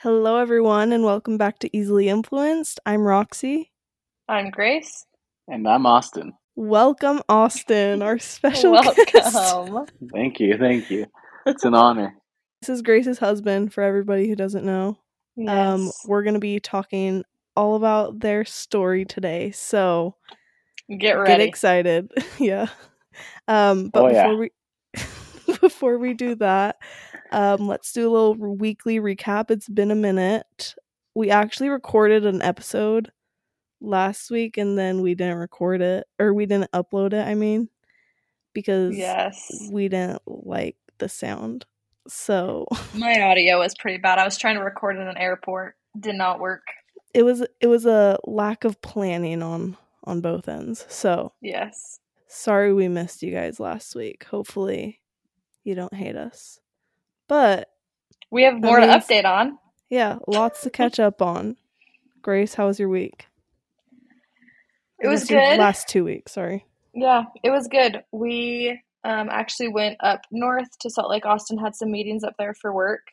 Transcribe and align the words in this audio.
Hello, 0.00 0.36
everyone, 0.36 0.92
and 0.92 1.02
welcome 1.02 1.38
back 1.38 1.58
to 1.60 1.74
Easily 1.74 2.10
Influenced. 2.10 2.78
I'm 2.84 3.00
Roxy. 3.06 3.72
I'm 4.28 4.50
Grace. 4.50 5.06
And 5.48 5.66
I'm 5.66 5.86
Austin. 5.86 6.34
Welcome, 6.56 7.22
Austin, 7.30 8.02
our 8.02 8.18
special 8.18 8.78
guest. 8.82 9.34
Thank 10.12 10.40
you, 10.40 10.58
thank 10.58 10.90
you. 10.90 11.06
It's 11.46 11.64
an 11.64 11.74
honor. 11.74 12.14
This 12.60 12.68
is 12.68 12.82
Grace's 12.82 13.18
husband, 13.18 13.72
for 13.72 13.82
everybody 13.82 14.28
who 14.28 14.36
doesn't 14.36 14.66
know. 14.66 14.98
Um, 15.48 15.90
we're 16.06 16.22
going 16.22 16.34
to 16.34 16.40
be 16.40 16.60
talking 16.60 17.24
all 17.56 17.76
about 17.76 18.20
their 18.20 18.44
story 18.44 19.06
today, 19.06 19.52
so 19.52 20.16
Get 20.98 21.12
ready. 21.14 21.30
get 21.32 21.40
excited. 21.40 22.10
yeah. 22.38 22.68
Um, 23.48 23.88
but 23.88 24.04
Oh, 24.04 24.08
before 24.08 24.12
yeah. 24.12 24.34
we 24.34 24.50
before 25.60 25.98
we 25.98 26.14
do 26.14 26.34
that, 26.36 26.76
um, 27.30 27.66
let's 27.68 27.92
do 27.92 28.08
a 28.08 28.12
little 28.12 28.34
weekly 28.34 28.98
recap. 29.00 29.50
It's 29.50 29.68
been 29.68 29.90
a 29.90 29.94
minute. 29.96 30.74
We 31.14 31.30
actually 31.30 31.68
recorded 31.68 32.24
an 32.26 32.40
episode 32.42 33.10
last 33.80 34.30
week 34.30 34.56
and 34.56 34.78
then 34.78 35.00
we 35.02 35.14
didn't 35.14 35.36
record 35.38 35.82
it 35.82 36.06
or 36.18 36.32
we 36.32 36.46
didn't 36.46 36.70
upload 36.72 37.12
it, 37.12 37.26
I 37.26 37.34
mean, 37.34 37.68
because 38.54 38.96
yes. 38.96 39.68
we 39.70 39.88
didn't 39.88 40.22
like 40.26 40.76
the 40.98 41.08
sound. 41.08 41.66
So 42.08 42.66
My 42.94 43.20
audio 43.22 43.58
was 43.58 43.74
pretty 43.78 43.98
bad. 43.98 44.18
I 44.18 44.24
was 44.24 44.36
trying 44.38 44.56
to 44.56 44.62
record 44.64 44.96
in 44.96 45.06
an 45.06 45.18
airport. 45.18 45.76
Did 45.98 46.14
not 46.16 46.40
work. 46.40 46.62
it 47.14 47.22
was 47.24 47.44
it 47.60 47.66
was 47.66 47.84
a 47.86 48.18
lack 48.24 48.64
of 48.64 48.80
planning 48.80 49.42
on 49.42 49.76
on 50.04 50.20
both 50.20 50.48
ends. 50.48 50.84
So 50.88 51.32
Yes. 51.40 52.00
sorry 52.26 52.72
we 52.72 52.88
missed 52.88 53.22
you 53.22 53.32
guys 53.32 53.60
last 53.60 53.94
week. 53.94 54.24
Hopefully 54.24 55.00
you 55.64 55.74
don't 55.74 55.94
hate 55.94 56.16
us. 56.16 56.60
But 57.28 57.68
We 58.30 58.42
have 58.44 58.60
more 58.60 58.80
to 58.80 58.86
update 58.86 59.24
on. 59.24 59.58
yeah, 59.88 60.18
lots 60.26 60.62
to 60.62 60.70
catch 60.70 60.98
up 61.00 61.22
on. 61.22 61.56
Grace, 62.20 62.54
how 62.54 62.66
was 62.66 62.78
your 62.78 62.88
week? 62.88 63.26
It 65.00 65.08
was 65.08 65.24
good. 65.24 65.58
Last 65.58 65.88
two 65.88 66.04
weeks, 66.04 66.32
sorry. 66.32 66.64
Yeah, 66.94 67.24
it 67.42 67.50
was 67.50 67.66
good. 67.68 68.04
We 68.12 68.80
um, 69.04 69.28
actually 69.30 69.68
went 69.68 69.96
up 70.00 70.20
north 70.30 70.68
to 70.80 70.90
Salt 70.90 71.10
Lake. 71.10 71.26
Austin 71.26 71.58
had 71.58 71.74
some 71.74 71.90
meetings 71.90 72.22
up 72.22 72.34
there 72.38 72.54
for 72.54 72.72
work. 72.72 73.08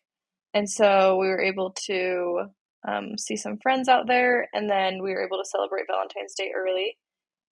And 0.53 0.69
so 0.69 1.17
we 1.17 1.27
were 1.27 1.41
able 1.41 1.71
to 1.87 2.45
um, 2.87 3.17
see 3.17 3.35
some 3.35 3.57
friends 3.61 3.87
out 3.89 4.07
there. 4.07 4.47
And 4.53 4.69
then 4.69 5.01
we 5.03 5.11
were 5.11 5.23
able 5.25 5.37
to 5.37 5.49
celebrate 5.49 5.85
Valentine's 5.89 6.33
Day 6.35 6.51
early 6.55 6.97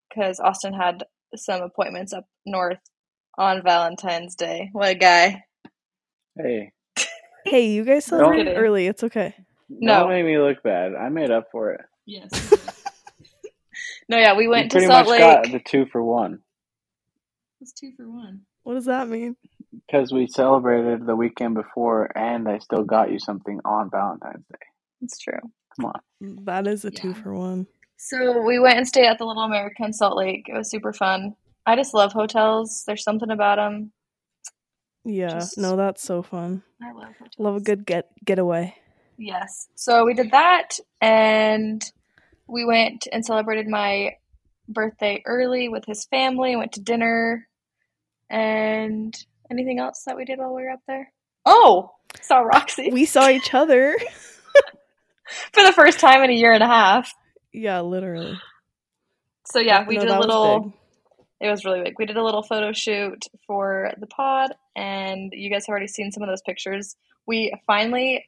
because 0.10 0.40
Austin 0.40 0.74
had 0.74 1.04
some 1.36 1.62
appointments 1.62 2.14
up 2.14 2.26
north 2.46 2.80
on 3.38 3.62
Valentine's 3.64 4.36
Day. 4.36 4.70
What 4.72 4.90
a 4.90 4.96
guy. 4.96 5.44
Hey, 6.38 6.72
Hey, 7.46 7.68
you 7.70 7.84
guys 7.86 8.06
celebrated 8.06 8.48
kidding. 8.48 8.60
early. 8.60 8.88
It's 8.88 9.04
okay. 9.04 9.34
No. 9.70 10.02
don't 10.02 10.10
make 10.10 10.26
me 10.26 10.38
look 10.38 10.62
bad. 10.64 10.96
I 10.96 11.10
made 11.10 11.32
up 11.32 11.48
for 11.52 11.72
it. 11.74 11.82
Yes. 12.06 12.30
no, 14.10 14.18
yeah, 14.18 14.36
we 14.36 14.44
You 14.44 14.50
went 14.50 14.72
to 14.72 14.76
pretty 14.76 14.88
Salt 14.88 15.06
much 15.08 15.12
Lake. 15.12 15.20
got 15.22 15.52
the 15.52 15.60
two 15.66 15.86
for 15.92 16.02
one 16.04 16.40
It's 17.62 17.74
two 17.74 17.92
for 17.98 18.10
one. 18.10 18.42
What 18.64 18.74
does 18.76 18.86
that 18.86 19.08
mean? 19.08 19.36
because 19.86 20.12
we 20.12 20.28
celebrated 20.28 21.06
the 21.06 21.16
weekend 21.16 21.54
before, 21.56 22.10
and 22.18 22.48
I 22.50 22.58
still 22.60 22.84
got 22.84 23.12
you 23.12 23.20
something 23.20 23.60
on 23.64 23.90
Valentine's 23.90 24.46
Day. 24.50 24.67
It's 25.02 25.18
true. 25.20 25.40
Come 25.76 25.86
on. 25.86 26.02
That 26.46 26.68
is 26.68 26.86
a 26.86 26.92
two 26.92 27.14
for 27.14 27.34
one. 27.34 27.68
So 27.98 28.42
we 28.42 28.60
went 28.60 28.78
and 28.78 28.88
stayed 28.88 29.08
at 29.08 29.18
the 29.18 29.26
Little 29.26 29.44
America 29.44 29.84
in 29.84 29.94
Salt 29.94 30.18
Lake. 30.18 30.46
It 30.48 30.56
was 30.56 30.70
super 30.70 30.94
fun. 30.94 31.36
I 31.66 31.76
just 31.76 31.94
love 31.94 32.14
hotels. 32.14 32.84
There's 32.86 33.04
something 33.04 33.30
about 33.32 33.58
them. 33.58 33.92
Yeah. 35.04 35.30
Just- 35.30 35.58
No, 35.58 35.76
that's 35.76 36.02
so 36.04 36.22
fun. 36.22 36.64
I 36.82 36.92
love 36.92 37.14
hotels. 37.20 37.34
Love 37.38 37.56
a 37.58 37.60
good 37.62 37.86
get 37.86 38.10
getaway. 38.26 38.76
Yes. 39.18 39.68
So 39.76 40.06
we 40.06 40.14
did 40.14 40.32
that, 40.32 40.78
and 41.02 41.84
we 42.48 42.66
went 42.66 43.08
and 43.12 43.26
celebrated 43.26 43.68
my 43.68 44.16
birthday 44.70 45.24
early 45.26 45.70
with 45.70 45.86
his 45.86 46.06
family. 46.06 46.56
Went 46.56 46.74
to 46.74 46.82
dinner, 46.82 47.48
and 48.30 49.18
anything 49.50 49.80
else 49.80 50.04
that 50.06 50.16
we 50.18 50.26
did 50.26 50.38
while 50.40 50.54
we 50.54 50.64
were 50.64 50.70
up 50.72 50.82
there? 50.88 51.12
Oh, 51.46 51.92
saw 52.22 52.40
Roxy 52.40 52.92
We 52.92 53.06
saw 53.06 53.30
each 53.30 53.54
other. 53.54 53.98
for 55.54 55.64
the 55.64 55.74
first 55.74 56.00
time 56.00 56.24
in 56.24 56.30
a 56.30 56.34
year 56.34 56.52
and 56.54 56.64
a 56.64 56.68
half. 56.68 57.14
yeah, 57.54 57.82
literally. 57.82 58.38
So 59.46 59.60
yeah, 59.60 59.86
we 59.88 59.96
No, 59.96 60.02
did 60.02 60.10
a 60.10 60.14
that 60.14 60.18
was 60.20 60.28
little. 60.28 60.74
It 61.40 61.50
was 61.50 61.64
really 61.66 61.84
big. 61.84 61.96
We 62.00 62.06
did 62.06 62.18
a 62.18 62.24
little 62.24 62.42
photo 62.44 62.72
shoot 62.74 63.24
for 63.46 63.92
the 64.00 64.08
pod, 64.08 64.52
and 64.76 65.32
you 65.34 65.50
guys 65.52 65.66
have 65.68 65.72
already 65.72 65.88
seen 65.88 66.12
some 66.12 66.24
of 66.24 66.30
those 66.30 66.42
pictures. 66.42 66.96
We 67.28 67.54
finally 67.68 68.26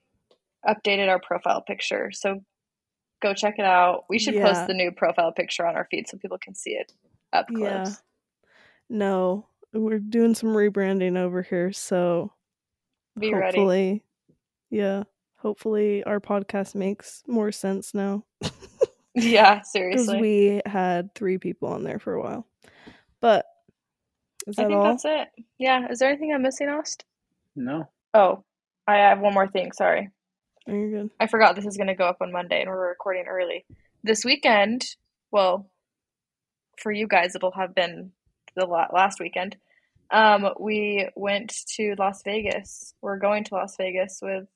updated 0.68 1.10
our 1.10 1.20
profile 1.20 1.62
picture, 1.62 2.12
so 2.14 2.42
go 3.22 3.34
check 3.34 3.56
it 3.58 3.66
out. 3.66 4.06
We 4.10 4.20
should 4.20 4.36
Yeah. 4.36 4.46
post 4.54 4.68
the 4.68 4.74
new 4.76 4.92
profile 4.92 5.32
picture 5.32 5.66
on 5.66 5.76
our 5.76 5.88
feed 5.90 6.08
so 6.08 6.18
people 6.18 6.38
can 6.38 6.54
see 6.56 6.72
it 6.72 6.92
up 7.34 7.48
close. 7.48 7.64
Yeah. 7.64 7.92
No, 8.90 9.48
we're 9.74 10.00
doing 10.00 10.36
some 10.36 10.50
rebranding 10.50 11.18
over 11.18 11.42
here, 11.42 11.72
so 11.72 12.32
Be 13.20 13.34
ready. 13.34 13.58
hopefully, 13.58 14.04
yeah, 14.70 15.04
hopefully 15.42 16.04
our 16.04 16.20
podcast 16.20 16.76
makes 16.76 17.24
more 17.28 17.52
sense 17.52 17.94
now 17.94 18.24
Yeah, 19.16 19.62
seriously. 19.62 20.22
we 20.22 20.62
had 20.66 21.14
three 21.16 21.38
people 21.38 21.70
on 21.70 21.84
there 21.84 22.00
for 22.00 22.14
a 22.14 22.22
while. 22.22 22.46
But 23.20 23.46
is 24.48 24.58
I 24.58 24.64
think 24.66 24.78
all? 24.78 24.84
that's 24.84 25.04
it. 25.04 25.28
Yeah. 25.58 25.88
Is 25.90 26.00
there 26.00 26.10
anything 26.10 26.32
I'm 26.34 26.42
missing, 26.44 26.70
Ost? 26.70 27.04
No. 27.56 27.90
Oh, 28.14 28.44
I 28.88 28.98
have 28.98 29.20
one 29.20 29.34
more 29.34 29.48
thing. 29.48 29.72
Sorry. 29.74 30.10
Oh, 30.68 30.74
you're 30.74 30.92
good. 30.92 31.10
I 31.20 31.28
forgot 31.28 31.56
this 31.56 31.66
is 31.66 31.76
going 31.76 31.88
to 31.88 31.96
go 31.96 32.06
up 32.06 32.18
on 32.22 32.32
Monday 32.32 32.62
and 32.62 32.70
we're 32.70 32.88
recording 32.88 33.26
early. 33.28 33.66
This 34.04 34.24
weekend, 34.24 34.86
well, 35.32 35.70
for 36.78 36.92
you 36.92 37.08
guys, 37.08 37.36
it'll 37.36 37.52
have 37.52 37.76
been 37.76 38.12
the 38.56 38.66
last 38.66 39.20
weekend. 39.20 39.58
Um, 40.12 40.50
we 40.60 41.10
went 41.16 41.54
to 41.76 41.96
Las 41.98 42.24
Vegas. 42.24 42.94
We're 43.02 43.20
going 43.20 43.44
to 43.46 43.56
Las 43.56 43.76
Vegas 43.78 44.20
with 44.22 44.48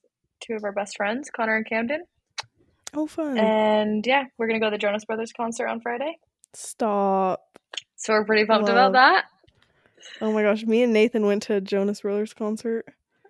two 0.45 0.53
of 0.55 0.63
our 0.63 0.71
best 0.71 0.97
friends, 0.97 1.29
Connor 1.29 1.55
and 1.55 1.67
Camden. 1.67 2.03
Oh, 2.95 3.07
fun! 3.07 3.37
And 3.37 4.05
yeah, 4.05 4.25
we're 4.37 4.47
going 4.47 4.59
to 4.59 4.63
go 4.65 4.69
to 4.69 4.75
the 4.75 4.79
Jonas 4.79 5.05
Brothers 5.05 5.31
concert 5.35 5.67
on 5.67 5.81
Friday. 5.81 6.17
Stop. 6.53 7.41
So 7.95 8.13
we're 8.13 8.25
pretty 8.25 8.45
pumped 8.45 8.67
Love. 8.67 8.75
about 8.75 8.93
that. 8.93 9.25
Oh 10.21 10.31
my 10.31 10.43
gosh, 10.43 10.63
me 10.63 10.83
and 10.83 10.93
Nathan 10.93 11.25
went 11.25 11.43
to 11.43 11.55
a 11.55 11.61
Jonas 11.61 12.01
Brothers 12.01 12.33
concert. 12.33 12.85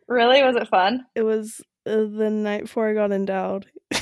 Really? 0.07 0.43
Was 0.43 0.55
it 0.55 0.67
fun? 0.67 1.05
It 1.15 1.23
was 1.23 1.61
uh, 1.85 1.95
the 1.95 2.29
night 2.29 2.63
before 2.63 2.89
I 2.89 2.93
got 2.93 3.11
endowed. 3.11 3.67
Oh, 3.93 3.99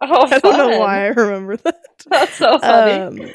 I 0.00 0.38
don't 0.38 0.56
know 0.56 0.78
why 0.78 1.04
I 1.04 1.08
remember 1.08 1.56
that. 1.58 1.80
That's 2.06 2.34
so 2.34 2.58
funny. 2.58 3.24
Um, 3.24 3.30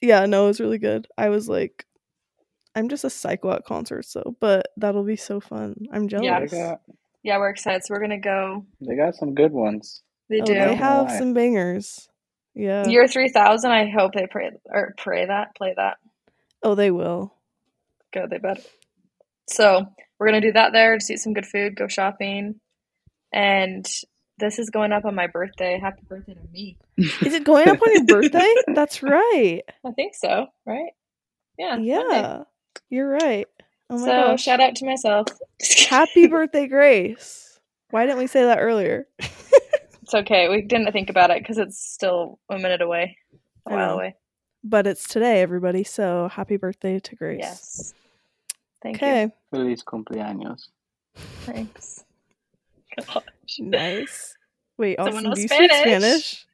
yeah, 0.00 0.26
no, 0.26 0.44
it 0.44 0.48
was 0.48 0.60
really 0.60 0.78
good. 0.78 1.06
I 1.16 1.28
was 1.28 1.48
like, 1.48 1.86
I'm 2.74 2.88
just 2.88 3.04
a 3.04 3.10
psycho 3.10 3.52
at 3.52 3.64
concerts, 3.64 4.10
so 4.10 4.36
but 4.40 4.66
that'll 4.76 5.04
be 5.04 5.16
so 5.16 5.40
fun. 5.40 5.76
I'm 5.92 6.08
jealous. 6.08 6.50
Got, 6.50 6.80
yeah, 7.24 7.38
we're 7.38 7.50
excited. 7.50 7.82
So 7.84 7.94
we're 7.94 7.98
going 8.06 8.10
to 8.10 8.18
go. 8.18 8.64
they 8.80 8.94
got 8.94 9.16
some 9.16 9.34
good 9.34 9.50
ones. 9.52 10.02
They 10.30 10.40
Oh, 10.40 10.44
do. 10.44 10.54
they 10.54 10.74
have 10.76 11.10
some 11.10 11.34
bangers. 11.34 12.08
Yeah. 12.54 12.86
Year 12.86 13.08
3000, 13.08 13.70
I 13.70 13.90
hope 13.90 14.12
they 14.14 14.26
pray 14.30 14.50
or 14.66 14.94
pray 14.96 15.26
that, 15.26 15.56
play 15.56 15.74
that. 15.76 15.96
oh, 16.62 16.74
they 16.76 16.90
will. 16.92 17.34
Good, 18.12 18.30
they 18.30 18.38
better. 18.38 18.62
So 19.48 19.84
we're 20.18 20.28
gonna 20.28 20.40
do 20.40 20.52
that 20.52 20.72
there, 20.72 20.96
just 20.96 21.10
eat 21.10 21.18
some 21.18 21.34
good 21.34 21.44
food, 21.46 21.74
go 21.76 21.88
shopping, 21.88 22.54
and 23.32 23.84
this 24.38 24.58
is 24.58 24.70
going 24.70 24.92
up 24.92 25.04
on 25.04 25.14
my 25.14 25.26
birthday. 25.26 25.78
Happy 25.80 26.02
birthday 26.08 26.34
to 26.34 26.40
me. 26.52 26.78
Is 26.96 27.34
it 27.34 27.44
going 27.44 27.68
up 27.68 27.82
on 27.82 27.92
your 27.92 28.04
birthday? 28.06 28.54
That's 28.68 29.02
right. 29.02 29.62
I 29.84 29.90
think 29.92 30.14
so, 30.14 30.46
right? 30.64 30.92
Yeah. 31.58 31.76
Monday. 31.76 31.88
Yeah, 31.88 32.42
you're 32.88 33.08
right. 33.10 33.46
Oh 33.90 33.98
my 33.98 34.04
so 34.04 34.12
gosh. 34.12 34.42
shout 34.42 34.60
out 34.60 34.74
to 34.76 34.86
myself. 34.86 35.26
Happy 35.88 36.26
birthday, 36.26 36.66
Grace. 36.66 37.58
Why 37.90 38.06
didn't 38.06 38.18
we 38.18 38.26
say 38.26 38.44
that 38.44 38.58
earlier? 38.58 39.06
It's 40.04 40.12
okay. 40.12 40.50
We 40.50 40.60
didn't 40.60 40.92
think 40.92 41.08
about 41.08 41.30
it 41.30 41.38
because 41.38 41.56
it's 41.56 41.82
still 41.82 42.38
a 42.50 42.58
minute 42.58 42.82
away, 42.82 43.16
a 43.64 43.72
while 43.72 43.94
away. 43.94 44.16
But 44.62 44.86
it's 44.86 45.08
today, 45.08 45.40
everybody. 45.40 45.82
So 45.82 46.28
happy 46.28 46.58
birthday 46.58 46.98
to 46.98 47.16
Grace. 47.16 47.38
Yes. 47.40 47.94
Thank 48.82 49.00
you. 49.00 49.06
Okay. 49.08 49.32
Feliz 49.50 49.82
cumpleaños. 49.82 50.68
Thanks. 51.46 52.04
Gosh. 53.06 53.24
Nice. 53.58 54.36
Wait, 54.76 54.98
Someone 54.98 55.26
Austin, 55.26 55.34
do 55.34 55.40
you 55.40 55.48
speak 55.48 55.72
Spanish. 55.72 56.46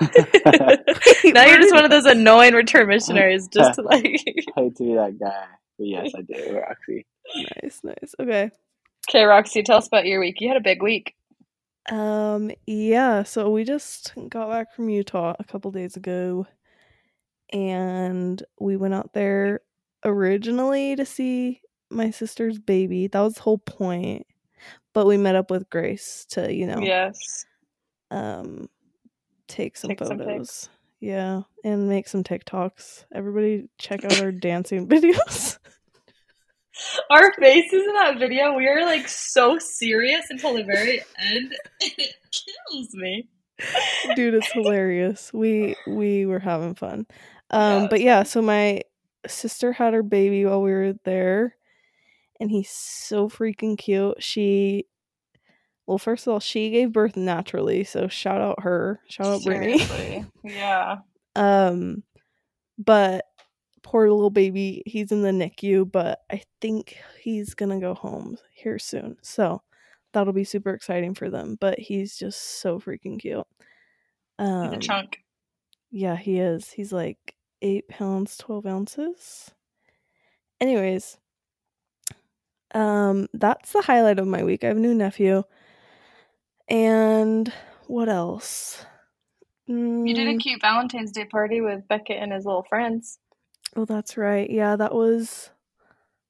Spanish? 0.00 1.34
now 1.34 1.44
you're 1.44 1.58
just 1.58 1.74
one 1.74 1.84
of 1.84 1.90
those 1.90 2.06
annoying 2.06 2.54
return 2.54 2.88
missionaries, 2.88 3.46
just 3.46 3.74
to 3.74 3.82
like. 3.82 4.04
hate 4.04 4.76
to 4.76 4.82
be 4.82 4.94
that 4.94 5.18
guy, 5.20 5.44
but 5.78 5.86
yes, 5.86 6.12
I 6.16 6.22
do, 6.22 6.58
Roxy. 6.60 7.06
nice, 7.62 7.80
nice. 7.84 8.14
Okay. 8.20 8.50
Okay, 9.08 9.24
Roxy, 9.24 9.62
tell 9.62 9.78
us 9.78 9.86
about 9.86 10.06
your 10.06 10.20
week. 10.20 10.40
You 10.40 10.48
had 10.48 10.56
a 10.56 10.60
big 10.62 10.82
week. 10.82 11.14
Um, 11.90 12.50
yeah, 12.66 13.22
so 13.22 13.50
we 13.50 13.64
just 13.64 14.12
got 14.28 14.50
back 14.50 14.74
from 14.74 14.88
Utah 14.88 15.34
a 15.38 15.44
couple 15.44 15.70
days 15.70 15.96
ago. 15.96 16.46
and 17.52 18.42
we 18.58 18.76
went 18.76 18.94
out 18.94 19.12
there 19.12 19.60
originally 20.04 20.96
to 20.96 21.06
see 21.06 21.60
my 21.90 22.10
sister's 22.10 22.58
baby. 22.58 23.06
That 23.06 23.20
was 23.20 23.34
the 23.34 23.42
whole 23.42 23.58
point. 23.58 24.26
But 24.94 25.06
we 25.06 25.16
met 25.16 25.36
up 25.36 25.50
with 25.50 25.70
Grace 25.70 26.26
to, 26.30 26.52
you 26.52 26.66
know, 26.66 26.80
Yes. 26.80 27.46
um 28.10 28.68
take 29.48 29.76
some 29.76 29.90
Take 29.90 30.00
photos. 30.00 30.26
pics. 30.26 30.68
Yeah, 31.00 31.42
and 31.64 31.88
make 31.88 32.08
some 32.08 32.24
TikToks. 32.24 33.04
Everybody 33.14 33.68
check 33.78 34.04
out 34.04 34.20
our 34.20 34.32
dancing 34.32 34.88
videos. 34.88 35.58
Our 37.10 37.32
faces 37.40 37.86
in 37.86 37.94
that 37.94 38.18
video, 38.18 38.54
we 38.54 38.68
are 38.68 38.84
like 38.84 39.08
so 39.08 39.58
serious 39.58 40.26
until 40.30 40.54
the 40.54 40.64
very 40.64 41.02
end. 41.18 41.54
It 41.80 42.14
kills 42.70 42.94
me. 42.94 43.28
Dude, 44.14 44.34
it's 44.34 44.52
hilarious. 44.52 45.32
We 45.32 45.74
we 45.86 46.26
were 46.26 46.38
having 46.38 46.74
fun. 46.74 47.06
Um 47.50 47.84
it 47.84 47.90
but 47.90 48.00
yeah, 48.02 48.24
so 48.24 48.42
my 48.42 48.82
sister 49.26 49.72
had 49.72 49.94
her 49.94 50.02
baby 50.02 50.44
while 50.44 50.60
we 50.60 50.72
were 50.72 50.94
there 51.04 51.56
and 52.40 52.50
he's 52.50 52.70
so 52.70 53.28
freaking 53.28 53.78
cute. 53.78 54.22
She 54.22 54.86
well, 55.86 55.98
first 55.98 56.26
of 56.26 56.32
all, 56.32 56.40
she 56.40 56.70
gave 56.70 56.92
birth 56.92 57.16
naturally, 57.16 57.84
so 57.84 58.08
shout 58.08 58.40
out 58.40 58.62
her. 58.62 59.00
Shout 59.08 59.26
out 59.26 59.44
Brittany. 59.44 59.78
Seriously. 59.78 60.26
Yeah. 60.44 60.96
Um, 61.34 62.02
but 62.78 63.24
poor 63.82 64.10
little 64.10 64.30
baby, 64.30 64.82
he's 64.86 65.12
in 65.12 65.22
the 65.22 65.30
NICU, 65.30 65.90
but 65.90 66.20
I 66.30 66.42
think 66.60 66.96
he's 67.20 67.54
gonna 67.54 67.78
go 67.80 67.94
home 67.94 68.36
here 68.52 68.78
soon. 68.78 69.16
So 69.22 69.62
that'll 70.12 70.32
be 70.32 70.44
super 70.44 70.70
exciting 70.70 71.14
for 71.14 71.30
them. 71.30 71.56
But 71.60 71.78
he's 71.78 72.16
just 72.16 72.60
so 72.60 72.78
freaking 72.80 73.18
cute. 73.20 73.46
He's 74.38 74.46
Um, 74.48 74.72
a 74.72 74.78
chunk. 74.78 75.18
yeah, 75.90 76.16
he 76.16 76.38
is. 76.40 76.70
He's 76.70 76.92
like 76.92 77.34
eight 77.62 77.88
pounds, 77.88 78.36
twelve 78.36 78.66
ounces. 78.66 79.50
Anyways, 80.60 81.18
um, 82.74 83.26
that's 83.34 83.72
the 83.72 83.82
highlight 83.82 84.18
of 84.18 84.26
my 84.26 84.42
week. 84.42 84.64
I 84.64 84.68
have 84.68 84.76
a 84.76 84.80
new 84.80 84.94
nephew. 84.94 85.42
And 86.68 87.52
what 87.86 88.08
else? 88.08 88.84
You 90.04 90.14
did 90.14 90.26
a 90.26 90.34
Mm, 90.34 90.38
cute 90.38 90.62
Valentine's 90.62 91.12
Day 91.12 91.26
party 91.26 91.60
with 91.60 91.86
Beckett 91.86 92.16
and 92.22 92.32
his 92.32 92.46
little 92.46 92.62
friends. 92.62 93.18
Oh, 93.74 93.84
that's 93.84 94.16
right. 94.16 94.48
Yeah, 94.50 94.76
that 94.76 94.94
was 94.94 95.50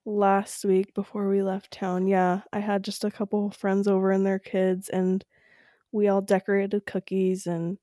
last 0.06 0.64
week 0.64 0.94
before 0.94 1.28
we 1.28 1.42
left 1.42 1.72
town. 1.72 2.06
Yeah, 2.08 2.42
I 2.52 2.60
had 2.60 2.84
just 2.84 3.04
a 3.04 3.10
couple 3.12 3.50
friends 3.50 3.88
over 3.88 4.10
and 4.12 4.26
their 4.26 4.38
kids, 4.38 4.88
and 4.90 5.24
we 5.92 6.08
all 6.08 6.22
decorated 6.22 6.86
cookies 6.86 7.46
and, 7.46 7.78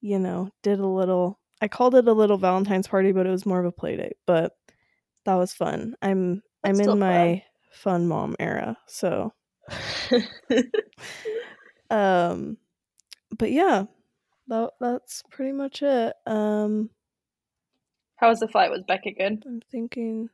you 0.00 0.18
know, 0.18 0.50
did 0.62 0.78
a 0.80 0.86
little. 0.86 1.38
I 1.60 1.68
called 1.68 1.94
it 1.94 2.08
a 2.08 2.12
little 2.12 2.38
Valentine's 2.38 2.88
party, 2.88 3.12
but 3.12 3.26
it 3.26 3.30
was 3.30 3.44
more 3.46 3.60
of 3.60 3.66
a 3.66 3.72
play 3.72 3.96
date. 3.96 4.16
But 4.26 4.52
that 5.24 5.34
was 5.34 5.52
fun. 5.54 5.94
I'm 6.02 6.42
That's 6.62 6.78
I'm 6.78 6.80
in 6.80 6.98
my 6.98 7.42
fun 7.72 8.08
mom 8.08 8.36
era, 8.40 8.78
so 8.86 9.32
fun. 9.32 9.39
um, 11.90 12.56
but 13.36 13.52
yeah, 13.52 13.84
that 14.48 14.70
that's 14.80 15.22
pretty 15.30 15.52
much 15.52 15.82
it. 15.82 16.14
Um, 16.26 16.90
How 18.16 18.28
was 18.28 18.40
the 18.40 18.48
flight? 18.48 18.70
Was 18.70 18.82
Beckett 18.86 19.18
good? 19.18 19.42
I'm 19.46 19.60
thinking. 19.70 20.30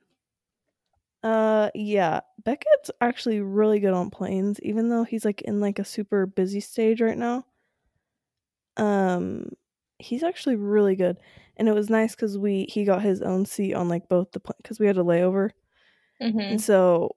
Uh, 1.23 1.71
yeah, 1.75 2.21
Beckett's 2.45 2.91
actually 3.01 3.41
really 3.41 3.81
good 3.81 3.95
on 3.95 4.11
planes, 4.11 4.61
even 4.63 4.91
though 4.91 5.05
he's 5.05 5.25
like 5.25 5.43
in 5.43 5.61
like 5.61 5.79
a 5.79 5.85
super 5.85 6.27
busy 6.27 6.61
stage 6.61 7.01
right 7.01 7.19
now. 7.19 7.45
Um, 8.77 9.49
he's 9.99 10.23
actually 10.23 10.57
really 10.57 10.95
good, 10.95 11.17
and 11.57 11.69
it 11.69 11.75
was 11.75 11.91
nice 11.91 12.15
because 12.15 12.39
we 12.39 12.67
he 12.69 12.85
got 12.85 13.03
his 13.03 13.23
own 13.23 13.47
seat 13.47 13.75
on 13.75 13.89
like 13.89 14.09
both 14.09 14.31
the 14.33 14.41
plane 14.41 14.59
because 14.63 14.79
we 14.79 14.87
had 14.87 14.99
a 14.99 15.03
layover, 15.03 15.51
Mm-hmm. 16.23 16.39
and 16.39 16.63
so 16.63 17.16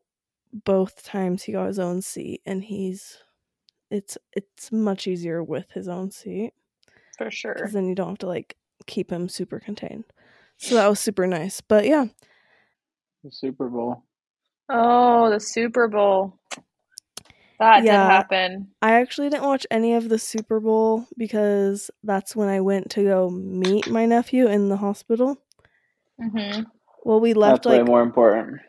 both 0.52 1.04
times 1.04 1.44
he 1.44 1.52
got 1.52 1.68
his 1.68 1.80
own 1.80 2.02
seat, 2.02 2.42
and 2.46 2.64
he's 2.64 3.18
it's 3.92 4.18
it's 4.34 4.72
much 4.72 5.08
easier 5.08 5.44
with 5.44 5.72
his 5.72 5.88
own 5.88 6.12
seat 6.12 6.54
For 7.18 7.32
sure. 7.32 7.54
because 7.56 7.74
then 7.74 7.88
you 7.88 7.96
don't 7.96 8.10
have 8.10 8.18
to 8.20 8.28
like 8.28 8.56
keep 8.86 9.12
him 9.12 9.28
super 9.30 9.60
contained. 9.60 10.06
So 10.58 10.76
that 10.76 10.88
was 10.88 11.00
super 11.00 11.26
nice. 11.26 11.62
But 11.62 11.86
yeah, 11.86 12.06
The 13.24 13.32
Super 13.32 13.68
Bowl. 13.70 14.04
Oh, 14.70 15.30
the 15.30 15.40
Super 15.40 15.88
Bowl. 15.88 16.38
That 17.60 17.84
Yeah. 17.84 18.04
did 18.06 18.12
happen. 18.12 18.68
I 18.82 18.94
actually 18.94 19.30
didn't 19.30 19.44
watch 19.46 19.66
any 19.72 19.96
of 19.96 20.08
the 20.08 20.20
Super 20.20 20.60
Bowl 20.60 21.06
because 21.18 21.92
that's 22.04 22.36
when 22.36 22.48
I 22.48 22.62
went 22.62 22.92
to 22.92 23.04
go 23.04 23.30
meet 23.30 23.88
my 23.90 24.06
nephew 24.06 24.48
in 24.48 24.70
the 24.70 24.78
hospital. 24.78 25.42
hmm 26.22 26.62
Well, 27.04 27.20
we 27.20 27.34
left 27.34 27.64
That's 27.64 27.68
way 27.68 27.80
like 27.80 27.88
more 27.88 28.02
important. 28.02 28.62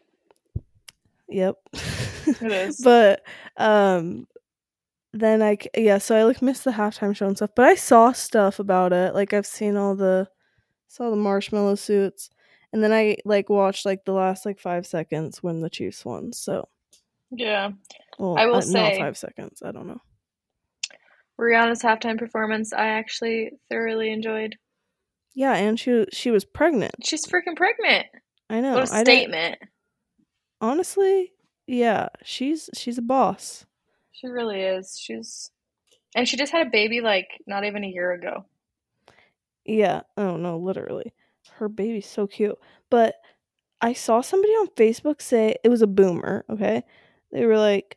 Yep. 1.31 1.57
It 1.73 2.43
is. 2.53 2.81
but 2.83 3.23
um 3.57 4.27
then 5.13 5.43
I 5.43 5.59
yeah, 5.77 5.99
so 5.99 6.15
I 6.17 6.23
like 6.25 6.41
missed 6.43 6.65
the 6.65 6.71
halftime 6.71 7.17
show 7.17 7.27
and 7.27 7.37
stuff, 7.37 7.51
but 7.57 7.67
I 7.67 7.75
saw 7.75 8.13
stuff 8.13 8.59
about 8.59 8.93
it. 8.93 9.15
Like 9.15 9.33
I've 9.33 9.47
seen 9.47 9.77
all 9.77 9.97
the 9.97 10.29
saw 10.89 11.11
the 11.11 11.17
marshmallow 11.17 11.75
suits 11.77 12.31
and 12.73 12.83
then 12.83 12.93
I 12.93 13.17
like 13.25 13.49
watched 13.49 13.85
like 13.87 14.05
the 14.05 14.13
last 14.13 14.47
like 14.47 14.61
5 14.61 14.87
seconds 14.87 15.43
when 15.43 15.61
the 15.61 15.71
Chiefs 15.71 16.05
won. 16.05 16.33
So, 16.33 16.69
Yeah. 17.33 17.71
well, 18.19 18.39
I 18.39 18.47
will 18.47 18.55
uh, 18.57 18.59
not 18.59 18.93
say- 18.93 18.99
5 18.99 19.17
seconds. 19.19 19.63
I 19.65 19.73
don't 19.73 19.89
know. 19.89 20.01
Rihanna's 21.41 21.83
halftime 21.83 22.19
performance, 22.19 22.73
I 22.73 22.89
actually 22.89 23.53
thoroughly 23.71 24.13
enjoyed. 24.13 24.57
Yeah, 25.35 25.55
and 25.55 25.79
she 25.81 26.05
she 26.13 26.31
was 26.31 26.45
pregnant. 26.45 26.95
She's 27.05 27.25
freaking 27.25 27.57
pregnant. 27.57 28.07
I 28.51 28.61
know. 28.61 28.75
what 28.75 28.91
a 28.91 28.95
I 28.95 29.05
didn't- 29.05 29.05
statement. 29.33 29.59
Honestly, 30.61 31.33
yeah, 31.67 32.09
she's 32.23 32.69
she's 32.75 32.99
a 32.99 33.03
boss. 33.03 33.67
She 34.13 34.27
really 34.27 34.61
is. 34.61 34.99
She's 34.99 35.51
and 36.15 36.29
she 36.29 36.37
just 36.37 36.53
had 36.53 36.67
a 36.67 36.71
baby 36.71 37.01
like 37.01 37.29
not 37.47 37.65
even 37.65 37.85
a 37.85 37.89
year 37.89 38.13
ago. 38.13 38.45
Yeah. 39.65 40.03
Oh 40.17 40.37
no, 40.37 40.59
literally. 40.59 41.13
Her 41.55 41.69
baby's 41.69 42.07
so 42.07 42.27
cute. 42.27 42.59
But 42.91 43.15
I 43.81 43.93
saw 43.93 44.21
somebody 44.21 44.53
on 44.55 44.69
Facebook 44.77 45.23
say 45.23 45.57
it 45.65 45.69
was 45.69 45.83
a 45.83 45.87
boomer, 45.87 46.45
okay? 46.51 46.83
They 47.33 47.47
were 47.47 47.59
like 47.59 47.97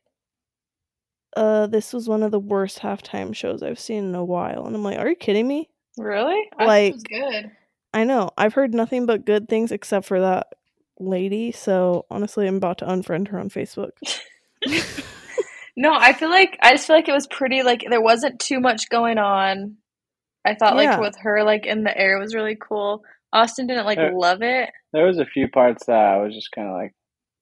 uh 1.36 1.66
this 1.68 1.94
was 1.94 2.08
one 2.08 2.22
of 2.24 2.32
the 2.32 2.40
worst 2.40 2.80
halftime 2.80 3.34
shows 3.36 3.64
I've 3.64 3.80
seen 3.80 4.06
in 4.10 4.16
a 4.16 4.24
while. 4.24 4.66
And 4.66 4.76
I'm 4.76 4.84
like, 4.84 5.00
"Are 5.00 5.10
you 5.10 5.16
kidding 5.16 5.48
me?" 5.48 5.70
Really? 5.98 6.50
I 6.58 6.66
Like- 6.66 7.04
good. 7.04 7.52
I 7.96 8.04
know. 8.06 8.32
I've 8.38 8.54
heard 8.56 8.74
nothing 8.74 9.06
but 9.06 9.26
good 9.26 9.48
things 9.48 9.72
except 9.72 10.08
for 10.08 10.20
that 10.20 10.48
lady, 11.00 11.52
so 11.52 12.06
honestly, 12.10 12.48
I'm 12.48 12.56
about 12.58 12.78
to 12.80 12.86
unfriend 12.86 13.30
her 13.30 13.40
on 13.40 13.50
Facebook. 13.50 13.92
No, 15.76 15.92
I 15.92 16.14
feel 16.14 16.30
like 16.30 16.56
I 16.62 16.74
just 16.74 16.86
feel 16.86 16.96
like 16.96 17.10
it 17.10 17.14
was 17.14 17.26
pretty 17.26 17.64
like 17.64 17.84
there 17.90 18.00
wasn't 18.00 18.40
too 18.40 18.60
much 18.60 18.90
going 18.92 19.18
on. 19.18 19.78
I 20.46 20.54
thought 20.54 20.76
Yeah. 20.76 20.92
like 20.92 21.00
with 21.00 21.16
her 21.22 21.44
like 21.44 21.66
in 21.66 21.84
the 21.84 21.98
air 21.98 22.20
was 22.20 22.36
really 22.36 22.56
cool. 22.56 23.02
Austin 23.34 23.66
didn't 23.66 23.88
like 23.88 23.98
Uh, 23.98 24.12
love 24.14 24.44
it. 24.44 24.70
There 24.92 25.08
was 25.08 25.18
a 25.18 25.26
few 25.26 25.48
parts 25.48 25.88
that 25.88 25.96
I 25.98 26.18
was 26.18 26.36
just 26.36 26.52
kind 26.52 26.68
of 26.68 26.76
like, 26.76 26.94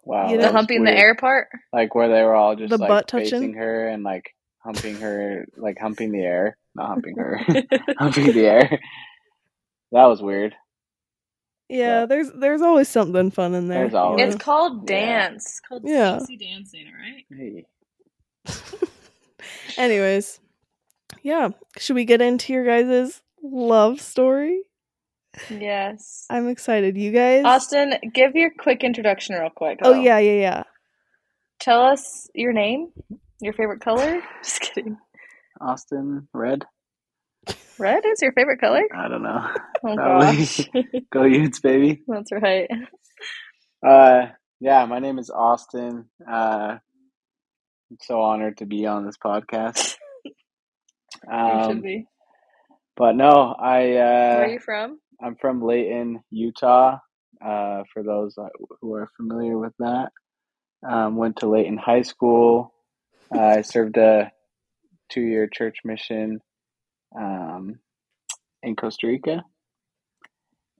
wow. 0.05 0.29
You 0.29 0.37
that 0.37 0.37
The 0.37 0.37
know- 0.43 0.45
was 0.47 0.55
humping 0.55 0.83
the 0.85 0.97
air 0.97 1.13
part. 1.15 1.49
Like 1.73 1.93
where 1.93 2.07
they 2.07 2.23
were 2.23 2.33
all 2.33 2.55
just 2.55 2.69
The 2.69 2.77
like 2.77 2.87
butt 2.87 3.07
touching? 3.09 3.25
facing 3.31 3.53
her 3.55 3.89
and 3.89 4.03
like 4.03 4.33
humping 4.59 4.95
her, 5.01 5.43
like 5.57 5.77
humping 5.77 6.13
the 6.13 6.21
air, 6.23 6.57
not 6.73 6.87
humping 6.87 7.17
her, 7.17 7.37
humping 7.99 8.31
the 8.31 8.45
air. 8.45 8.79
That 9.91 10.05
was 10.05 10.21
weird. 10.21 10.55
Yeah, 11.71 12.01
Yeah. 12.01 12.05
there's 12.05 12.31
there's 12.33 12.61
always 12.61 12.89
something 12.89 13.31
fun 13.31 13.53
in 13.53 13.67
there. 13.69 13.79
There's 13.83 13.93
always- 13.93 14.25
It's 14.25 14.35
know? 14.35 14.43
called 14.43 14.89
Yeah. 14.89 14.99
dance. 15.29 15.45
It's 15.45 15.59
called 15.61 15.83
Yeah. 15.85 16.17
sexy 16.19 16.37
dancing, 16.37 16.85
right? 16.93 17.25
Hey, 17.37 17.65
Anyways, 19.77 20.39
yeah. 21.23 21.49
Should 21.77 21.95
we 21.95 22.05
get 22.05 22.21
into 22.21 22.53
your 22.53 22.65
guys' 22.65 23.21
love 23.41 23.99
story? 24.01 24.63
Yes. 25.49 26.25
I'm 26.29 26.49
excited. 26.49 26.97
You 26.97 27.11
guys? 27.11 27.45
Austin, 27.45 27.93
give 28.13 28.35
your 28.35 28.51
quick 28.59 28.83
introduction 28.83 29.35
real 29.35 29.49
quick. 29.49 29.79
Oh 29.81 29.93
yeah, 29.93 30.17
yeah, 30.19 30.33
yeah. 30.33 30.63
Tell 31.59 31.81
us 31.83 32.29
your 32.35 32.53
name, 32.53 32.91
your 33.39 33.53
favorite 33.53 33.81
color. 33.81 34.21
Just 34.43 34.59
kidding. 34.61 34.97
Austin, 35.61 36.27
red. 36.33 36.65
Red 37.79 38.05
is 38.05 38.21
your 38.21 38.31
favorite 38.33 38.59
color? 38.59 38.83
I 38.95 39.07
don't 39.07 39.23
know. 39.23 39.47
Oh 39.83 39.95
Probably. 39.95 40.37
gosh. 40.37 40.69
Go 41.11 41.23
Utes, 41.23 41.59
baby. 41.59 42.03
That's 42.07 42.31
right. 42.31 42.69
Uh, 43.85 44.27
yeah, 44.59 44.85
my 44.85 44.99
name 44.99 45.17
is 45.19 45.29
Austin. 45.31 46.05
Uh, 46.29 46.77
I'm 47.89 47.97
so 48.01 48.21
honored 48.21 48.57
to 48.57 48.65
be 48.65 48.85
on 48.85 49.05
this 49.05 49.17
podcast. 49.17 49.95
you 50.25 51.63
should 51.63 51.77
Um, 51.77 51.81
be. 51.81 52.05
but 52.95 53.15
no, 53.15 53.55
I 53.59 53.81
Where 53.95 54.41
are 54.41 54.45
uh, 54.45 54.47
you 54.47 54.59
from? 54.59 54.99
I'm 55.21 55.35
from 55.35 55.61
Layton, 55.63 56.23
Utah. 56.31 56.99
Uh, 57.43 57.83
for 57.91 58.03
those 58.03 58.37
uh, 58.37 58.49
who 58.81 58.93
are 58.93 59.09
familiar 59.17 59.57
with 59.57 59.73
that, 59.79 60.11
um, 60.87 61.15
went 61.17 61.37
to 61.37 61.49
Layton 61.49 61.77
High 61.77 62.03
School. 62.03 62.73
Uh, 63.33 63.39
I 63.41 63.61
served 63.61 63.97
a 63.97 64.31
two-year 65.09 65.47
church 65.51 65.77
mission 65.83 66.39
um, 67.17 67.79
in 68.63 68.75
Costa 68.75 69.07
Rica, 69.07 69.43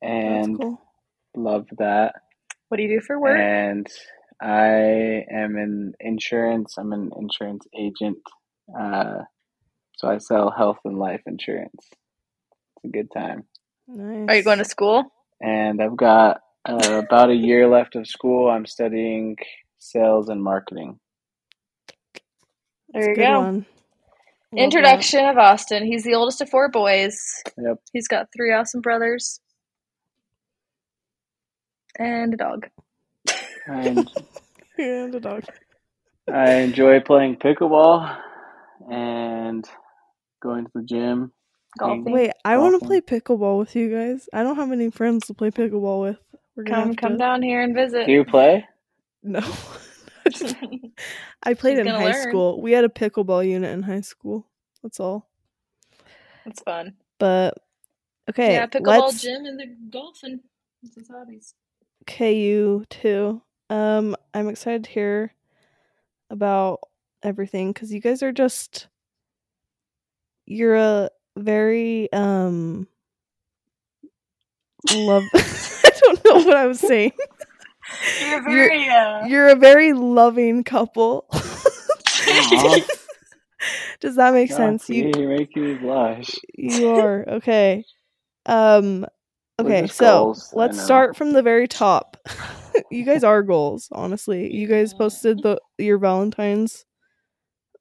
and 0.02 0.58
cool. 0.58 0.82
love 1.36 1.68
that. 1.78 2.16
What 2.70 2.78
do 2.78 2.84
you 2.84 2.90
do 2.90 3.02
for 3.02 3.20
work? 3.20 3.38
And 3.38 3.88
I 4.42 5.26
am 5.32 5.58
in 5.58 5.94
insurance. 6.00 6.76
I'm 6.78 6.94
an 6.94 7.12
insurance 7.20 7.66
agent. 7.78 8.20
Uh, 8.78 9.24
so 9.98 10.10
I 10.10 10.20
sell 10.20 10.52
health 10.52 10.80
and 10.86 11.00
life 11.00 11.22
insurance. 11.28 11.74
It's 12.78 12.86
a 12.86 12.90
good 12.90 13.10
time. 13.16 13.46
Nice. 13.88 14.30
Are 14.30 14.36
you 14.36 14.44
going 14.44 14.60
to 14.60 14.66
school? 14.66 15.06
And 15.42 15.82
I've 15.82 15.98
got 15.98 16.42
uh, 16.68 17.02
about 17.08 17.30
a 17.30 17.36
year 17.36 17.68
left 17.68 17.96
of 17.96 18.08
school. 18.08 18.50
I'm 18.50 18.66
studying 18.66 19.38
sales 19.80 20.30
and 20.30 20.44
marketing. 20.44 21.00
That's 22.94 23.06
There 23.06 23.08
a 23.08 23.12
you 23.12 23.16
good 23.16 23.30
go. 23.30 23.32
one. 23.32 23.66
Love 24.54 24.58
that. 24.58 24.64
Introduction 24.64 25.26
of 25.26 25.38
Austin. 25.38 25.86
He's 25.86 26.04
the 26.04 26.16
oldest 26.16 26.42
of 26.42 26.50
four 26.50 26.70
boys. 26.70 27.18
Yep. 27.58 27.78
He's 27.94 28.08
got 28.08 28.28
three 28.36 28.54
awesome 28.54 28.82
brothers 28.82 29.40
and 31.98 32.34
a 32.34 32.38
dog. 32.38 32.68
And 33.68 34.10
And 34.78 35.14
a 35.14 35.20
dog. 35.20 35.44
I 36.32 36.56
enjoy 36.56 37.02
playing 37.02 37.38
pickleball 37.38 38.18
and 38.90 39.68
going 40.42 40.66
to 40.66 40.72
the 40.74 40.84
gym. 40.84 41.32
Golfing. 41.78 42.12
Wait, 42.12 42.32
I 42.44 42.58
want 42.58 42.80
to 42.80 42.86
play 42.86 43.02
pickleball 43.02 43.60
with 43.60 43.76
you 43.76 43.90
guys. 43.90 44.28
I 44.34 44.44
don't 44.44 44.56
have 44.56 44.72
any 44.72 44.90
friends 44.90 45.28
to 45.28 45.34
play 45.34 45.52
pickleball 45.52 46.02
with. 46.02 46.20
We're 46.56 46.64
Come 46.66 46.96
come 46.96 47.14
to... 47.14 47.18
down 47.18 47.42
here 47.42 47.62
and 47.62 47.76
visit. 47.76 48.08
Do 48.08 48.12
you 48.12 48.26
play? 48.26 48.66
No. 49.24 49.42
I 51.44 51.54
played 51.54 51.78
He's 51.78 51.88
in 51.88 51.88
high 51.88 52.12
learn. 52.12 52.30
school. 52.30 52.62
We 52.62 52.72
had 52.72 52.84
a 52.84 52.90
pickleball 52.90 53.48
unit 53.48 53.72
in 53.72 53.84
high 53.84 54.02
school. 54.02 54.48
That's 54.84 55.00
all. 55.00 55.30
it's 56.46 56.62
fun. 56.64 56.94
But 57.20 57.58
okay, 58.30 58.54
yeah, 58.54 58.68
pickleball 58.68 59.20
gym 59.20 59.46
and 59.46 59.60
the 59.60 59.68
golfing. 59.90 60.40
That's 60.82 60.96
his 60.96 61.08
hobbies. 61.10 61.54
KU 62.08 62.84
too. 62.90 63.42
Um, 63.70 64.16
I'm 64.34 64.50
excited 64.50 64.84
to 64.86 64.90
hear 64.90 65.34
about 66.30 66.80
everything 67.24 67.72
because 67.72 67.94
you 67.94 68.02
guys 68.02 68.24
are 68.24 68.32
just 68.32 68.88
you're 70.46 70.76
a 70.76 71.10
very 71.38 72.12
um 72.14 72.88
love. 74.94 75.24
I 75.34 75.92
don't 76.02 76.26
know 76.26 76.36
what 76.46 76.58
I 76.58 76.66
was 76.66 76.80
saying. 76.80 77.14
You're 78.22 78.30
You're- 78.50 78.68
very 78.68 78.90
uh 78.90 79.26
You're 79.26 79.48
a 79.50 79.56
very 79.56 79.94
loving 79.94 80.64
couple. 80.64 81.26
Does 84.00 84.16
that 84.16 84.34
make 84.34 84.50
God, 84.50 84.56
sense? 84.58 84.86
see, 84.86 84.96
You 84.98 85.12
you're 85.16 85.30
me 85.38 85.74
blush. 85.76 86.32
you 86.56 86.90
are 86.90 87.28
okay. 87.30 87.84
Um 88.48 89.06
okay, 89.60 89.86
so 89.88 90.06
goals, 90.06 90.52
let's 90.54 90.82
start 90.82 91.16
from 91.16 91.34
the 91.34 91.44
very 91.44 91.68
top. 91.68 92.18
you 92.92 93.04
guys 93.06 93.24
are 93.24 93.44
goals, 93.44 93.88
honestly. 93.92 94.52
You 94.54 94.68
guys 94.68 94.94
posted 94.96 95.44
the 95.44 95.60
your 95.78 96.00
Valentine's 96.00 96.86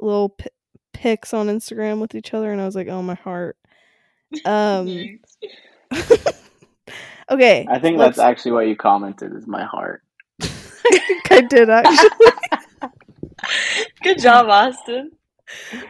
little 0.00 0.30
pi 0.30 0.48
pics 0.92 1.32
on 1.32 1.46
Instagram 1.46 1.98
with 2.00 2.14
each 2.14 2.34
other 2.34 2.52
and 2.52 2.60
I 2.60 2.66
was 2.66 2.74
like, 2.74 2.88
"Oh 2.88 3.00
my 3.02 3.14
heart." 3.14 3.56
Um 4.44 5.18
okay. 7.30 7.66
I 7.70 7.78
think 7.78 7.98
let's- 7.98 8.16
that's 8.16 8.24
actually 8.26 8.52
what 8.52 8.68
you 8.68 8.76
commented 8.76 9.34
is 9.34 9.46
my 9.46 9.64
heart. 9.64 10.02
I 10.42 10.98
think 10.98 11.32
I 11.32 11.40
did 11.42 11.70
actually. 11.70 12.10
Good 14.02 14.18
job, 14.20 14.46
Austin. 14.48 15.10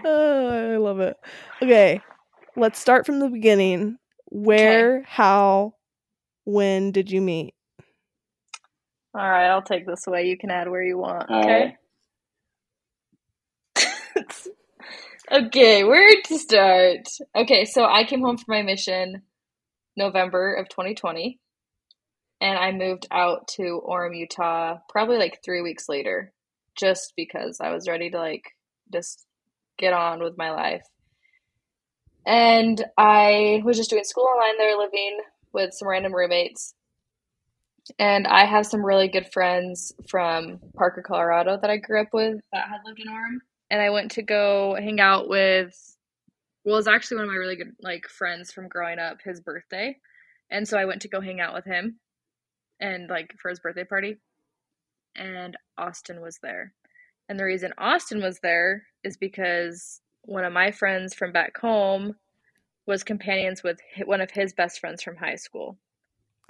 oh, 0.04 0.72
I 0.74 0.76
love 0.76 1.00
it. 1.00 1.16
Okay, 1.62 2.00
let's 2.56 2.78
start 2.78 3.06
from 3.06 3.18
the 3.20 3.28
beginning. 3.28 3.96
Where, 4.26 5.02
how, 5.06 5.74
when 6.44 6.92
did 6.92 7.10
you 7.10 7.20
meet? 7.20 7.54
All 9.14 9.28
right, 9.28 9.48
I'll 9.48 9.62
take 9.62 9.86
this 9.86 10.06
away. 10.06 10.26
You 10.28 10.38
can 10.38 10.50
add 10.50 10.68
where 10.68 10.82
you 10.82 10.98
want. 10.98 11.28
All 11.30 11.40
Okay. 11.42 11.76
okay, 15.32 15.84
where 15.84 16.22
to 16.26 16.38
start? 16.38 17.08
Okay, 17.34 17.64
so 17.64 17.84
I 17.84 18.04
came 18.04 18.20
home 18.20 18.36
from 18.36 18.54
my 18.54 18.62
mission 18.62 19.22
November 19.96 20.54
of 20.54 20.68
2020, 20.68 21.38
and 22.40 22.58
I 22.58 22.72
moved 22.72 23.06
out 23.10 23.48
to 23.56 23.82
Orem, 23.86 24.16
Utah, 24.16 24.78
probably 24.88 25.18
like 25.18 25.40
three 25.44 25.60
weeks 25.60 25.88
later, 25.88 26.32
just 26.74 27.12
because 27.16 27.58
I 27.60 27.72
was 27.72 27.88
ready 27.88 28.10
to 28.10 28.18
like 28.18 28.44
just 28.92 29.26
get 29.78 29.92
on 29.92 30.22
with 30.22 30.38
my 30.38 30.50
life. 30.50 30.82
And 32.26 32.82
I 32.96 33.62
was 33.64 33.76
just 33.76 33.90
doing 33.90 34.04
school 34.04 34.24
online 34.24 34.58
there, 34.58 34.76
living 34.76 35.18
with 35.52 35.74
some 35.74 35.88
random 35.88 36.14
roommates. 36.14 36.74
And 37.98 38.26
I 38.26 38.44
have 38.44 38.66
some 38.66 38.84
really 38.84 39.08
good 39.08 39.32
friends 39.32 39.92
from 40.08 40.60
Parker, 40.76 41.02
Colorado 41.02 41.58
that 41.60 41.70
I 41.70 41.78
grew 41.78 42.00
up 42.00 42.12
with 42.12 42.38
that 42.52 42.68
had 42.68 42.80
lived 42.86 43.00
in 43.00 43.08
Orem. 43.08 43.38
And 43.70 43.80
I 43.80 43.90
went 43.90 44.12
to 44.12 44.22
go 44.22 44.76
hang 44.78 45.00
out 45.00 45.28
with 45.28 45.74
well, 46.64 46.78
it's 46.78 46.86
actually 46.88 47.18
one 47.18 47.24
of 47.24 47.30
my 47.30 47.36
really 47.36 47.56
good 47.56 47.74
like 47.80 48.06
friends 48.08 48.52
from 48.52 48.68
growing 48.68 48.98
up, 48.98 49.18
his 49.24 49.40
birthday. 49.40 49.96
And 50.50 50.66
so 50.66 50.78
I 50.78 50.84
went 50.84 51.02
to 51.02 51.08
go 51.08 51.20
hang 51.20 51.40
out 51.40 51.54
with 51.54 51.64
him 51.64 51.98
and 52.80 53.08
like 53.08 53.34
for 53.40 53.48
his 53.48 53.60
birthday 53.60 53.84
party. 53.84 54.18
And 55.16 55.56
Austin 55.78 56.20
was 56.20 56.38
there. 56.42 56.72
And 57.28 57.38
the 57.38 57.44
reason 57.44 57.72
Austin 57.78 58.20
was 58.20 58.40
there 58.40 58.84
is 59.04 59.16
because 59.16 60.00
one 60.22 60.44
of 60.44 60.52
my 60.52 60.70
friends 60.70 61.14
from 61.14 61.32
back 61.32 61.56
home 61.58 62.16
was 62.86 63.04
companions 63.04 63.62
with 63.62 63.78
one 64.04 64.20
of 64.20 64.30
his 64.30 64.52
best 64.52 64.80
friends 64.80 65.02
from 65.02 65.16
high 65.16 65.36
school. 65.36 65.78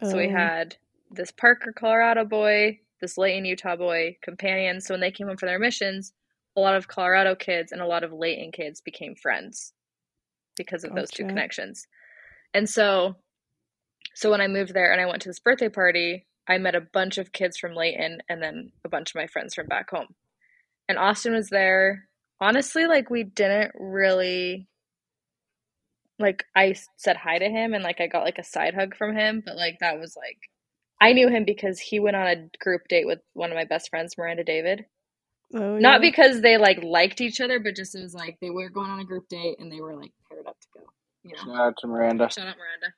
So 0.02 0.16
we 0.16 0.28
Oh, 0.28 0.30
had 0.30 0.76
this 1.10 1.30
Parker, 1.30 1.72
Colorado 1.72 2.24
boy, 2.24 2.80
this 3.00 3.18
Layton, 3.18 3.44
Utah 3.44 3.76
boy, 3.76 4.16
companions. 4.22 4.86
So 4.86 4.94
when 4.94 5.00
they 5.00 5.10
came 5.10 5.28
home 5.28 5.36
for 5.36 5.46
their 5.46 5.58
missions, 5.58 6.12
a 6.56 6.60
lot 6.60 6.74
of 6.74 6.88
Colorado 6.88 7.34
kids 7.34 7.72
and 7.72 7.80
a 7.80 7.86
lot 7.86 8.02
of 8.02 8.12
Layton 8.12 8.50
kids 8.52 8.80
became 8.80 9.14
friends 9.14 9.74
because 10.64 10.84
of 10.84 10.94
those 10.94 11.10
two 11.10 11.24
connections. 11.24 11.86
And 12.54 12.68
so 12.68 13.16
so 14.14 14.30
when 14.30 14.40
I 14.40 14.48
moved 14.48 14.74
there 14.74 14.92
and 14.92 15.00
I 15.00 15.06
went 15.06 15.22
to 15.22 15.28
this 15.28 15.38
birthday 15.40 15.68
party, 15.68 16.26
I 16.48 16.58
met 16.58 16.74
a 16.74 16.80
bunch 16.92 17.16
of 17.18 17.32
kids 17.32 17.56
from 17.58 17.74
Layton 17.74 18.18
and 18.28 18.42
then 18.42 18.72
a 18.84 18.88
bunch 18.88 19.10
of 19.10 19.14
my 19.14 19.26
friends 19.26 19.54
from 19.54 19.66
back 19.66 19.90
home. 19.90 20.08
And 20.88 20.98
Austin 20.98 21.32
was 21.34 21.48
there. 21.48 22.08
Honestly, 22.40 22.86
like 22.86 23.08
we 23.10 23.22
didn't 23.24 23.72
really 23.78 24.66
like 26.18 26.44
I 26.54 26.74
said 26.96 27.16
hi 27.16 27.38
to 27.38 27.48
him 27.48 27.72
and 27.72 27.82
like 27.82 28.00
I 28.00 28.06
got 28.06 28.24
like 28.24 28.38
a 28.38 28.44
side 28.44 28.74
hug 28.74 28.94
from 28.96 29.16
him, 29.16 29.42
but 29.44 29.56
like 29.56 29.78
that 29.80 29.98
was 29.98 30.14
like 30.16 30.36
I 31.00 31.12
knew 31.14 31.28
him 31.28 31.44
because 31.46 31.80
he 31.80 31.98
went 31.98 32.16
on 32.16 32.26
a 32.26 32.48
group 32.62 32.82
date 32.88 33.06
with 33.06 33.20
one 33.32 33.50
of 33.50 33.56
my 33.56 33.64
best 33.64 33.88
friends, 33.88 34.18
Miranda 34.18 34.44
David. 34.44 34.84
oh, 35.54 35.78
Not 35.78 36.02
because 36.02 36.42
they 36.42 36.58
like 36.58 36.82
liked 36.82 37.22
each 37.22 37.40
other, 37.40 37.58
but 37.58 37.74
just 37.74 37.94
it 37.94 38.02
was 38.02 38.14
like 38.14 38.36
they 38.42 38.50
were 38.50 38.68
going 38.68 38.90
on 38.90 39.00
a 39.00 39.04
group 39.04 39.28
date 39.28 39.56
and 39.58 39.72
they 39.72 39.80
were 39.80 39.96
like 39.96 40.12
paired 40.42 40.46
up 40.48 40.56
to 40.60 40.66
go. 40.74 40.80
You 41.24 41.34
know. 41.36 41.42
Shout 41.54 41.66
out 41.66 41.74
to 41.80 41.86
Miranda. 41.86 42.30
Shout 42.30 42.48
out 42.48 42.56
Miranda. 42.56 42.94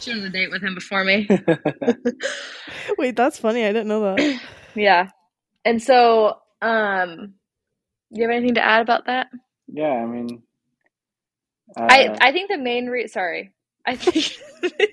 She 0.00 0.10
went 0.10 0.20
on 0.22 0.26
a 0.28 0.30
date 0.30 0.50
with 0.50 0.62
him 0.62 0.74
before 0.74 1.02
me. 1.04 1.28
Wait, 2.98 3.16
that's 3.16 3.38
funny. 3.38 3.64
I 3.64 3.72
didn't 3.72 3.88
know 3.88 4.14
that. 4.14 4.40
yeah. 4.76 5.08
And 5.64 5.82
so, 5.82 6.38
um 6.60 7.34
do 8.12 8.20
you 8.20 8.28
have 8.28 8.36
anything 8.36 8.54
to 8.56 8.64
add 8.64 8.82
about 8.82 9.06
that? 9.06 9.28
yeah, 9.68 9.86
I 9.90 10.04
mean, 10.06 10.42
uh, 11.76 11.86
I 11.88 12.16
I 12.20 12.32
think 12.32 12.50
the 12.50 12.58
main 12.58 12.86
re 12.86 13.08
sorry. 13.08 13.52
I 13.86 13.96
think 13.96 14.32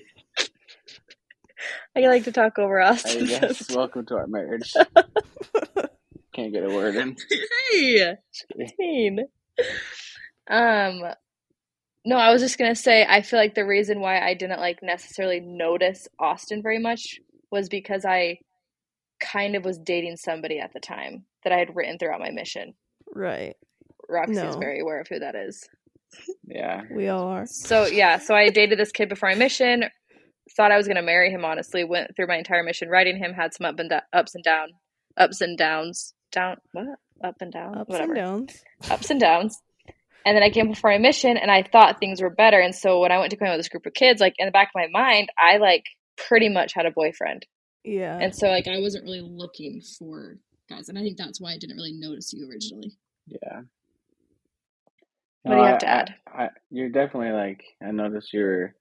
I 1.96 2.00
like 2.00 2.24
to 2.24 2.32
talk 2.32 2.58
over 2.58 2.80
I 2.80 2.88
Austin. 2.90 3.26
guess 3.26 3.70
welcome 3.74 4.06
to 4.06 4.14
our 4.16 4.26
marriage. 4.26 4.72
Can't 6.34 6.52
get 6.52 6.64
a 6.64 6.68
word 6.68 6.96
in. 6.96 7.16
hey, 7.72 8.16
Just 8.32 8.46
kidding. 8.48 8.72
mean. 8.78 9.20
Um, 10.48 11.02
no, 12.04 12.16
I 12.16 12.32
was 12.32 12.40
just 12.42 12.58
gonna 12.58 12.74
say 12.74 13.04
I 13.08 13.22
feel 13.22 13.38
like 13.38 13.54
the 13.54 13.66
reason 13.66 14.00
why 14.00 14.20
I 14.20 14.34
didn't 14.34 14.60
like 14.60 14.78
necessarily 14.82 15.40
notice 15.40 16.08
Austin 16.18 16.62
very 16.62 16.78
much 16.78 17.18
was 17.50 17.68
because 17.68 18.04
I 18.04 18.38
kind 19.20 19.54
of 19.56 19.64
was 19.64 19.78
dating 19.78 20.16
somebody 20.16 20.58
at 20.58 20.72
the 20.72 20.80
time 20.80 21.24
that 21.44 21.52
I 21.52 21.58
had 21.58 21.74
written 21.76 21.98
throughout 21.98 22.20
my 22.20 22.30
mission. 22.30 22.74
right. 23.14 23.54
Roxy 24.08 24.32
is 24.32 24.54
No. 24.54 24.58
very 24.58 24.80
aware 24.80 25.00
of 25.00 25.06
who 25.08 25.20
that 25.20 25.36
is. 25.36 25.68
Yeah. 26.44 26.82
We 26.92 27.06
all 27.08 27.28
are. 27.28 27.46
So 27.46 27.86
yeah, 27.86 28.18
so 28.18 28.34
I 28.34 28.48
dated 28.50 28.78
this 28.78 28.90
kid 28.90 29.08
before 29.08 29.28
my 29.28 29.36
mission. 29.36 29.84
Thought 30.56 30.72
I 30.72 30.76
was 30.76 30.88
gonna 30.88 31.02
marry 31.02 31.30
him. 31.30 31.44
Honestly, 31.44 31.84
went 31.84 32.16
through 32.16 32.26
my 32.26 32.36
entire 32.36 32.64
mission 32.64 32.88
writing 32.88 33.16
him. 33.16 33.32
Had 33.34 33.54
some 33.54 33.66
up 33.66 33.78
and 33.78 33.88
da- 33.88 34.00
ups 34.12 34.34
and 34.34 34.42
down, 34.42 34.70
ups 35.16 35.40
and 35.40 35.56
downs, 35.56 36.12
down 36.32 36.56
what 36.72 36.86
up 37.22 37.36
and 37.40 37.52
down, 37.52 37.78
Ups 37.78 37.88
whatever, 37.90 38.14
and 38.14 38.20
downs. 38.48 38.64
ups 38.90 39.10
and 39.10 39.20
downs. 39.20 39.56
And 40.24 40.36
then 40.36 40.42
I 40.42 40.50
came 40.50 40.68
before 40.68 40.90
my 40.90 40.98
mission, 40.98 41.36
and 41.36 41.50
I 41.50 41.62
thought 41.62 41.98
things 41.98 42.20
were 42.20 42.30
better. 42.30 42.60
And 42.60 42.74
so 42.74 43.00
when 43.00 43.12
I 43.12 43.18
went 43.18 43.30
to 43.30 43.36
go 43.36 43.44
hang 43.44 43.52
out 43.52 43.56
with 43.56 43.60
this 43.60 43.68
group 43.70 43.86
of 43.86 43.94
kids, 43.94 44.20
like 44.20 44.34
in 44.38 44.46
the 44.46 44.52
back 44.52 44.68
of 44.68 44.80
my 44.80 44.86
mind, 44.90 45.30
I 45.38 45.56
like 45.56 45.84
pretty 46.16 46.48
much 46.48 46.72
had 46.74 46.86
a 46.86 46.90
boyfriend. 46.90 47.46
Yeah. 47.84 48.18
And 48.20 48.34
so 48.34 48.48
like 48.48 48.68
I 48.68 48.78
wasn't 48.80 49.04
really 49.04 49.22
looking 49.22 49.80
for 49.98 50.36
guys, 50.68 50.88
and 50.88 50.98
I 50.98 51.02
think 51.02 51.16
that's 51.16 51.40
why 51.40 51.52
I 51.52 51.58
didn't 51.58 51.76
really 51.76 51.94
notice 51.94 52.32
you 52.32 52.48
originally. 52.50 52.92
Yeah. 53.26 53.62
What 55.42 55.54
do 55.54 55.60
you 55.60 55.66
have 55.66 55.74
I- 55.76 55.78
to 55.78 55.88
add? 55.88 56.14
I, 56.26 56.42
I, 56.44 56.48
you're 56.70 56.90
definitely 56.90 57.32
like, 57.32 57.64
I 57.82 57.90
noticed 57.92 58.32
you're 58.32 58.74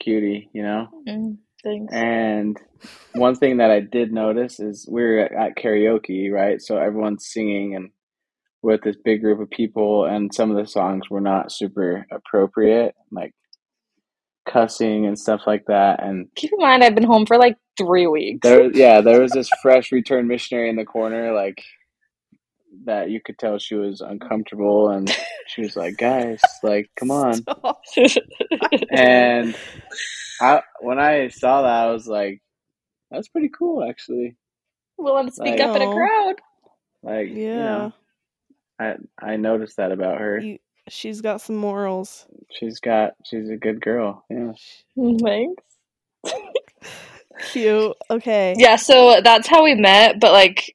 cutie, 0.00 0.50
you 0.52 0.62
know? 0.62 0.88
Mm, 1.08 1.38
Thanks. 1.62 1.92
And 1.94 2.58
one 3.14 3.34
thing 3.36 3.58
that 3.58 3.70
I 3.70 3.80
did 3.80 4.12
notice 4.12 4.58
is 4.60 4.88
we 4.90 5.02
were 5.02 5.20
at 5.20 5.56
karaoke, 5.56 6.30
right? 6.32 6.60
So 6.60 6.76
everyone's 6.76 7.26
singing 7.26 7.76
and 7.76 7.90
with 8.62 8.82
this 8.82 8.96
big 9.04 9.22
group 9.22 9.40
of 9.40 9.50
people, 9.50 10.04
and 10.04 10.32
some 10.34 10.50
of 10.50 10.56
the 10.56 10.66
songs 10.70 11.08
were 11.10 11.20
not 11.20 11.50
super 11.52 12.06
appropriate, 12.12 12.94
like 13.10 13.32
cussing 14.48 15.06
and 15.06 15.18
stuff 15.18 15.42
like 15.46 15.64
that. 15.66 16.02
And 16.02 16.26
Keep 16.36 16.52
in 16.52 16.58
mind, 16.58 16.82
I've 16.84 16.94
been 16.94 17.04
home 17.04 17.26
for 17.26 17.38
like 17.38 17.56
three 17.78 18.06
weeks. 18.06 18.40
there, 18.42 18.70
yeah, 18.74 19.00
there 19.00 19.20
was 19.20 19.32
this 19.32 19.48
fresh 19.62 19.92
return 19.92 20.26
missionary 20.26 20.68
in 20.68 20.76
the 20.76 20.84
corner, 20.84 21.32
like 21.32 21.62
that 22.84 23.10
you 23.10 23.20
could 23.24 23.36
tell 23.38 23.58
she 23.58 23.74
was 23.74 24.00
uncomfortable, 24.00 24.90
and 24.90 25.10
she 25.48 25.62
was 25.62 25.74
like, 25.76 25.96
"Guys, 25.96 26.40
like, 26.62 26.88
come 26.98 27.10
on." 27.10 27.34
Stop. 27.34 27.80
And 28.90 29.56
I, 30.40 30.62
when 30.80 30.98
I 30.98 31.28
saw 31.28 31.62
that, 31.62 31.88
I 31.88 31.92
was 31.92 32.06
like, 32.06 32.40
"That's 33.10 33.28
pretty 33.28 33.50
cool, 33.56 33.88
actually." 33.88 34.36
Willing 34.98 35.26
to 35.26 35.32
speak 35.32 35.58
Like- 35.58 35.60
up 35.60 35.76
in 35.76 35.82
a 35.82 35.92
crowd. 35.92 36.34
Like, 37.02 37.28
you 37.28 37.46
Yeah. 37.46 37.56
know, 37.64 37.92
I 38.80 38.96
I 39.20 39.36
noticed 39.36 39.76
that 39.76 39.92
about 39.92 40.18
her. 40.18 40.38
You, 40.38 40.58
she's 40.88 41.20
got 41.20 41.40
some 41.40 41.56
morals. 41.56 42.26
She's 42.50 42.80
got 42.80 43.12
she's 43.24 43.50
a 43.50 43.56
good 43.56 43.80
girl. 43.80 44.24
Yeah. 44.30 44.52
Thanks. 45.22 45.62
Cute. 47.52 47.96
Okay. 48.10 48.54
Yeah, 48.58 48.76
so 48.76 49.20
that's 49.22 49.48
how 49.48 49.64
we 49.64 49.74
met, 49.74 50.20
but 50.20 50.32
like 50.32 50.74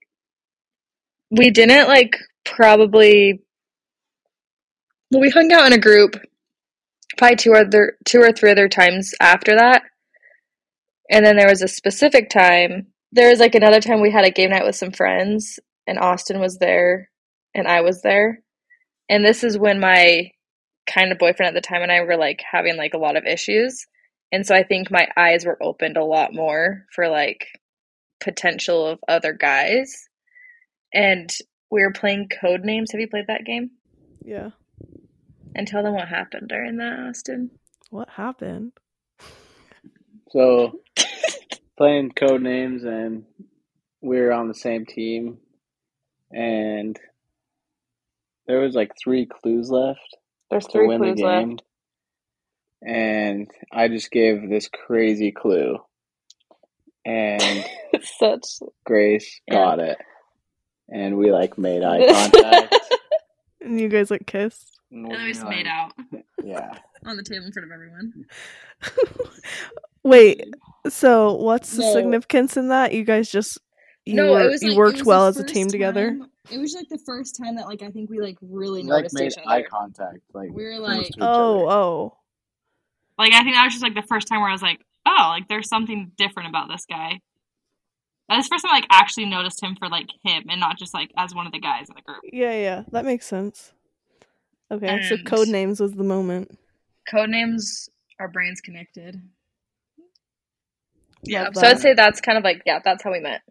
we 1.31 1.49
didn't 1.49 1.87
like 1.87 2.15
probably 2.43 3.41
well 5.11 5.21
we 5.21 5.29
hung 5.29 5.51
out 5.51 5.65
in 5.65 5.73
a 5.73 5.79
group 5.79 6.15
probably 7.17 7.35
two 7.35 7.53
other 7.53 7.97
two 8.05 8.19
or 8.19 8.31
three 8.31 8.51
other 8.51 8.69
times 8.69 9.13
after 9.19 9.55
that. 9.55 9.81
And 11.09 11.25
then 11.25 11.37
there 11.37 11.49
was 11.49 11.61
a 11.61 11.67
specific 11.67 12.29
time 12.29 12.87
there 13.11 13.29
was 13.29 13.39
like 13.39 13.55
another 13.55 13.79
time 13.79 14.01
we 14.01 14.11
had 14.11 14.25
a 14.25 14.31
game 14.31 14.49
night 14.49 14.65
with 14.65 14.75
some 14.75 14.91
friends 14.91 15.59
and 15.87 15.97
Austin 15.97 16.39
was 16.39 16.57
there 16.57 17.09
and 17.55 17.67
I 17.67 17.81
was 17.81 18.01
there. 18.01 18.43
And 19.09 19.25
this 19.25 19.43
is 19.43 19.57
when 19.57 19.79
my 19.79 20.31
kind 20.85 21.11
of 21.11 21.17
boyfriend 21.17 21.47
at 21.47 21.53
the 21.55 21.67
time 21.67 21.81
and 21.81 21.91
I 21.91 22.01
were 22.01 22.17
like 22.17 22.43
having 22.51 22.77
like 22.77 22.93
a 22.93 22.99
lot 22.99 23.15
of 23.15 23.25
issues. 23.25 23.87
And 24.31 24.45
so 24.45 24.53
I 24.53 24.63
think 24.63 24.91
my 24.91 25.07
eyes 25.17 25.45
were 25.45 25.57
opened 25.61 25.97
a 25.97 26.03
lot 26.03 26.33
more 26.33 26.85
for 26.93 27.09
like 27.09 27.47
potential 28.19 28.85
of 28.85 28.99
other 29.07 29.33
guys. 29.33 30.07
And 30.93 31.29
we 31.71 31.81
were 31.81 31.93
playing 31.93 32.29
code 32.41 32.61
names. 32.63 32.91
Have 32.91 33.01
you 33.01 33.07
played 33.07 33.27
that 33.27 33.45
game? 33.45 33.71
Yeah. 34.23 34.49
And 35.55 35.67
tell 35.67 35.83
them 35.83 35.93
what 35.93 36.07
happened 36.07 36.49
during 36.49 36.77
that, 36.77 36.99
Austin. 36.99 37.51
What 37.89 38.09
happened? 38.09 38.73
So 40.31 40.81
playing 41.77 42.11
code 42.11 42.41
names, 42.41 42.83
and 42.83 43.23
we 44.01 44.19
were 44.19 44.33
on 44.33 44.47
the 44.49 44.53
same 44.53 44.85
team, 44.85 45.37
and 46.31 46.99
there 48.47 48.59
was 48.59 48.75
like 48.75 48.91
three 49.01 49.25
clues 49.25 49.69
left 49.69 50.17
There's 50.51 50.65
to 50.67 50.71
three 50.71 50.87
win 50.87 50.99
the 51.01 51.07
clues 51.07 51.17
game, 51.17 51.49
left. 51.51 51.63
and 52.85 53.47
I 53.71 53.87
just 53.87 54.11
gave 54.11 54.49
this 54.49 54.69
crazy 54.69 55.31
clue, 55.31 55.77
and 57.05 57.65
Such 58.19 58.45
Grace 58.85 59.39
Yeah. 59.47 59.53
got 59.55 59.79
it, 59.79 59.97
and 60.89 61.17
we 61.17 61.31
like 61.31 61.57
made 61.57 61.83
eye 61.83 62.05
contact. 62.11 62.75
And 63.61 63.79
you 63.79 63.89
guys 63.89 64.11
like 64.11 64.27
kissed? 64.27 64.79
and 64.91 65.05
and 65.05 65.15
then 65.15 65.23
we 65.25 65.33
just 65.33 65.45
made 65.47 65.67
out 65.67 65.93
Yeah. 66.43 66.77
on 67.05 67.17
the 67.17 67.23
table 67.23 67.45
in 67.47 67.51
front 67.51 67.65
of 67.65 67.71
everyone. 67.71 68.25
Wait. 70.03 70.53
So 70.87 71.33
what's 71.33 71.71
the 71.71 71.81
No. 71.81 71.93
significance 71.93 72.57
in 72.57 72.67
that? 72.69 72.93
You 72.93 73.03
guys 73.03 73.29
just 73.31 73.57
you 74.05 74.17
no, 74.17 74.31
were, 74.33 74.41
it 74.41 74.51
was 74.51 74.61
you 74.61 74.75
worked 74.75 74.97
it 74.99 75.01
was 75.01 75.07
well 75.07 75.27
as 75.27 75.37
a 75.37 75.41
first 75.41 75.53
team 75.53 75.67
together. 75.67 76.19
Time- 76.45 76.57
It 76.57 76.61
was 76.61 76.73
like 76.73 76.89
the 76.89 76.99
first 77.05 77.35
time 77.41 77.55
that 77.55 77.65
like 77.65 77.81
I 77.81 77.89
think 77.91 78.09
we 78.09 78.19
like 78.19 78.37
really 78.41 78.83
We, 78.83 78.89
like 78.89 78.97
noticed 79.03 79.15
made 79.15 79.31
each 79.31 79.37
eye 79.45 79.63
contact. 79.63 80.19
Like 80.33 80.51
We 80.51 80.63
were 80.65 80.79
like- 80.79 81.09
Oh, 81.19 81.69
oh. 81.69 82.17
Like 83.17 83.33
I 83.33 83.43
think 83.43 83.55
that 83.55 83.63
was 83.63 83.73
just 83.73 83.83
like 83.83 83.95
the 83.95 84.01
first 84.07 84.27
time 84.27 84.41
where 84.41 84.49
I 84.49 84.53
was 84.53 84.61
like, 84.61 84.79
oh, 85.05 85.27
like 85.29 85.47
there's 85.47 85.69
something 85.69 86.11
different 86.17 86.49
about 86.49 86.67
this 86.69 86.85
guy. 86.89 87.19
That 88.27 88.37
was 88.37 88.45
the 88.45 88.55
first 88.55 88.65
time 88.65 88.71
I 88.73 88.77
like 88.77 88.87
actually 88.91 89.25
noticed 89.25 89.61
him 89.61 89.75
for 89.77 89.87
like 89.87 90.07
him 90.23 90.45
and 90.49 90.59
not 90.59 90.77
just 90.77 90.93
like 90.93 91.11
as 91.17 91.33
one 91.35 91.45
of 91.45 91.53
the 91.53 91.59
guys 91.59 91.87
in 91.89 91.95
the 91.95 92.01
group. 92.01 92.21
Yeah, 92.23 92.53
yeah. 92.53 92.83
That 92.91 93.05
makes 93.05 93.25
sense. 93.25 93.71
Okay, 94.71 95.03
so 95.03 95.17
code 95.19 95.47
names 95.47 95.79
was 95.79 95.93
the 95.93 96.03
moment. 96.03 96.57
Code 97.09 97.29
names, 97.29 97.87
our 98.19 98.27
brains 98.27 98.61
connected. 98.61 99.21
Yeah, 101.23 101.43
Love 101.43 101.55
so 101.55 101.61
that. 101.61 101.75
I'd 101.75 101.79
say 101.79 101.93
that's 101.93 102.19
kind 102.19 102.37
of 102.37 102.43
like 102.43 102.63
yeah, 102.65 102.79
that's 102.83 103.03
how 103.03 103.11
we 103.11 103.19
met. 103.19 103.41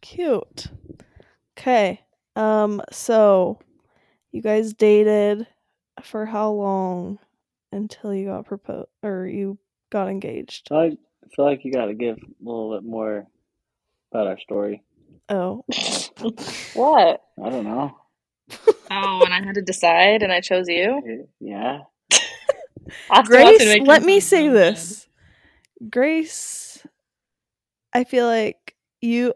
Cute. 0.00 0.66
Okay. 1.58 2.00
Um 2.36 2.80
so 2.92 3.58
you 4.30 4.40
guys 4.42 4.74
dated 4.74 5.46
for 6.02 6.24
how 6.24 6.52
long 6.52 7.18
until 7.72 8.14
you 8.14 8.26
got 8.28 8.46
proposed 8.46 8.88
or 9.02 9.26
you 9.26 9.58
got 9.90 10.08
engaged? 10.08 10.68
I 10.70 10.96
feel 11.34 11.44
like 11.44 11.64
you 11.64 11.72
got 11.72 11.86
to 11.86 11.94
give 11.94 12.16
a 12.16 12.44
little 12.44 12.74
bit 12.74 12.88
more 12.88 13.26
about 14.12 14.28
our 14.28 14.38
story. 14.38 14.82
Oh. 15.28 15.64
What? 16.74 17.22
I 17.44 17.48
don't 17.48 17.64
know. 17.64 17.96
Oh, 18.90 19.20
When 19.22 19.32
I 19.32 19.44
had 19.44 19.54
to 19.54 19.62
decide 19.62 20.22
and 20.24 20.32
I 20.32 20.40
chose 20.40 20.68
you. 20.68 21.28
Yeah. 21.40 21.80
Austin 23.10 23.42
wants 23.42 23.58
to 23.58 23.64
Grace, 23.64 23.86
let 23.86 24.02
me 24.02 24.14
me 24.14 24.20
say 24.20 24.48
this. 24.48 25.08
Grace 25.90 26.86
I 27.92 28.04
feel 28.04 28.26
like 28.26 28.74
you 29.00 29.34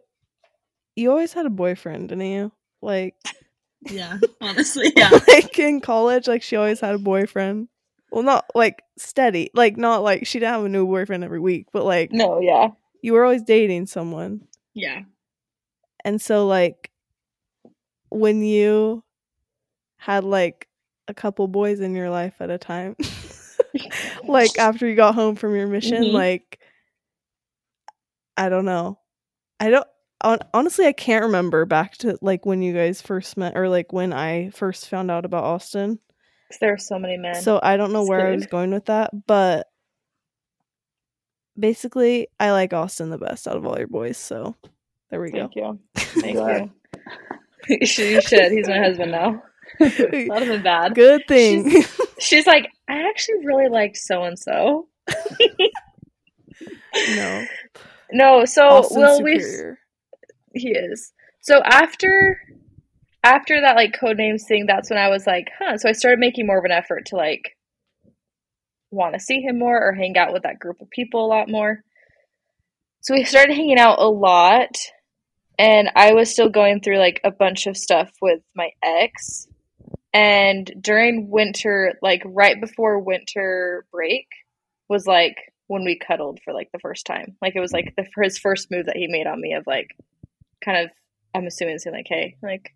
you 0.97 1.11
always 1.11 1.33
had 1.33 1.47
a 1.47 1.51
boyfriend, 1.51 2.09
didn't 2.11 2.27
you? 2.27 2.53
Like. 2.81 3.15
Yeah, 3.91 4.19
honestly, 4.41 4.93
yeah. 4.95 5.11
like 5.27 5.59
in 5.59 5.81
college, 5.81 6.29
like 6.29 6.43
she 6.43 6.55
always 6.55 6.79
had 6.79 6.95
a 6.95 6.99
boyfriend. 6.99 7.67
Well, 8.13 8.23
not 8.23 8.45
like 8.55 8.81
steady, 8.97 9.51
like 9.55 9.77
not 9.77 10.05
like 10.05 10.25
she 10.25 10.39
didn't 10.39 10.53
have 10.55 10.65
a 10.65 10.69
new 10.69 10.87
boyfriend 10.87 11.25
every 11.25 11.41
week, 11.41 11.67
but 11.73 11.85
like 11.85 12.13
No, 12.13 12.39
yeah, 12.39 12.69
you 13.03 13.13
were 13.13 13.25
always 13.25 13.43
dating 13.43 13.87
someone. 13.87 14.47
yeah. 14.73 15.03
And 16.05 16.23
so 16.23 16.47
like 16.47 16.93
when 18.11 18.45
you 18.45 19.03
had 19.97 20.23
like 20.23 20.69
a 21.09 21.15
couple 21.15 21.49
boys 21.49 21.81
in 21.81 21.97
your 21.97 22.09
life 22.09 22.35
at 22.39 22.51
a 22.51 22.59
time, 22.59 22.95
like 24.29 24.57
after 24.59 24.87
you 24.87 24.95
got 24.95 25.17
home 25.17 25.35
from 25.35 25.57
your 25.57 25.67
mission, 25.67 26.05
Mhm. 26.05 26.13
like 26.13 26.61
I 28.37 28.49
don't 28.49 28.65
know. 28.65 29.01
I 29.59 29.71
don't 29.71 29.87
honestly 30.23 30.87
I 30.87 30.93
can't 30.93 31.25
remember 31.25 31.65
back 31.67 31.97
to 31.99 32.19
like 32.23 32.47
when 32.47 32.63
you 32.63 32.73
guys 32.73 33.03
first 33.03 33.37
met 33.37 33.57
or 33.57 33.69
like 33.69 33.93
when 33.93 34.13
I 34.13 34.51
first 34.51 34.89
found 34.89 35.11
out 35.11 35.25
about 35.25 35.45
austin 35.45 35.99
there 36.61 36.73
are 36.73 36.79
so 36.79 36.99
many 36.99 37.17
men. 37.17 37.37
So 37.37 37.61
I 37.63 37.77
don't 37.77 37.93
know 37.93 38.03
Just 38.03 38.11
where 38.11 38.29
I 38.29 38.35
was 38.35 38.47
going 38.47 38.71
with 38.71 38.87
that, 38.87 39.11
but 39.27 39.69
basically 41.59 42.29
I 42.39 42.53
like 42.53 42.73
Austin 42.73 43.11
the 43.11 43.19
best 43.19 43.49
out 43.49 43.57
of 43.57 43.67
all 43.67 43.79
your 43.79 43.89
boys, 43.89 44.19
so 44.19 44.55
there 45.11 45.21
we 45.21 45.31
go. 45.31 45.49
Thank 45.49 45.57
you. 45.57 45.79
Thank 45.97 46.37
Glad. 46.37 46.71
you. 47.69 47.79
you 47.81 47.87
should. 47.87 48.11
You 48.11 48.21
should. 48.21 48.53
He's 48.53 48.69
my 48.69 48.79
husband 48.79 49.13
now. 49.13 49.43
That 49.79 50.27
would 50.29 50.43
have 50.43 50.49
been 50.49 50.63
bad. 50.63 50.95
Good 50.95 51.23
thing. 51.29 51.83
She's 52.19 52.47
like, 52.47 52.69
I 52.89 53.09
actually 53.09 53.45
really 53.47 53.69
liked 53.69 53.97
so 53.97 54.25
and 54.25 54.39
so. 54.39 54.89
no. 57.17 57.45
No, 58.15 58.45
so 58.45 58.69
Austin's 58.69 58.99
well 58.99 59.23
we 59.23 59.41
superior. 59.41 59.79
He 60.55 60.71
is. 60.71 61.13
So 61.41 61.61
after 61.65 62.39
after 63.25 63.61
that 63.61 63.77
like 63.77 63.99
code 63.99 64.17
names 64.17 64.45
thing, 64.47 64.67
that's 64.67 64.91
when 64.91 64.99
I 64.99 65.09
was 65.09 65.27
like, 65.27 65.49
huh. 65.59 65.77
So 65.79 65.89
I 65.89 65.93
started 65.93 66.19
making 66.19 66.47
more 66.47 66.59
of 66.59 66.65
an 66.65 66.73
effort 66.73 67.07
to 67.07 67.17
like 67.17 67.57
want 68.91 69.15
to 69.15 69.21
see 69.21 69.41
him 69.41 69.59
more 69.59 69.81
or 69.81 69.93
hang 69.93 70.17
out 70.17 70.33
with 70.33 70.43
that 70.43 70.59
group 70.59 70.81
of 70.81 70.91
people 70.91 71.25
a 71.25 71.29
lot 71.29 71.49
more. 71.49 71.83
So 73.01 73.15
we 73.15 73.25
started 73.25 73.55
hanging 73.55 73.79
out 73.79 73.99
a 73.99 74.09
lot 74.09 74.77
and 75.59 75.91
I 75.95 76.13
was 76.13 76.31
still 76.31 76.49
going 76.49 76.81
through 76.81 76.99
like 76.99 77.21
a 77.25 77.31
bunch 77.31 77.67
of 77.67 77.77
stuff 77.77 78.11
with 78.21 78.41
my 78.55 78.71
ex. 78.83 79.49
And 80.13 80.71
during 80.81 81.31
winter, 81.31 81.95
like 82.03 82.23
right 82.25 82.61
before 82.61 83.01
winter 83.01 83.87
break, 83.91 84.27
was 84.89 85.07
like 85.07 85.37
when 85.69 85.85
we 85.85 85.99
cuddled 85.99 86.41
for 86.45 86.53
like 86.53 86.69
the 86.73 86.79
first 86.81 87.07
time. 87.07 87.37
Like 87.41 87.57
it 87.57 87.61
was 87.61 87.73
like 87.73 87.95
the 87.97 88.07
his 88.23 88.39
first 88.39 88.71
move 88.71 88.87
that 88.87 88.97
he 88.97 89.07
made 89.09 89.27
on 89.27 89.41
me 89.41 89.55
of 89.55 89.65
like 89.67 89.89
kind 90.65 90.85
of 90.85 90.91
I'm 91.35 91.47
assuming 91.47 91.79
saying 91.79 91.97
like, 91.97 92.07
hey, 92.09 92.37
like 92.43 92.71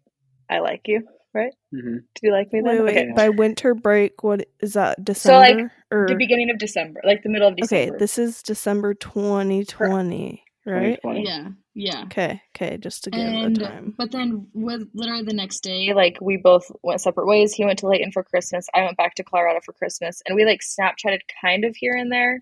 I 0.50 0.60
like 0.60 0.82
you, 0.86 1.06
right? 1.34 1.52
hmm 1.72 1.96
Do 2.14 2.20
you 2.22 2.32
like 2.32 2.52
me 2.52 2.60
then? 2.64 2.78
Wait, 2.78 2.80
wait. 2.84 2.96
Okay. 2.98 3.12
By 3.14 3.28
winter 3.30 3.74
break, 3.74 4.22
what 4.22 4.46
is 4.60 4.74
that? 4.74 5.04
December? 5.04 5.34
So, 5.34 5.40
like, 5.40 5.56
December 5.56 5.72
or 5.90 6.06
The 6.08 6.14
beginning 6.16 6.50
of 6.50 6.58
December, 6.58 7.00
like 7.04 7.22
the 7.22 7.28
middle 7.28 7.48
of 7.48 7.56
December. 7.56 7.92
okay? 7.94 7.98
This 7.98 8.18
is 8.18 8.42
December 8.42 8.94
2020, 8.94 10.42
right? 10.66 10.98
2020. 11.02 11.24
yeah, 11.24 11.48
yeah. 11.74 12.02
Okay, 12.04 12.40
okay, 12.56 12.76
just 12.78 13.04
to 13.04 13.10
give 13.10 13.20
And 13.20 13.56
the 13.56 13.60
time. 13.64 13.94
but 13.98 14.10
then 14.12 14.46
with 14.54 14.88
literally 14.94 15.24
the 15.24 15.34
next 15.34 15.60
day, 15.60 15.92
like 15.92 16.18
we 16.20 16.36
both 16.38 16.70
went 16.82 17.00
separate 17.00 17.26
ways. 17.26 17.52
He 17.52 17.64
went 17.64 17.78
to 17.80 17.88
Layton 17.88 18.12
for 18.12 18.22
Christmas. 18.24 18.66
I 18.74 18.82
went 18.84 18.96
back 18.96 19.14
to 19.16 19.24
Colorado 19.24 19.60
for 19.64 19.72
Christmas, 19.72 20.22
and 20.26 20.34
we 20.36 20.44
like 20.44 20.60
Snapchatted 20.60 21.20
kind 21.42 21.64
of 21.64 21.76
here 21.76 21.94
and 21.94 22.10
there. 22.10 22.40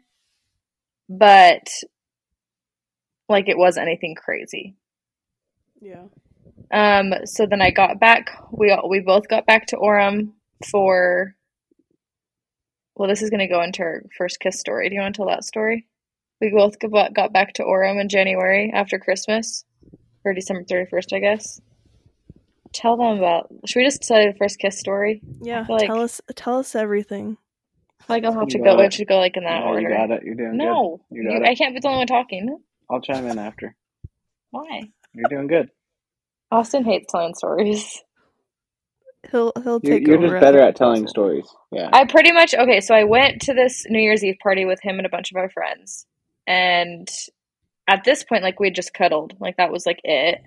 but 1.08 1.66
like 3.28 3.48
it 3.48 3.58
wasn't 3.58 3.86
anything 3.88 4.14
crazy. 4.14 4.76
Yeah. 5.84 6.04
Um, 6.72 7.12
so 7.26 7.46
then 7.46 7.60
I 7.60 7.70
got 7.70 8.00
back. 8.00 8.30
We 8.50 8.70
all, 8.70 8.88
we 8.88 9.00
both 9.00 9.28
got 9.28 9.46
back 9.46 9.66
to 9.68 9.76
Orem 9.76 10.32
for. 10.70 11.34
Well, 12.96 13.08
this 13.08 13.22
is 13.22 13.30
going 13.30 13.40
to 13.40 13.48
go 13.52 13.62
into 13.62 13.82
our 13.82 14.02
first 14.16 14.38
kiss 14.40 14.58
story. 14.58 14.88
Do 14.88 14.94
you 14.94 15.00
want 15.00 15.14
to 15.14 15.18
tell 15.18 15.26
that 15.28 15.44
story? 15.44 15.86
We 16.40 16.50
both 16.50 16.78
got 16.78 17.12
got 17.14 17.32
back 17.32 17.54
to 17.54 17.62
Orem 17.64 18.00
in 18.00 18.08
January 18.08 18.70
after 18.74 18.98
Christmas, 18.98 19.64
or 20.24 20.32
December 20.32 20.64
thirty 20.68 20.88
first, 20.90 21.12
I 21.12 21.18
guess. 21.18 21.60
Tell 22.72 22.96
them 22.96 23.18
about. 23.18 23.48
Should 23.66 23.80
we 23.80 23.84
just 23.84 24.02
tell 24.02 24.20
you 24.20 24.32
the 24.32 24.38
first 24.38 24.58
kiss 24.58 24.78
story? 24.78 25.20
Yeah. 25.42 25.64
like- 25.68 25.86
tell 25.86 26.00
us 26.00 26.20
tell 26.34 26.58
us 26.58 26.74
everything. 26.74 27.36
Like 28.08 28.24
I'll 28.24 28.32
have 28.38 28.48
to 28.48 28.58
You 28.58 28.64
go. 28.64 28.70
got 28.72 28.78
We 28.80 28.84
it. 28.86 28.92
should 28.92 29.08
go 29.08 29.18
like 29.18 29.36
in 29.36 29.44
that 29.44 29.60
No, 29.60 29.66
order. 29.66 29.80
you 29.80 29.88
got 29.88 30.10
it. 30.10 30.22
You're 30.24 30.34
doing 30.34 30.56
No, 30.56 31.00
good. 31.10 31.16
You 31.16 31.22
you- 31.32 31.38
got 31.40 31.48
I 31.48 31.54
can't 31.54 31.74
be 31.74 31.80
the 31.80 31.88
only 31.88 31.98
one 31.98 32.06
talking. 32.06 32.58
I'll 32.90 33.00
chime 33.00 33.26
in 33.26 33.38
after. 33.38 33.74
Why? 34.50 34.90
You're 35.14 35.28
doing 35.28 35.46
good. 35.48 35.70
Austin 36.50 36.84
hates 36.84 37.10
telling 37.10 37.34
stories. 37.34 38.02
He'll 39.30 39.52
he'll 39.62 39.80
You're, 39.82 40.00
take 40.00 40.06
you're 40.06 40.18
over 40.18 40.28
just 40.28 40.40
better 40.40 40.60
at 40.60 40.76
telling 40.76 41.06
proposal. 41.06 41.08
stories. 41.08 41.46
Yeah. 41.72 41.90
I 41.92 42.04
pretty 42.06 42.32
much 42.32 42.54
okay. 42.54 42.80
So 42.80 42.94
I 42.94 43.04
went 43.04 43.42
to 43.42 43.54
this 43.54 43.86
New 43.88 44.00
Year's 44.00 44.24
Eve 44.24 44.36
party 44.42 44.64
with 44.64 44.80
him 44.82 44.98
and 44.98 45.06
a 45.06 45.10
bunch 45.10 45.30
of 45.32 45.36
our 45.36 45.50
friends, 45.50 46.06
and 46.46 47.08
at 47.88 48.04
this 48.04 48.24
point, 48.24 48.42
like 48.42 48.60
we 48.60 48.68
had 48.68 48.74
just 48.74 48.94
cuddled, 48.94 49.34
like 49.40 49.56
that 49.58 49.72
was 49.72 49.86
like 49.86 50.00
it. 50.04 50.42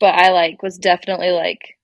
But 0.00 0.14
I 0.14 0.30
like 0.30 0.62
was 0.62 0.78
definitely 0.78 1.30
like 1.30 1.78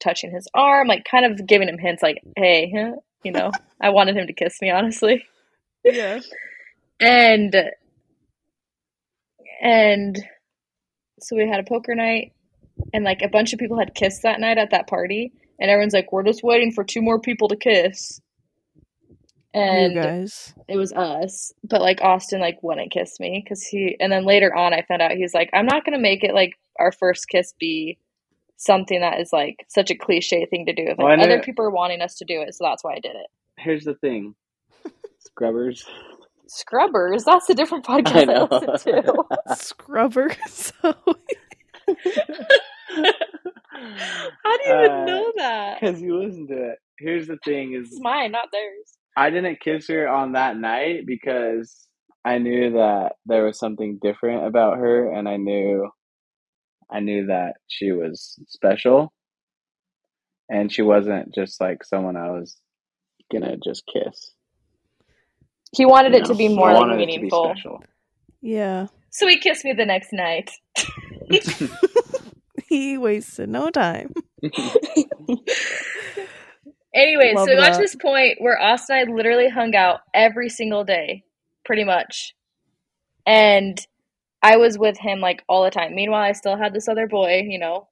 touching 0.00 0.30
his 0.30 0.48
arm, 0.54 0.88
like 0.88 1.04
kind 1.04 1.26
of 1.26 1.46
giving 1.46 1.68
him 1.68 1.78
hints, 1.78 2.02
like, 2.02 2.22
"Hey, 2.36 2.72
huh?" 2.74 2.96
you 3.24 3.32
know, 3.32 3.50
I 3.80 3.90
wanted 3.90 4.16
him 4.16 4.26
to 4.26 4.32
kiss 4.32 4.60
me, 4.62 4.70
honestly. 4.70 5.24
Yeah. 5.84 6.20
And 7.00 7.54
and 9.62 10.16
so 11.22 11.36
we 11.36 11.48
had 11.48 11.60
a 11.60 11.64
poker 11.64 11.94
night 11.94 12.32
and 12.92 13.04
like 13.04 13.22
a 13.22 13.28
bunch 13.28 13.52
of 13.52 13.58
people 13.58 13.78
had 13.78 13.94
kissed 13.94 14.22
that 14.22 14.40
night 14.40 14.58
at 14.58 14.70
that 14.70 14.86
party 14.86 15.32
and 15.60 15.70
everyone's 15.70 15.94
like 15.94 16.12
we're 16.12 16.22
just 16.22 16.42
waiting 16.42 16.72
for 16.72 16.84
two 16.84 17.02
more 17.02 17.20
people 17.20 17.48
to 17.48 17.56
kiss 17.56 18.20
and 19.54 19.94
you 19.94 20.02
guys. 20.02 20.54
it 20.68 20.76
was 20.76 20.92
us 20.92 21.52
but 21.64 21.80
like 21.80 22.00
austin 22.02 22.40
like 22.40 22.58
wouldn't 22.62 22.92
kiss 22.92 23.18
me 23.18 23.40
because 23.42 23.62
he 23.64 23.96
and 23.98 24.12
then 24.12 24.24
later 24.24 24.54
on 24.54 24.74
i 24.74 24.82
found 24.82 25.02
out 25.02 25.12
he's 25.12 25.34
like 25.34 25.50
i'm 25.54 25.66
not 25.66 25.84
gonna 25.84 25.98
make 25.98 26.22
it 26.22 26.34
like 26.34 26.52
our 26.78 26.92
first 26.92 27.28
kiss 27.28 27.54
be 27.58 27.98
something 28.56 29.00
that 29.00 29.20
is 29.20 29.32
like 29.32 29.64
such 29.68 29.90
a 29.90 29.94
cliche 29.94 30.44
thing 30.46 30.66
to 30.66 30.72
do 30.72 30.84
like 30.86 30.98
Well, 30.98 31.20
other 31.20 31.40
people 31.40 31.64
are 31.64 31.70
wanting 31.70 32.02
us 32.02 32.14
to 32.16 32.24
do 32.24 32.42
it 32.42 32.54
so 32.54 32.64
that's 32.64 32.84
why 32.84 32.92
i 32.94 33.00
did 33.00 33.16
it 33.16 33.28
Here's 33.58 33.84
the 33.84 33.94
thing. 33.94 34.34
Scrubbers. 35.18 35.84
Scrubbers 36.48 37.24
that's 37.24 37.48
a 37.50 37.54
different 37.54 37.84
podcast 37.84 38.16
i, 38.16 38.24
know. 38.24 38.48
listen 38.50 38.74
to 38.78 39.24
Scrubbers. 39.56 40.36
So 40.82 40.94
how 44.44 44.56
do 44.56 44.64
you 44.64 44.74
even 44.74 44.92
Uh, 44.92 45.04
know 45.06 45.32
that 45.36 45.80
Because 45.80 46.00
you 46.00 46.18
listen 46.18 46.46
to 46.48 46.70
it. 46.70 46.78
Here's 46.98 47.28
the 47.28 47.38
thing: 47.44 47.74
it's 47.74 47.92
is 47.92 48.00
mine 48.00 48.32
not 48.32 48.48
theirs 48.52 48.98
I 49.16 49.30
didn't 49.30 49.60
kiss 49.60 49.88
her 49.88 50.08
on 50.08 50.32
that 50.32 50.56
night 50.56 51.04
because 51.06 51.88
I 52.24 52.38
knew 52.38 52.72
that 52.72 53.14
there 53.26 53.44
was 53.44 53.58
something 53.58 53.98
different 54.02 54.46
about 54.46 54.78
her, 54.78 55.12
and 55.12 55.28
I 55.28 55.36
knew, 55.36 55.88
I 56.90 57.00
knew 57.00 57.26
that 57.26 57.54
she 57.68 57.92
was 57.92 58.36
special, 58.48 59.12
and 60.48 60.72
she 60.72 60.82
wasn't 60.82 61.34
just 61.34 61.60
like 61.60 61.84
someone 61.84 62.16
I 62.16 62.30
was 62.30 62.56
gonna 63.32 63.56
just 63.64 63.84
kiss. 63.92 64.32
He 65.72 65.86
wanted 65.86 66.12
you 66.12 66.20
it 66.20 66.24
to 66.26 66.34
be 66.34 66.48
more 66.48 66.72
like 66.72 66.80
wanted 66.80 66.98
be 66.98 67.06
meaningful 67.06 67.82
yeah. 68.40 68.86
so 69.10 69.26
he 69.26 69.38
kissed 69.38 69.64
me 69.64 69.72
the 69.72 69.84
next 69.84 70.12
night 70.12 70.50
He 72.68 72.98
wasted 72.98 73.48
no 73.48 73.70
time. 73.70 74.12
Anyway, 76.94 77.32
Love 77.36 77.46
so 77.46 77.54
we 77.54 77.60
got 77.60 77.74
to 77.74 77.80
this 77.80 77.94
point 77.94 78.38
where 78.40 78.60
Austin 78.60 78.96
and 78.96 79.10
I 79.10 79.12
literally 79.12 79.48
hung 79.48 79.76
out 79.76 80.00
every 80.14 80.48
single 80.48 80.84
day, 80.84 81.22
pretty 81.64 81.84
much. 81.84 82.34
And 83.26 83.78
I 84.42 84.56
was 84.56 84.78
with 84.78 84.98
him 84.98 85.20
like 85.20 85.44
all 85.48 85.62
the 85.62 85.70
time. 85.70 85.94
Meanwhile, 85.94 86.22
I 86.22 86.32
still 86.32 86.56
had 86.56 86.72
this 86.72 86.88
other 86.88 87.06
boy, 87.06 87.42
you 87.46 87.58
know, 87.58 87.88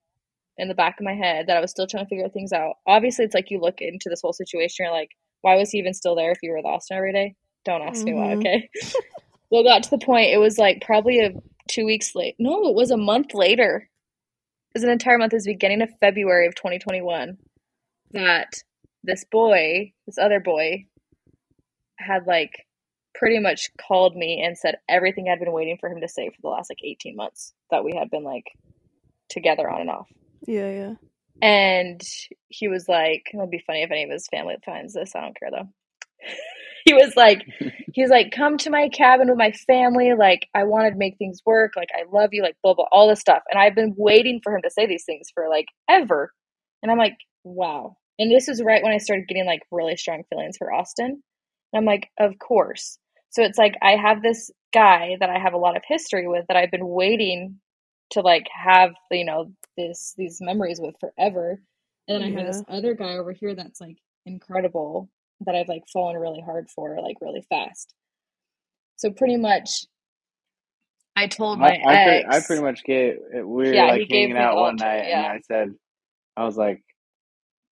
in 0.57 0.67
the 0.69 0.75
back 0.75 0.99
of 0.99 1.05
my 1.05 1.13
head 1.13 1.47
that 1.47 1.59
I 1.59 1.61
was 1.61 1.71
still 1.71 1.87
trying 1.87 2.05
to 2.05 2.09
figure 2.09 2.29
things 2.31 2.53
out. 2.53 2.77
Obviously, 2.87 3.27
it's 3.27 3.35
like 3.35 3.51
you 3.51 3.61
look 3.61 3.81
into 3.81 4.09
this 4.09 4.23
whole 4.23 4.33
situation, 4.33 4.87
you're 4.87 4.95
like, 4.95 5.11
why 5.43 5.57
was 5.57 5.71
he 5.71 5.79
even 5.79 5.95
still 5.95 6.17
there 6.17 6.33
if 6.33 6.39
you 6.43 6.51
were 6.51 6.57
with 6.57 6.67
Austin 6.67 6.97
every 6.97 7.13
day? 7.13 7.35
Don't 7.67 7.83
ask 7.83 8.03
me 8.05 8.15
why, 8.15 8.29
Mhm. 8.29 8.39
okay? 8.39 8.71
well, 9.51 9.61
it 9.61 9.65
got 9.65 9.83
to 9.83 9.91
the 9.91 9.99
point, 9.99 10.31
it 10.31 10.39
was 10.39 10.57
like 10.57 10.81
probably 10.81 11.21
a 11.21 11.33
two 11.69 11.85
weeks 11.85 12.15
late. 12.15 12.37
No, 12.39 12.69
it 12.69 12.75
was 12.75 12.91
a 12.91 12.97
month 12.97 13.35
later. 13.35 13.91
It 14.71 14.79
was 14.79 14.85
an 14.85 14.91
entire 14.91 15.19
month. 15.19 15.33
It 15.35 15.37
was 15.37 15.45
the 15.45 15.53
beginning 15.53 15.83
of 15.83 15.91
February 16.01 16.47
of 16.47 16.55
2021 16.55 17.37
that 18.13 18.53
this 19.03 19.25
boy, 19.31 19.93
this 20.07 20.17
other 20.19 20.41
boy, 20.41 20.87
had 21.99 22.27
like 22.27 22.67
pretty 23.15 23.39
much 23.41 23.71
called 23.79 24.15
me 24.17 24.43
and 24.45 24.57
said 24.57 24.77
everything 24.89 25.29
I'd 25.29 25.41
been 25.41 25.53
waiting 25.53 25.77
for 25.79 25.89
him 25.91 26.01
to 26.03 26.09
say 26.09 26.29
for 26.29 26.41
the 26.43 26.49
last 26.49 26.71
like 26.71 26.79
18 26.85 27.17
months 27.17 27.53
that 27.71 27.83
we 27.85 27.95
had 27.97 28.11
been 28.11 28.25
like 28.25 28.45
together 29.29 29.69
on 29.69 29.81
and 29.81 29.91
off. 29.91 30.09
Yeah, 30.47 30.71
yeah. 30.71 30.95
And 31.43 32.01
he 32.49 32.69
was 32.69 32.89
like, 32.89 33.31
it'll 33.35 33.47
be 33.47 33.63
funny 33.67 33.83
if 33.83 33.91
any 33.91 34.05
of 34.05 34.11
his 34.11 34.29
family 34.29 34.57
finds 34.65 34.95
this. 34.95 35.17
I 35.17 35.23
don't 35.23 35.37
care 35.39 35.51
though. 35.51 35.69
he 36.87 36.95
was 36.95 37.15
like, 37.17 37.45
he's 37.93 38.11
like, 38.11 38.31
come 38.31 38.57
to 38.59 38.71
my 38.71 38.89
cabin 38.89 39.29
with 39.29 39.37
my 39.37 39.53
family. 39.67 40.13
Like, 40.19 40.47
I 40.55 40.65
wanted 40.65 40.93
to 40.93 40.97
make 40.97 41.19
things 41.19 41.41
work. 41.45 41.73
Like, 41.77 41.91
I 41.95 42.05
love 42.11 42.31
you. 42.33 42.43
Like, 42.43 42.57
blah, 42.63 42.75
blah, 42.75 42.87
all 42.93 43.09
this 43.09 43.21
stuff. 43.21 43.43
And 43.51 43.61
I've 43.61 43.75
been 43.75 43.95
waiting 43.97 44.41
for 44.43 44.55
him 44.55 44.63
to 44.63 44.71
say 44.71 44.87
these 44.87 45.05
things 45.05 45.29
for 45.35 45.49
like 45.51 45.67
ever. 45.91 46.33
And 46.83 46.91
I'm 46.91 46.99
like, 46.99 47.17
wow. 47.45 47.97
And 48.19 48.31
this 48.31 48.49
is 48.49 48.63
right 48.63 48.83
when 48.83 48.93
I 48.93 48.99
started 48.99 49.29
getting 49.29 49.47
like 49.47 49.63
really 49.71 49.97
strong 49.97 50.23
feelings 50.31 50.57
for 50.57 50.73
Austin. 50.73 51.23
And 51.73 51.79
I'm 51.79 51.85
like, 51.85 52.09
of 52.19 52.39
course. 52.39 52.99
So 53.31 53.43
it's 53.43 53.59
like 53.59 53.75
I 53.83 53.97
have 53.97 54.23
this 54.23 54.51
guy 54.73 55.17
that 55.21 55.29
I 55.29 55.39
have 55.39 55.53
a 55.53 55.59
lot 55.59 55.77
of 55.77 55.83
history 55.87 56.27
with 56.27 56.47
that 56.49 56.57
I've 56.57 56.71
been 56.71 56.89
waiting 56.89 57.61
to 58.11 58.21
like 58.21 58.47
have 58.55 58.93
you 59.11 59.25
know 59.25 59.51
this 59.77 60.15
these 60.17 60.39
memories 60.41 60.81
with 60.81 60.95
forever. 61.01 61.61
And 62.09 62.23
then 62.23 62.33
I 62.33 62.39
have 62.39 62.47
this 62.47 62.63
other 62.69 62.95
guy 62.95 63.17
over 63.17 63.33
here 63.33 63.55
that's 63.55 63.81
like 63.81 63.97
incredible 64.25 65.11
that 65.47 65.55
I've 65.55 65.69
like 65.69 65.85
fallen 65.93 66.17
really 66.17 66.41
hard 66.41 66.69
for 66.71 66.97
like 67.01 67.17
really 67.21 67.45
fast. 67.49 67.95
So 68.97 69.11
pretty 69.11 69.37
much 69.37 69.87
I 71.17 71.27
told 71.29 71.59
my 71.59 71.69
I, 71.69 71.93
I, 71.93 71.95
ex 71.95 72.29
I 72.31 72.47
pretty 72.47 72.63
much 72.63 72.85
gave. 72.85 73.15
Eh, 73.35 73.41
we 73.41 73.65
were 73.69 73.73
Yeah, 73.73 73.87
like 73.87 74.09
hanging 74.11 74.37
out 74.37 74.57
one 74.57 74.77
night, 74.77 75.07
yeah. 75.09 75.25
and 75.25 75.27
I 75.33 75.41
said, 75.41 75.75
I 76.37 76.45
was 76.45 76.57
like, 76.57 76.83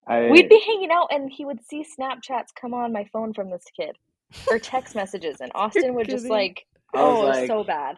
I. 0.07 0.29
We'd 0.29 0.49
be 0.49 0.61
hanging 0.65 0.89
out 0.91 1.07
and 1.11 1.31
he 1.31 1.45
would 1.45 1.63
see 1.63 1.83
Snapchats 1.83 2.47
come 2.59 2.73
on 2.73 2.91
my 2.93 3.05
phone 3.13 3.33
from 3.33 3.49
this 3.51 3.63
kid 3.79 3.95
or 4.49 4.59
text 4.59 4.95
messages 5.01 5.37
and 5.39 5.51
Austin 5.55 5.93
would 5.95 6.09
just 6.09 6.27
like 6.27 6.65
oh 6.95 7.23
it 7.23 7.39
was 7.39 7.47
so 7.47 7.63
bad. 7.63 7.97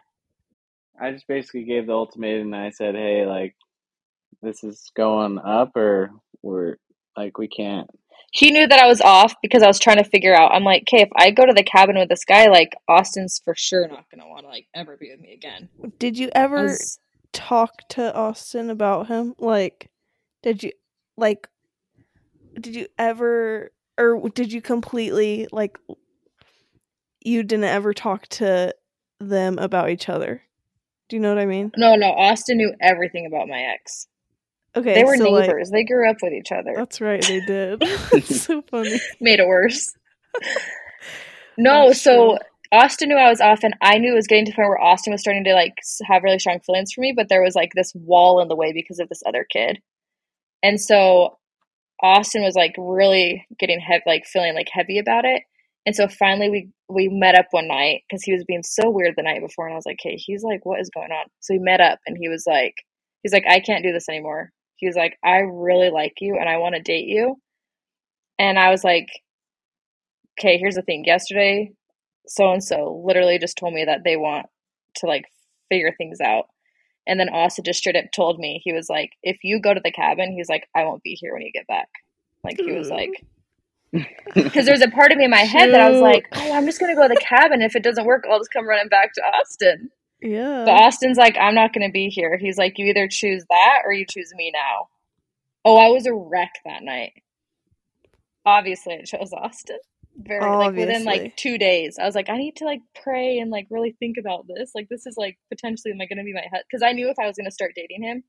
I 1.00 1.12
just 1.12 1.26
basically 1.26 1.64
gave 1.64 1.86
the 1.86 1.92
ultimatum, 1.94 2.52
and 2.52 2.62
I 2.62 2.70
said, 2.70 2.94
hey, 2.94 3.24
like, 3.26 3.56
this 4.42 4.62
is 4.62 4.90
going 4.94 5.38
up, 5.38 5.74
or 5.74 6.10
we're 6.42 6.76
like, 7.16 7.38
we 7.38 7.48
can't. 7.48 7.88
He 8.32 8.52
knew 8.52 8.66
that 8.66 8.80
I 8.80 8.86
was 8.86 9.00
off 9.00 9.34
because 9.42 9.62
I 9.62 9.66
was 9.66 9.80
trying 9.80 9.96
to 9.96 10.08
figure 10.08 10.34
out. 10.34 10.52
I'm 10.52 10.62
like, 10.62 10.82
okay, 10.82 11.02
if 11.02 11.08
I 11.16 11.30
go 11.30 11.44
to 11.44 11.52
the 11.52 11.64
cabin 11.64 11.98
with 11.98 12.08
this 12.08 12.24
guy, 12.24 12.46
like 12.48 12.76
Austin's 12.88 13.40
for 13.44 13.54
sure 13.56 13.88
not 13.88 14.04
gonna 14.10 14.28
want 14.28 14.42
to 14.42 14.48
like 14.48 14.66
ever 14.74 14.96
be 14.96 15.10
with 15.10 15.20
me 15.20 15.32
again. 15.32 15.68
Did 15.98 16.16
you 16.16 16.30
ever 16.32 16.66
As- 16.66 16.98
talk 17.32 17.88
to 17.90 18.14
Austin 18.14 18.70
about 18.70 19.08
him? 19.08 19.34
Like, 19.38 19.90
did 20.42 20.62
you 20.62 20.72
like? 21.16 21.48
Did 22.60 22.74
you 22.74 22.86
ever, 22.98 23.70
or 23.98 24.28
did 24.28 24.52
you 24.52 24.62
completely 24.62 25.48
like? 25.50 25.78
You 27.22 27.42
didn't 27.42 27.64
ever 27.64 27.92
talk 27.92 28.28
to 28.28 28.74
them 29.18 29.58
about 29.58 29.90
each 29.90 30.08
other. 30.08 30.42
Do 31.08 31.16
you 31.16 31.20
know 31.20 31.34
what 31.34 31.42
I 31.42 31.46
mean? 31.46 31.72
no, 31.76 31.96
no, 31.96 32.12
Austin 32.12 32.58
knew 32.58 32.72
everything 32.80 33.26
about 33.26 33.48
my 33.48 33.60
ex. 33.60 34.06
Okay, 34.76 34.94
they 34.94 35.04
were 35.04 35.16
so, 35.16 35.30
like, 35.30 35.48
neighbors. 35.48 35.70
they 35.70 35.84
grew 35.84 36.08
up 36.08 36.18
with 36.22 36.32
each 36.32 36.52
other. 36.52 36.74
that's 36.76 37.00
right, 37.00 37.22
they 37.26 37.40
did. 37.40 37.78
it's 37.82 38.42
so 38.42 38.62
funny. 38.62 39.00
Made 39.20 39.40
it 39.40 39.46
worse. 39.46 39.94
no, 41.58 41.88
That's 41.88 42.02
so. 42.02 42.38
Austin 42.72 43.08
knew 43.08 43.16
I 43.16 43.28
was 43.28 43.40
off, 43.40 43.64
and 43.64 43.74
I 43.82 43.98
knew 43.98 44.12
it 44.12 44.16
was 44.16 44.28
getting 44.28 44.44
to 44.44 44.52
the 44.52 44.54
point 44.54 44.68
where 44.68 44.80
Austin 44.80 45.12
was 45.12 45.22
starting 45.22 45.42
to 45.42 45.54
like 45.54 45.74
have 46.04 46.22
really 46.22 46.38
strong 46.38 46.60
feelings 46.60 46.92
for 46.92 47.00
me, 47.00 47.12
but 47.14 47.28
there 47.28 47.42
was 47.42 47.56
like 47.56 47.72
this 47.74 47.92
wall 47.96 48.40
in 48.40 48.46
the 48.46 48.54
way 48.54 48.72
because 48.72 49.00
of 49.00 49.08
this 49.08 49.24
other 49.26 49.44
kid, 49.50 49.80
and 50.62 50.80
so 50.80 51.38
Austin 52.00 52.44
was 52.44 52.54
like 52.54 52.76
really 52.78 53.44
getting 53.58 53.80
heavy, 53.80 54.04
like 54.06 54.24
feeling 54.24 54.54
like 54.54 54.68
heavy 54.70 55.00
about 55.00 55.24
it, 55.24 55.42
and 55.84 55.96
so 55.96 56.06
finally 56.06 56.48
we 56.48 56.68
we 56.88 57.08
met 57.08 57.34
up 57.34 57.46
one 57.50 57.66
night 57.66 58.02
because 58.08 58.22
he 58.22 58.32
was 58.32 58.44
being 58.44 58.62
so 58.62 58.88
weird 58.88 59.14
the 59.16 59.24
night 59.24 59.40
before, 59.40 59.66
and 59.66 59.74
I 59.74 59.76
was 59.76 59.86
like, 59.86 59.98
hey, 60.00 60.14
he's 60.14 60.44
like, 60.44 60.64
what 60.64 60.78
is 60.78 60.90
going 60.94 61.10
on? 61.10 61.26
So 61.40 61.54
we 61.54 61.58
met 61.58 61.80
up, 61.80 61.98
and 62.06 62.16
he 62.16 62.28
was 62.28 62.44
like, 62.46 62.74
he's 63.24 63.32
like, 63.32 63.46
I 63.48 63.58
can't 63.58 63.82
do 63.82 63.92
this 63.92 64.08
anymore. 64.08 64.52
He 64.80 64.86
was 64.86 64.96
like, 64.96 65.18
I 65.24 65.38
really 65.38 65.90
like 65.90 66.14
you, 66.20 66.36
and 66.38 66.48
I 66.48 66.56
want 66.56 66.74
to 66.74 66.82
date 66.82 67.06
you, 67.06 67.36
and 68.38 68.58
I 68.58 68.70
was 68.70 68.82
like, 68.82 69.08
okay, 70.38 70.58
here's 70.58 70.74
the 70.74 70.82
thing. 70.82 71.04
Yesterday 71.04 71.72
so 72.30 72.52
and 72.52 72.62
so 72.62 73.02
literally 73.04 73.38
just 73.38 73.58
told 73.58 73.74
me 73.74 73.84
that 73.84 74.04
they 74.04 74.16
want 74.16 74.46
to 74.96 75.06
like 75.06 75.24
figure 75.68 75.92
things 75.96 76.20
out. 76.20 76.44
And 77.06 77.18
then 77.18 77.28
Austin 77.28 77.64
just 77.64 77.80
straight 77.80 77.96
up 77.96 78.04
told 78.14 78.38
me, 78.38 78.60
he 78.62 78.72
was 78.72 78.88
like, 78.88 79.10
if 79.22 79.38
you 79.42 79.60
go 79.60 79.74
to 79.74 79.80
the 79.82 79.90
cabin, 79.90 80.32
he's 80.32 80.48
like, 80.48 80.68
I 80.76 80.84
won't 80.84 81.02
be 81.02 81.16
here 81.20 81.32
when 81.32 81.42
you 81.42 81.50
get 81.50 81.66
back. 81.66 81.88
Like, 82.44 82.58
he 82.60 82.72
was 82.72 82.88
like, 82.88 83.10
because 84.34 84.64
there's 84.64 84.82
a 84.82 84.90
part 84.90 85.10
of 85.10 85.18
me 85.18 85.24
in 85.24 85.30
my 85.30 85.38
head 85.38 85.72
that 85.72 85.80
I 85.80 85.90
was 85.90 86.00
like, 86.00 86.26
oh, 86.34 86.52
I'm 86.52 86.66
just 86.66 86.78
going 86.78 86.94
to 86.94 87.00
go 87.00 87.08
to 87.08 87.14
the 87.14 87.20
cabin. 87.20 87.62
If 87.62 87.74
it 87.74 87.82
doesn't 87.82 88.04
work, 88.04 88.24
I'll 88.30 88.38
just 88.38 88.52
come 88.52 88.68
running 88.68 88.88
back 88.88 89.12
to 89.14 89.22
Austin. 89.22 89.90
Yeah. 90.22 90.64
But 90.64 90.82
Austin's 90.82 91.16
like, 91.18 91.36
I'm 91.38 91.54
not 91.54 91.72
going 91.72 91.86
to 91.86 91.92
be 91.92 92.08
here. 92.08 92.36
He's 92.38 92.58
like, 92.58 92.78
you 92.78 92.86
either 92.86 93.08
choose 93.10 93.44
that 93.48 93.82
or 93.84 93.92
you 93.92 94.04
choose 94.08 94.32
me 94.34 94.50
now. 94.52 94.88
Oh, 95.64 95.76
I 95.76 95.88
was 95.88 96.06
a 96.06 96.14
wreck 96.14 96.52
that 96.64 96.82
night. 96.82 97.12
Obviously, 98.44 98.94
I 98.94 99.02
chose 99.04 99.32
Austin. 99.32 99.78
Very 100.16 100.40
like 100.40 100.74
within 100.74 101.04
like 101.04 101.36
two 101.36 101.56
days, 101.56 101.96
I 101.98 102.04
was 102.04 102.14
like, 102.14 102.28
I 102.28 102.36
need 102.36 102.56
to 102.56 102.64
like 102.64 102.80
pray 103.02 103.38
and 103.38 103.50
like 103.50 103.66
really 103.70 103.96
think 103.98 104.16
about 104.18 104.46
this. 104.46 104.72
Like, 104.74 104.88
this 104.90 105.06
is 105.06 105.14
like 105.16 105.38
potentially 105.50 105.92
am 105.92 106.00
I 106.00 106.06
going 106.06 106.18
to 106.18 106.24
be 106.24 106.34
my 106.34 106.40
husband? 106.42 106.64
Because 106.70 106.82
I 106.82 106.92
knew 106.92 107.08
if 107.08 107.18
I 107.18 107.26
was 107.26 107.36
going 107.36 107.46
to 107.46 107.50
start 107.50 107.72
dating 107.74 108.02
him, 108.02 108.24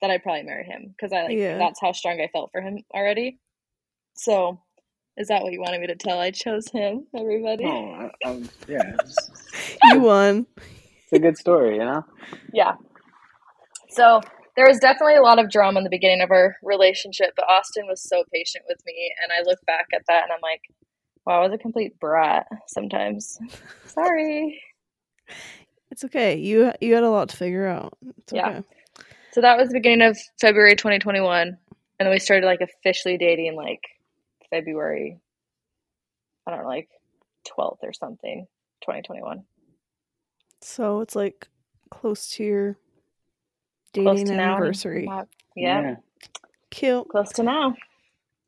that 0.00 0.10
I'd 0.10 0.22
probably 0.22 0.42
marry 0.42 0.64
him 0.64 0.94
because 0.96 1.12
I 1.12 1.24
like 1.24 1.36
Yeah. 1.36 1.58
that's 1.58 1.80
how 1.80 1.92
strong 1.92 2.20
I 2.20 2.28
felt 2.32 2.50
for 2.52 2.60
him 2.60 2.78
already. 2.94 3.38
So, 4.14 4.60
is 5.16 5.28
that 5.28 5.42
what 5.42 5.52
you 5.52 5.60
wanted 5.60 5.80
me 5.80 5.86
to 5.88 5.96
tell? 5.96 6.18
I 6.18 6.30
chose 6.30 6.68
him. 6.68 7.06
Everybody. 7.16 7.64
Oh, 7.64 8.10
I, 8.24 8.28
um, 8.28 8.48
yeah, 8.68 8.92
you 9.84 10.00
won. 10.00 10.46
It's 11.14 11.18
a 11.18 11.22
good 11.22 11.38
story, 11.38 11.76
you 11.76 11.84
know. 11.84 12.02
Yeah. 12.52 12.74
So 13.90 14.20
there 14.56 14.66
was 14.66 14.78
definitely 14.78 15.16
a 15.16 15.22
lot 15.22 15.38
of 15.38 15.50
drama 15.50 15.78
in 15.78 15.84
the 15.84 15.90
beginning 15.90 16.20
of 16.22 16.30
our 16.30 16.56
relationship, 16.62 17.30
but 17.36 17.44
Austin 17.48 17.86
was 17.88 18.02
so 18.02 18.24
patient 18.32 18.64
with 18.68 18.78
me, 18.86 19.12
and 19.22 19.32
I 19.32 19.48
look 19.48 19.58
back 19.66 19.86
at 19.94 20.02
that 20.08 20.24
and 20.24 20.32
I'm 20.32 20.40
like, 20.42 20.62
wow, 21.26 21.40
I 21.40 21.44
was 21.44 21.52
a 21.52 21.58
complete 21.58 21.98
brat 22.00 22.46
sometimes. 22.66 23.38
Sorry. 23.86 24.60
It's 25.90 26.04
okay. 26.04 26.36
You 26.36 26.72
you 26.80 26.94
had 26.94 27.04
a 27.04 27.10
lot 27.10 27.28
to 27.30 27.36
figure 27.36 27.66
out. 27.66 27.96
It's 28.18 28.32
Yeah. 28.32 28.48
okay. 28.48 28.62
So 29.32 29.40
that 29.40 29.56
was 29.56 29.68
the 29.68 29.74
beginning 29.74 30.02
of 30.06 30.18
February 30.40 30.76
2021, 30.76 31.48
and 31.48 31.56
then 31.98 32.10
we 32.10 32.18
started 32.18 32.46
like 32.46 32.60
officially 32.60 33.18
dating 33.18 33.56
like 33.56 33.80
February, 34.50 35.18
I 36.46 36.50
don't 36.50 36.62
know, 36.62 36.68
like 36.68 36.88
12th 37.48 37.78
or 37.82 37.92
something, 37.92 38.46
2021. 38.82 39.44
So 40.64 41.00
it's 41.00 41.14
like 41.14 41.46
close 41.90 42.30
to 42.30 42.44
your 42.44 42.78
Close 43.92 44.16
dating 44.18 44.26
to 44.26 44.36
now. 44.36 44.54
anniversary. 44.56 45.06
Wow. 45.06 45.26
Yeah, 45.54 45.96
Cute. 46.70 47.08
close 47.08 47.30
to 47.34 47.42
now. 47.42 47.76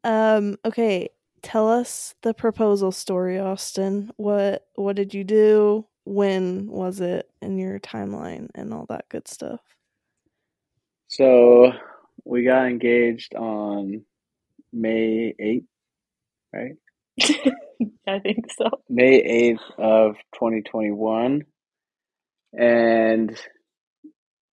Um, 0.02 0.56
okay. 0.64 1.10
Tell 1.42 1.70
us 1.70 2.14
the 2.22 2.34
proposal 2.34 2.90
story, 2.90 3.38
Austin. 3.38 4.10
What 4.16 4.66
what 4.74 4.96
did 4.96 5.14
you 5.14 5.22
do? 5.24 5.86
When 6.04 6.66
was 6.68 7.00
it 7.00 7.28
in 7.42 7.58
your 7.58 7.78
timeline 7.78 8.48
and 8.54 8.72
all 8.72 8.86
that 8.88 9.08
good 9.08 9.28
stuff? 9.28 9.60
So 11.08 11.72
we 12.24 12.42
got 12.44 12.66
engaged 12.66 13.34
on 13.34 14.04
May 14.72 15.34
eighth, 15.38 15.66
right? 16.52 16.74
I 18.08 18.18
think 18.20 18.50
so. 18.52 18.70
May 18.88 19.16
eighth 19.16 19.62
of 19.78 20.16
twenty 20.34 20.62
twenty 20.62 20.90
one, 20.90 21.44
and 22.56 23.36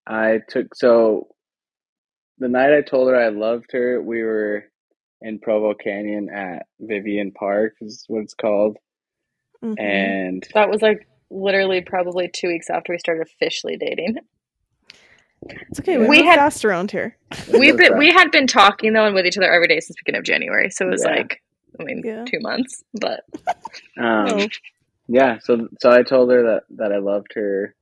I 0.05 0.39
took 0.49 0.75
so 0.75 1.27
the 2.39 2.47
night 2.49 2.73
I 2.73 2.81
told 2.81 3.09
her 3.09 3.15
I 3.15 3.29
loved 3.29 3.71
her, 3.73 4.01
we 4.01 4.21
were 4.23 4.65
in 5.21 5.39
Provo 5.39 5.73
Canyon 5.73 6.29
at 6.29 6.65
Vivian 6.79 7.31
Park, 7.31 7.75
is 7.81 8.03
what 8.07 8.23
it's 8.23 8.33
called, 8.33 8.77
Mhm. 9.63 9.79
and 9.79 10.47
That 10.53 10.69
was 10.69 10.81
like 10.81 11.07
literally 11.29 11.81
probably 11.81 12.27
two 12.27 12.47
weeks 12.49 12.69
after 12.69 12.91
we 12.93 12.97
started 12.99 13.21
officially 13.27 13.77
dating. 13.77 14.17
it's 15.45 15.79
okay. 15.79 15.97
We, 15.97 16.07
We 16.07 16.25
had- 16.25 16.35
fast 16.39 16.65
around 16.65 16.91
here. 16.91 17.17
We've 17.57 17.77
been 17.77 17.97
we 17.97 18.11
had 18.11 18.31
been 18.31 18.47
talking 18.47 18.93
though 18.93 19.05
and 19.05 19.15
with 19.15 19.25
each 19.25 19.37
other 19.37 19.51
every 19.51 19.67
day 19.67 19.79
since 19.79 19.95
beginning 19.97 20.19
of 20.19 20.25
January, 20.25 20.69
so 20.69 20.87
it 20.87 20.91
was 20.91 21.03
Yeah. 21.05 21.15
like 21.15 21.41
I 21.79 21.83
mean 21.83 22.01
Yeah. 22.03 22.25
two 22.25 22.39
months, 22.41 22.83
but 22.99 23.21
um, 23.97 24.27
Oh. 24.29 24.47
yeah. 25.07 25.37
So 25.39 25.69
so 25.79 25.89
I 25.91 26.03
told 26.03 26.31
her 26.31 26.43
that 26.43 26.63
that 26.71 26.91
I 26.91 26.97
loved 26.97 27.33
her. 27.35 27.73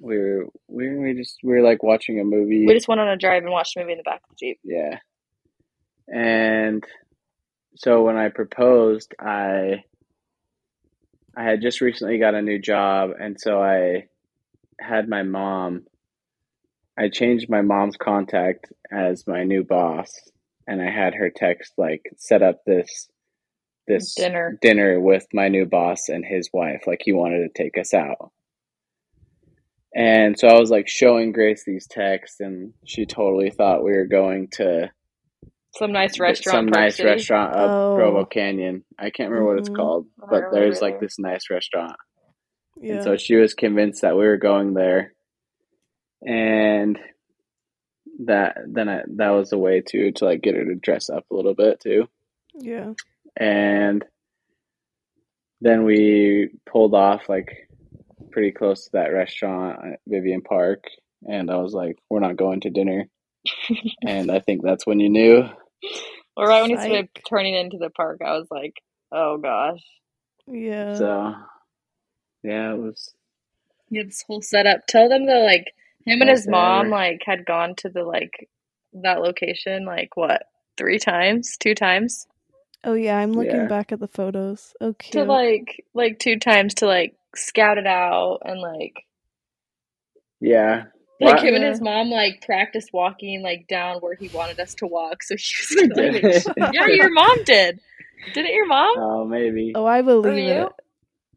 We 0.00 0.18
were 0.18 0.46
we 0.68 0.94
we 0.96 1.14
just 1.14 1.38
we 1.42 1.54
were 1.54 1.62
like 1.62 1.82
watching 1.82 2.20
a 2.20 2.24
movie. 2.24 2.66
we 2.66 2.74
just 2.74 2.88
went 2.88 3.00
on 3.00 3.08
a 3.08 3.16
drive 3.16 3.42
and 3.42 3.52
watched 3.52 3.76
a 3.76 3.80
movie 3.80 3.92
in 3.92 3.98
the 3.98 4.04
back 4.04 4.22
of 4.24 4.30
the 4.30 4.36
jeep. 4.38 4.58
Yeah. 4.64 4.98
And 6.12 6.84
so 7.76 8.02
when 8.04 8.16
I 8.16 8.28
proposed, 8.28 9.14
I 9.18 9.84
I 11.36 11.44
had 11.44 11.60
just 11.62 11.80
recently 11.80 12.18
got 12.18 12.34
a 12.34 12.42
new 12.42 12.58
job 12.58 13.10
and 13.18 13.38
so 13.38 13.62
I 13.62 14.06
had 14.80 15.08
my 15.08 15.22
mom 15.22 15.84
I 16.98 17.08
changed 17.08 17.50
my 17.50 17.60
mom's 17.62 17.96
contact 17.96 18.72
as 18.90 19.26
my 19.26 19.44
new 19.44 19.64
boss 19.64 20.12
and 20.66 20.80
I 20.80 20.90
had 20.90 21.14
her 21.14 21.30
text 21.30 21.74
like 21.76 22.02
set 22.16 22.42
up 22.42 22.64
this 22.64 23.08
this 23.86 24.14
Dinner. 24.14 24.58
dinner 24.60 24.98
with 25.00 25.26
my 25.32 25.48
new 25.48 25.66
boss 25.66 26.08
and 26.08 26.24
his 26.24 26.50
wife 26.52 26.82
like 26.86 27.02
he 27.04 27.12
wanted 27.12 27.40
to 27.54 27.62
take 27.62 27.78
us 27.78 27.94
out. 27.94 28.32
And 29.98 30.38
so 30.38 30.46
I 30.48 30.58
was 30.60 30.70
like 30.70 30.88
showing 30.88 31.32
Grace 31.32 31.64
these 31.64 31.86
texts 31.86 32.40
and 32.40 32.74
she 32.84 33.06
totally 33.06 33.48
thought 33.50 33.82
we 33.82 33.92
were 33.92 34.04
going 34.06 34.48
to 34.52 34.90
Some 35.74 35.92
nice 35.92 36.20
restaurant. 36.20 36.54
some 36.54 36.66
in 36.68 36.72
nice 36.72 36.96
City. 36.96 37.08
restaurant 37.08 37.54
up 37.54 37.70
Oh. 37.70 37.96
Provo 37.96 38.24
Canyon. 38.26 38.84
I 38.98 39.08
can't 39.10 39.30
remember 39.30 39.48
what 39.54 39.58
it's 39.60 39.70
Mhm. 39.70 39.76
called, 39.76 40.06
but 40.30 40.44
there's 40.52 40.82
like 40.82 41.00
this 41.00 41.18
nice 41.18 41.48
restaurant. 41.50 41.96
Yeah. 42.78 42.96
And 42.96 43.04
so 43.04 43.16
she 43.16 43.36
was 43.36 43.54
convinced 43.54 44.02
that 44.02 44.16
we 44.16 44.26
were 44.26 44.36
going 44.36 44.74
there. 44.74 45.14
And 46.26 46.98
that 48.24 48.56
then 48.66 48.88
I, 48.90 49.00
that 49.16 49.30
was 49.30 49.52
a 49.52 49.58
way 49.58 49.80
too 49.80 50.12
to 50.12 50.24
like 50.26 50.42
get 50.42 50.54
her 50.56 50.64
to 50.64 50.74
dress 50.74 51.08
up 51.08 51.24
a 51.30 51.34
little 51.34 51.54
bit 51.54 51.80
too. 51.80 52.06
yeah. 52.54 52.92
And 53.38 54.04
then 55.62 55.84
we 55.84 56.50
pulled 56.66 56.94
off 56.94 57.28
like 57.30 57.65
pretty 58.36 58.52
close 58.52 58.84
to 58.84 58.90
that 58.92 59.14
restaurant 59.14 59.78
at 59.94 60.00
Vivian 60.06 60.42
Park 60.42 60.84
and 61.26 61.50
I 61.50 61.56
was 61.56 61.72
like, 61.72 61.96
We're 62.10 62.20
not 62.20 62.36
going 62.36 62.60
to 62.60 62.70
dinner. 62.70 63.06
and 64.06 64.30
I 64.30 64.40
think 64.40 64.62
that's 64.62 64.86
when 64.86 65.00
you 65.00 65.08
knew. 65.08 65.44
Or 66.36 66.46
right 66.46 66.60
when 66.60 66.68
he 66.68 66.76
started 66.76 67.08
turning 67.26 67.54
into 67.54 67.78
the 67.78 67.88
park, 67.88 68.20
I 68.22 68.32
was 68.32 68.46
like, 68.50 68.74
oh 69.10 69.38
gosh. 69.38 69.80
Yeah. 70.46 70.92
So 70.96 71.34
yeah, 72.42 72.74
it 72.74 72.78
was 72.78 73.14
You 73.88 74.00
had 74.00 74.08
this 74.08 74.22
whole 74.26 74.42
setup. 74.42 74.86
Tell 74.86 75.08
them 75.08 75.24
though, 75.24 75.46
like 75.46 75.72
him 76.04 76.20
and 76.20 76.28
Best 76.28 76.42
his 76.42 76.48
mom 76.48 76.90
like 76.90 77.22
had 77.24 77.46
gone 77.46 77.74
to 77.76 77.88
the 77.88 78.02
like 78.02 78.50
that 78.92 79.22
location 79.22 79.86
like 79.86 80.10
what 80.14 80.42
three 80.76 80.98
times, 80.98 81.56
two 81.58 81.74
times 81.74 82.26
oh 82.84 82.92
yeah, 82.92 83.16
I'm 83.16 83.32
looking 83.32 83.62
Yeah. 83.62 83.66
back 83.66 83.92
at 83.92 84.00
the 84.00 84.08
photos. 84.08 84.74
Oh 84.82 84.92
to 84.92 85.24
like 85.24 85.84
like 85.94 86.18
two 86.18 86.38
times 86.38 86.74
to 86.74 86.86
like 86.86 87.16
scout 87.36 87.78
it 87.78 87.86
out 87.86 88.38
and 88.44 88.60
like 88.60 89.04
yeah. 90.40 90.84
like 91.20 91.36
Wha- 91.36 91.42
him 91.42 91.54
and 91.54 91.64
his 91.64 91.80
mom 91.80 92.10
like 92.10 92.42
practiced 92.44 92.90
walking 92.92 93.42
like 93.42 93.66
down 93.68 93.98
where 94.00 94.14
he 94.14 94.28
wanted 94.28 94.60
us 94.60 94.74
to 94.76 94.86
walk. 94.86 95.22
So 95.22 95.34
he 95.36 95.54
was 95.60 95.88
gonna, 95.96 96.12
like, 96.12 96.72
yeah, 96.74 96.86
your 96.88 97.10
mom 97.12 97.36
did. 97.44 97.80
Didn't 98.34 98.52
your 98.54 98.66
mom? 98.66 98.94
Oh, 98.98 99.24
maybe. 99.24 99.72
oh, 99.74 99.86
I 99.86 100.02
believe 100.02 100.36
you? 100.44 100.62
it. 100.66 100.72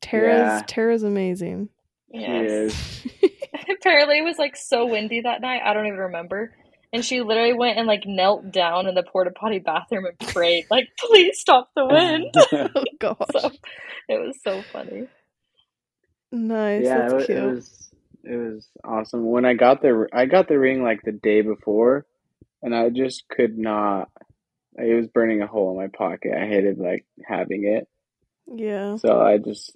Tara's 0.02 0.38
Yeah. 0.40 0.62
Tara's 0.68 1.04
amazing. 1.04 1.70
She 2.14 2.22
Yes. 2.22 2.50
is. 2.50 3.08
Apparently 3.82 4.18
it 4.20 4.24
was 4.24 4.38
like 4.38 4.56
so 4.56 4.86
windy 4.88 5.22
that 5.22 5.42
night. 5.42 5.62
I 5.64 5.74
don't 5.74 5.86
even 5.88 6.00
remember. 6.00 6.54
And 6.92 7.06
she 7.06 7.22
literally 7.22 7.54
went 7.54 7.78
and 7.78 7.86
like 7.88 8.04
knelt 8.08 8.52
down 8.52 8.88
in 8.88 8.96
the 8.96 9.04
porta 9.04 9.30
potty 9.30 9.60
bathroom 9.60 10.06
and 10.06 10.18
prayed, 10.34 10.66
like, 10.72 10.88
please 10.98 11.40
stop 11.40 11.70
the 11.76 11.86
wind. 11.86 12.34
oh 12.76 12.84
gosh. 13.00 13.18
so 13.32 13.52
it 14.08 14.20
was 14.20 14.36
so 14.44 14.64
funny. 14.74 15.08
Nice. 16.32 16.84
yeah, 16.84 17.10
That's 17.10 17.14
it, 17.14 17.16
wa- 17.16 17.26
cute. 17.26 17.38
it 17.38 17.46
was 17.56 17.92
it 18.24 18.36
was 18.36 18.68
awesome. 18.84 19.26
When 19.30 19.46
I 19.46 19.54
got 19.54 19.82
the 19.82 20.08
I 20.14 20.26
got 20.26 20.48
the 20.48 20.60
ring 20.60 20.84
like 20.84 21.02
the 21.04 21.12
day 21.12 21.42
before, 21.42 22.06
and 22.62 22.76
I 22.76 22.90
just 22.90 23.28
could 23.30 23.58
not. 23.58 24.10
It 24.78 24.96
was 24.96 25.08
burning 25.08 25.42
a 25.42 25.48
hole 25.48 25.72
in 25.72 25.78
my 25.78 25.88
pocket. 25.88 26.34
I 26.36 26.48
hated 26.48 26.78
like 26.78 27.06
having 27.26 27.66
it, 27.66 27.88
yeah. 28.48 28.96
so 28.98 29.20
I 29.22 29.38
just 29.38 29.76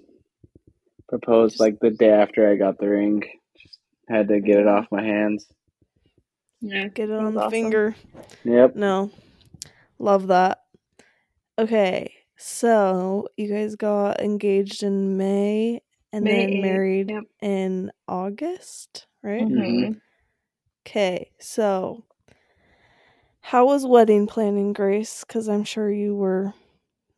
proposed 1.10 1.54
Just- 1.54 1.62
like 1.62 1.80
the 1.80 1.90
day 1.92 2.10
after 2.12 2.50
I 2.50 2.56
got 2.56 2.78
the 2.80 2.88
ring. 2.90 3.24
Just 3.62 3.78
had 4.08 4.28
to 4.30 4.40
get 4.40 4.58
it 4.60 4.68
off 4.68 4.88
my 4.92 5.04
hands. 5.04 5.46
Yeah. 6.62 6.88
Get 6.88 7.10
it 7.10 7.20
on 7.20 7.34
the 7.34 7.42
awesome. 7.42 7.52
finger. 7.52 7.96
Yep. 8.46 8.76
No. 8.78 9.12
Love 10.00 10.28
that. 10.28 10.60
Okay. 11.60 12.14
So 12.38 13.28
you 13.38 13.48
guys 13.50 13.76
got 13.76 14.22
engaged 14.22 14.82
in 14.84 15.18
May 15.18 15.82
and 16.14 16.26
May 16.26 16.48
then 16.48 16.62
8th, 16.62 16.62
married 16.62 17.10
yep. 17.10 17.24
in 17.42 17.92
August, 18.08 19.08
right? 19.24 19.44
Mhm. 19.44 20.02
Okay. 20.88 21.32
So 21.40 22.06
how 23.42 23.66
was 23.66 23.86
wedding 23.86 24.28
planning, 24.28 24.74
Grace? 24.74 25.26
Because 25.28 25.50
I'm 25.50 25.66
sure 25.66 25.92
you 25.92 26.16
were 26.16 26.54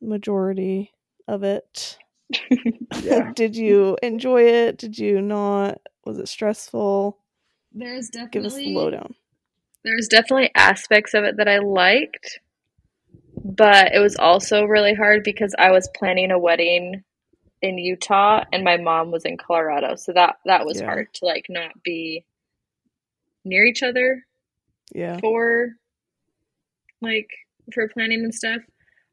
majority 0.01 0.93
of 1.27 1.43
it. 1.43 1.97
Did 3.36 3.55
you 3.55 3.97
enjoy 4.01 4.43
it? 4.43 4.77
Did 4.77 4.97
you 4.97 5.21
not? 5.21 5.79
Was 6.05 6.17
it 6.19 6.27
stressful? 6.27 7.17
There's 7.73 8.10
Give 8.31 8.45
us 8.45 8.55
the 8.55 8.73
lowdown. 8.73 9.15
there's 9.84 10.08
definitely 10.08 10.51
aspects 10.55 11.13
of 11.13 11.23
it 11.25 11.38
that 11.38 11.47
I 11.47 11.60
liked, 11.60 12.39
but 13.43 13.93
it 13.93 13.99
was 13.99 14.15
also 14.15 14.65
really 14.65 14.93
hard 14.93 15.23
because 15.23 15.53
I 15.60 15.71
was 15.71 15.89
planning 15.95 16.31
a 16.31 16.39
wedding 16.39 17.03
in 17.62 17.78
Utah 17.78 18.44
and 18.52 18.63
my 18.63 18.78
mom 18.78 19.12
was 19.12 19.26
in 19.26 19.38
Colorado. 19.38 19.96
So 19.96 20.13
that 20.13 20.38
that 20.46 20.65
was 20.65 20.80
Yeah. 20.80 20.86
hard 20.86 21.13
to 21.15 21.26
like 21.26 21.46
not 21.50 21.82
be 21.84 22.26
near 23.44 23.65
each 23.65 23.84
other 23.84 24.26
Yeah. 24.94 25.20
for 25.20 25.70
like 27.02 27.30
for 27.74 27.88
planning 27.89 28.24
and 28.24 28.34
stuff. 28.34 28.62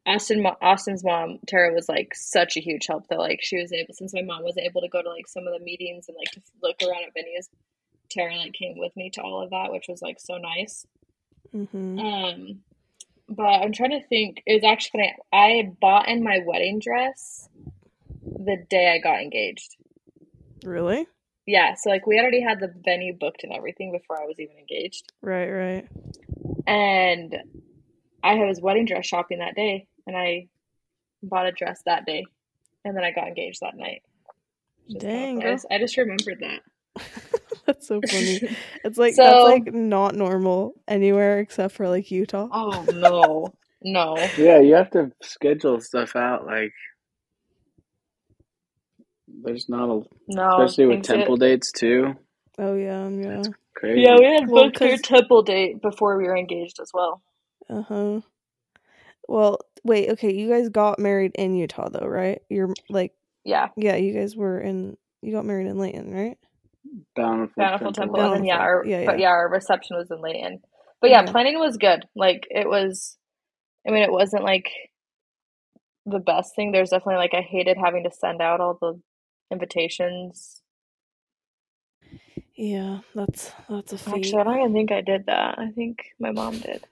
Austin 0.05 0.45
Austin's 0.61 1.03
mom 1.03 1.39
Tara 1.47 1.73
was 1.73 1.87
like 1.87 2.13
such 2.13 2.57
a 2.57 2.61
huge 2.61 2.87
help 2.87 3.07
though. 3.09 3.17
Like 3.17 3.39
she 3.41 3.57
was 3.57 3.71
able 3.71 3.93
since 3.93 4.13
my 4.13 4.21
mom 4.21 4.43
wasn't 4.43 4.65
able 4.65 4.81
to 4.81 4.89
go 4.89 5.01
to 5.01 5.09
like 5.09 5.27
some 5.27 5.47
of 5.47 5.53
the 5.57 5.63
meetings 5.63 6.05
and 6.07 6.17
like 6.17 6.31
to 6.31 6.41
look 6.61 6.75
around 6.83 7.03
at 7.03 7.15
venues. 7.15 7.47
Tara 8.09 8.35
like 8.37 8.53
came 8.53 8.77
with 8.77 8.95
me 8.97 9.09
to 9.11 9.21
all 9.21 9.41
of 9.41 9.49
that, 9.51 9.71
which 9.71 9.85
was 9.87 10.01
like 10.01 10.19
so 10.19 10.37
nice. 10.37 10.85
hmm 11.51 11.97
Um, 11.99 12.59
but 13.29 13.43
I'm 13.45 13.71
trying 13.71 13.91
to 13.99 14.05
think. 14.07 14.43
It 14.45 14.55
was 14.55 14.63
actually 14.65 14.99
funny. 14.99 15.15
I 15.31 15.71
bought 15.79 16.09
in 16.09 16.23
my 16.23 16.39
wedding 16.45 16.79
dress 16.79 17.47
the 18.37 18.57
day 18.69 18.91
I 18.93 18.99
got 18.99 19.21
engaged. 19.21 19.75
Really? 20.63 21.07
Yeah, 21.45 21.73
so 21.75 21.89
like 21.89 22.07
we 22.07 22.19
already 22.19 22.41
had 22.41 22.59
the 22.59 22.73
venue 22.85 23.13
booked 23.17 23.43
and 23.43 23.51
everything 23.53 23.91
before 23.91 24.21
I 24.21 24.25
was 24.25 24.39
even 24.39 24.57
engaged. 24.57 25.11
Right. 25.21 25.49
Right. 25.49 25.87
And 26.65 27.35
I 28.23 28.35
was 28.35 28.61
wedding 28.61 28.85
dress 28.85 29.05
shopping 29.05 29.39
that 29.39 29.55
day, 29.55 29.87
and 30.07 30.15
I 30.15 30.47
bought 31.21 31.45
a 31.47 31.51
dress 31.51 31.81
that 31.85 32.05
day, 32.05 32.23
and 32.85 32.95
then 32.95 33.03
I 33.03 33.11
got 33.11 33.27
engaged 33.27 33.59
that 33.61 33.75
night. 33.75 34.03
Just 34.89 35.01
kinda 35.01 35.15
Dang. 35.17 35.43
I 35.43 35.51
just, 35.51 35.65
I 35.71 35.77
just 35.79 35.97
remembered 35.97 36.39
that. 36.41 36.61
That's 37.65 37.87
so 37.87 37.99
funny. 38.09 38.55
It's 38.85 38.97
like 38.97 39.13
So- 39.15 39.23
that's 39.23 39.43
like 39.65 39.73
not 39.73 40.15
normal 40.15 40.73
anywhere 40.87 41.39
except 41.39 41.73
for 41.75 41.87
like 41.89 42.11
Utah. 42.11 42.47
oh 42.51 42.85
no, 42.93 43.53
no. 43.81 44.15
Yeah, 44.37 44.59
you 44.59 44.75
have 44.75 44.91
to 44.91 45.11
schedule 45.21 45.79
stuff 45.81 46.15
out. 46.15 46.45
Like, 46.45 46.73
there's 49.43 49.69
not 49.69 49.89
a, 49.89 50.01
No, 50.27 50.61
especially 50.63 50.87
with 50.87 50.95
things 50.97 51.07
get- 51.07 51.15
temple 51.17 51.37
dates 51.37 51.71
too. 51.71 52.15
Oh 52.57 52.75
yeah, 52.75 53.07
yeah. 53.09 53.41
Crazy. 53.75 54.01
Yeah, 54.01 54.15
we 54.17 54.25
had 54.25 54.47
Well, 54.49 54.65
booked 54.65 54.81
our 54.81 54.89
'cause- 54.89 55.01
temple 55.01 55.41
date 55.43 55.81
before 55.81 56.17
we 56.17 56.25
were 56.25 56.37
engaged 56.37 56.79
as 56.79 56.91
well. 56.93 57.21
Uh 57.69 57.81
huh. 57.81 58.21
Well, 59.27 59.59
wait. 59.83 60.09
Okay, 60.11 60.33
you 60.33 60.49
guys 60.49 60.69
got 60.69 60.99
married 60.99 61.31
in 61.35 61.55
Utah 61.55 61.89
though, 61.89 62.07
right? 62.07 62.41
You're 62.49 62.73
like, 62.89 63.13
Yeah, 63.43 63.69
yeah, 63.75 63.95
you 63.95 64.13
guys 64.13 64.35
were 64.35 64.59
in. 64.59 64.97
You 65.21 65.31
got 65.31 65.45
married 65.45 65.67
in 65.67 65.77
Layton, 65.77 66.13
right? 66.13 66.37
Bountiful, 67.15 67.53
Bountiful 67.57 67.93
Temple, 67.93 68.19
and 68.21 68.33
then 68.35 68.43
yeah, 68.45 68.57
our 68.57 68.85
Yeah, 68.85 69.05
but 69.05 69.17
yeah. 69.17 69.23
yeah, 69.23 69.29
our 69.29 69.49
reception 69.49 69.97
was 69.97 70.11
in 70.11 70.21
Layton. 70.21 70.61
But 71.01 71.09
yeah, 71.09 71.23
Yeah. 71.25 71.31
planning 71.31 71.57
was 71.59 71.77
good. 71.77 72.05
Like 72.15 72.45
it 72.51 72.67
was. 72.67 73.17
I 73.87 73.91
mean, 73.91 74.03
it 74.03 74.11
wasn't 74.11 74.43
like 74.43 74.69
the 76.05 76.19
best 76.19 76.55
thing. 76.55 76.71
There's 76.71 76.89
definitely 76.89 77.15
like 77.15 77.33
I 77.33 77.41
hated 77.41 77.77
having 77.77 78.03
to 78.03 78.11
send 78.11 78.41
out 78.41 78.59
all 78.61 78.77
the 78.79 79.01
invitations. 79.53 80.63
Yeah, 82.55 82.99
that's 83.15 83.51
that's 83.69 83.93
a 83.93 83.99
feat. 83.99 84.15
Actually, 84.15 84.41
I 84.41 84.45
don't 84.45 84.59
even 84.59 84.73
think 84.73 84.91
I 84.93 85.01
did 85.01 85.27
that. 85.27 85.59
I 85.59 85.71
think 85.71 85.99
my 86.19 86.31
mom 86.31 86.59
did. 86.59 86.85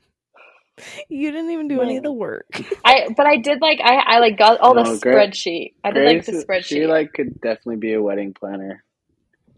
you 1.10 1.32
didn't 1.32 1.52
even 1.52 1.68
do 1.68 1.82
any 1.82 1.98
of 1.98 2.04
the 2.04 2.12
work. 2.14 2.48
I 2.86 3.10
but 3.16 3.28
I 3.28 3.38
did 3.38 3.62
like 3.62 3.80
I 3.84 3.96
I 3.98 4.20
like 4.20 4.38
got 4.38 4.60
all 4.62 4.76
the 4.76 4.84
No, 4.84 4.98
Gra- 4.98 5.28
spreadsheet. 5.28 5.76
I 5.84 5.92
did 5.92 6.06
like 6.06 6.26
the 6.26 6.34
spreadsheet. 6.34 6.64
she 6.68 6.88
like 6.88 7.14
could 7.14 7.42
definitely 7.42 7.78
be 7.78 7.94
a 7.94 8.02
wedding 8.02 8.34
planner. 8.34 8.84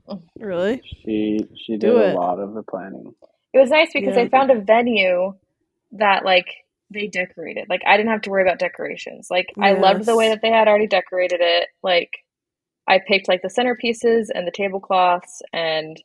Mm. 0.10 0.24
really? 0.40 0.84
She 1.06 1.40
she 1.66 1.78
did 1.78 1.96
a 1.96 2.04
lot 2.06 2.40
of 2.40 2.54
the 2.54 2.64
planning. 2.64 3.16
It 3.54 3.60
was 3.60 3.72
nice 3.72 3.92
because 3.94 4.16
Yeah. 4.16 4.18
I 4.18 4.30
found 4.30 4.52
a 4.52 4.62
venue 4.62 5.36
that 5.94 6.26
like 6.26 6.48
they 6.92 7.08
decorated. 7.08 7.68
Like 7.70 7.84
I 7.88 7.98
didn't 7.98 8.12
have 8.12 8.22
to 8.24 8.32
worry 8.32 8.44
about 8.44 8.60
decorations. 8.60 9.30
Like 9.32 9.56
I 9.62 9.74
loved 9.74 10.06
the 10.06 10.16
way 10.18 10.30
that 10.30 10.42
they 10.42 10.52
had 10.52 10.68
already 10.68 10.88
decorated 10.88 11.40
it. 11.42 11.70
Like 11.84 12.12
I 12.88 13.00
picked 13.06 13.28
like 13.28 13.42
the 13.42 13.48
centerpieces 13.48 14.28
and 14.34 14.46
the 14.48 14.52
tablecloths 14.52 15.42
and 15.54 16.02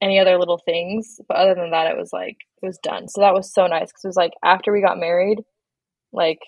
any 0.00 0.18
other 0.18 0.38
little 0.38 0.58
things. 0.58 1.20
But 1.28 1.36
other 1.36 1.54
than 1.54 1.70
that, 1.72 1.90
it 1.90 1.96
was 1.96 2.12
like 2.12 2.38
it 2.62 2.66
was 2.66 2.78
done. 2.78 3.08
So 3.08 3.20
that 3.20 3.34
was 3.34 3.52
so 3.52 3.66
nice 3.66 3.88
because 3.88 4.04
it 4.04 4.08
was 4.08 4.16
like 4.16 4.32
after 4.44 4.72
we 4.72 4.80
got 4.82 4.98
married, 4.98 5.40
like 6.12 6.40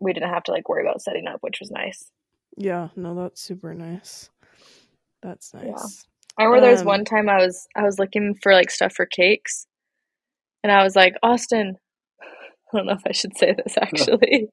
we 0.00 0.12
didn't 0.12 0.30
have 0.30 0.44
to 0.44 0.52
like 0.52 0.68
worry 0.68 0.82
about 0.84 1.02
setting 1.02 1.26
up, 1.26 1.38
which 1.42 1.58
was 1.60 1.70
nice. 1.70 2.10
Yeah. 2.56 2.88
No, 2.96 3.14
that's 3.14 3.40
super 3.40 3.74
nice. 3.74 4.30
That's 5.22 5.52
nice. 5.54 5.64
Yeah. 5.66 5.72
nice. 5.72 6.06
I 6.38 6.44
remember 6.44 6.62
there 6.62 6.70
was 6.70 6.80
Um, 6.80 6.86
one 6.86 7.04
time 7.04 7.28
I 7.28 7.36
was 7.38 7.66
I 7.76 7.82
was 7.82 7.98
looking 7.98 8.34
for 8.42 8.52
like 8.52 8.70
stuff 8.70 8.94
for 8.94 9.06
cakes, 9.06 9.66
and 10.62 10.72
I 10.72 10.82
was 10.84 10.96
like, 10.96 11.14
Austin, 11.22 11.76
I 12.72 12.76
don't 12.76 12.86
know 12.86 12.92
if 12.94 13.02
I 13.06 13.12
should 13.12 13.36
say 13.36 13.52
this 13.54 13.76
actually. 13.80 14.48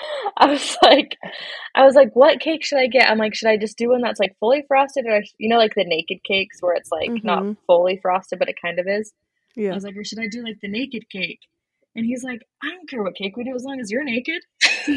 I 0.36 0.46
was 0.46 0.76
like, 0.82 1.16
I 1.74 1.84
was 1.84 1.94
like, 1.94 2.14
what 2.14 2.40
cake 2.40 2.64
should 2.64 2.78
I 2.78 2.86
get? 2.86 3.08
I'm 3.10 3.18
like, 3.18 3.34
should 3.34 3.48
I 3.48 3.56
just 3.56 3.76
do 3.78 3.90
one 3.90 4.02
that's 4.02 4.20
like 4.20 4.36
fully 4.40 4.64
frosted, 4.68 5.06
or 5.06 5.22
you 5.38 5.48
know, 5.48 5.56
like 5.58 5.74
the 5.74 5.84
naked 5.84 6.18
cakes 6.24 6.58
where 6.60 6.74
it's 6.74 6.90
like 6.90 7.10
not 7.24 7.42
Mhm. 7.42 7.56
fully 7.66 7.98
frosted, 8.00 8.38
but 8.38 8.48
it 8.48 8.56
kind 8.60 8.78
of 8.78 8.86
is. 8.88 9.12
I 9.72 9.74
was 9.74 9.84
like, 9.84 9.96
or 9.96 10.04
should 10.04 10.20
I 10.20 10.28
do 10.30 10.42
like 10.44 10.58
the 10.62 10.68
naked 10.68 11.08
cake? 11.10 11.40
And 11.96 12.06
he's 12.06 12.22
like, 12.22 12.42
I 12.62 12.70
don't 12.70 12.88
care 12.88 13.02
what 13.02 13.16
cake 13.16 13.36
we 13.36 13.44
do 13.44 13.54
as 13.56 13.64
long 13.64 13.80
as 13.80 13.90
you're 13.90 14.04
naked. 14.04 14.40
so 14.68 14.92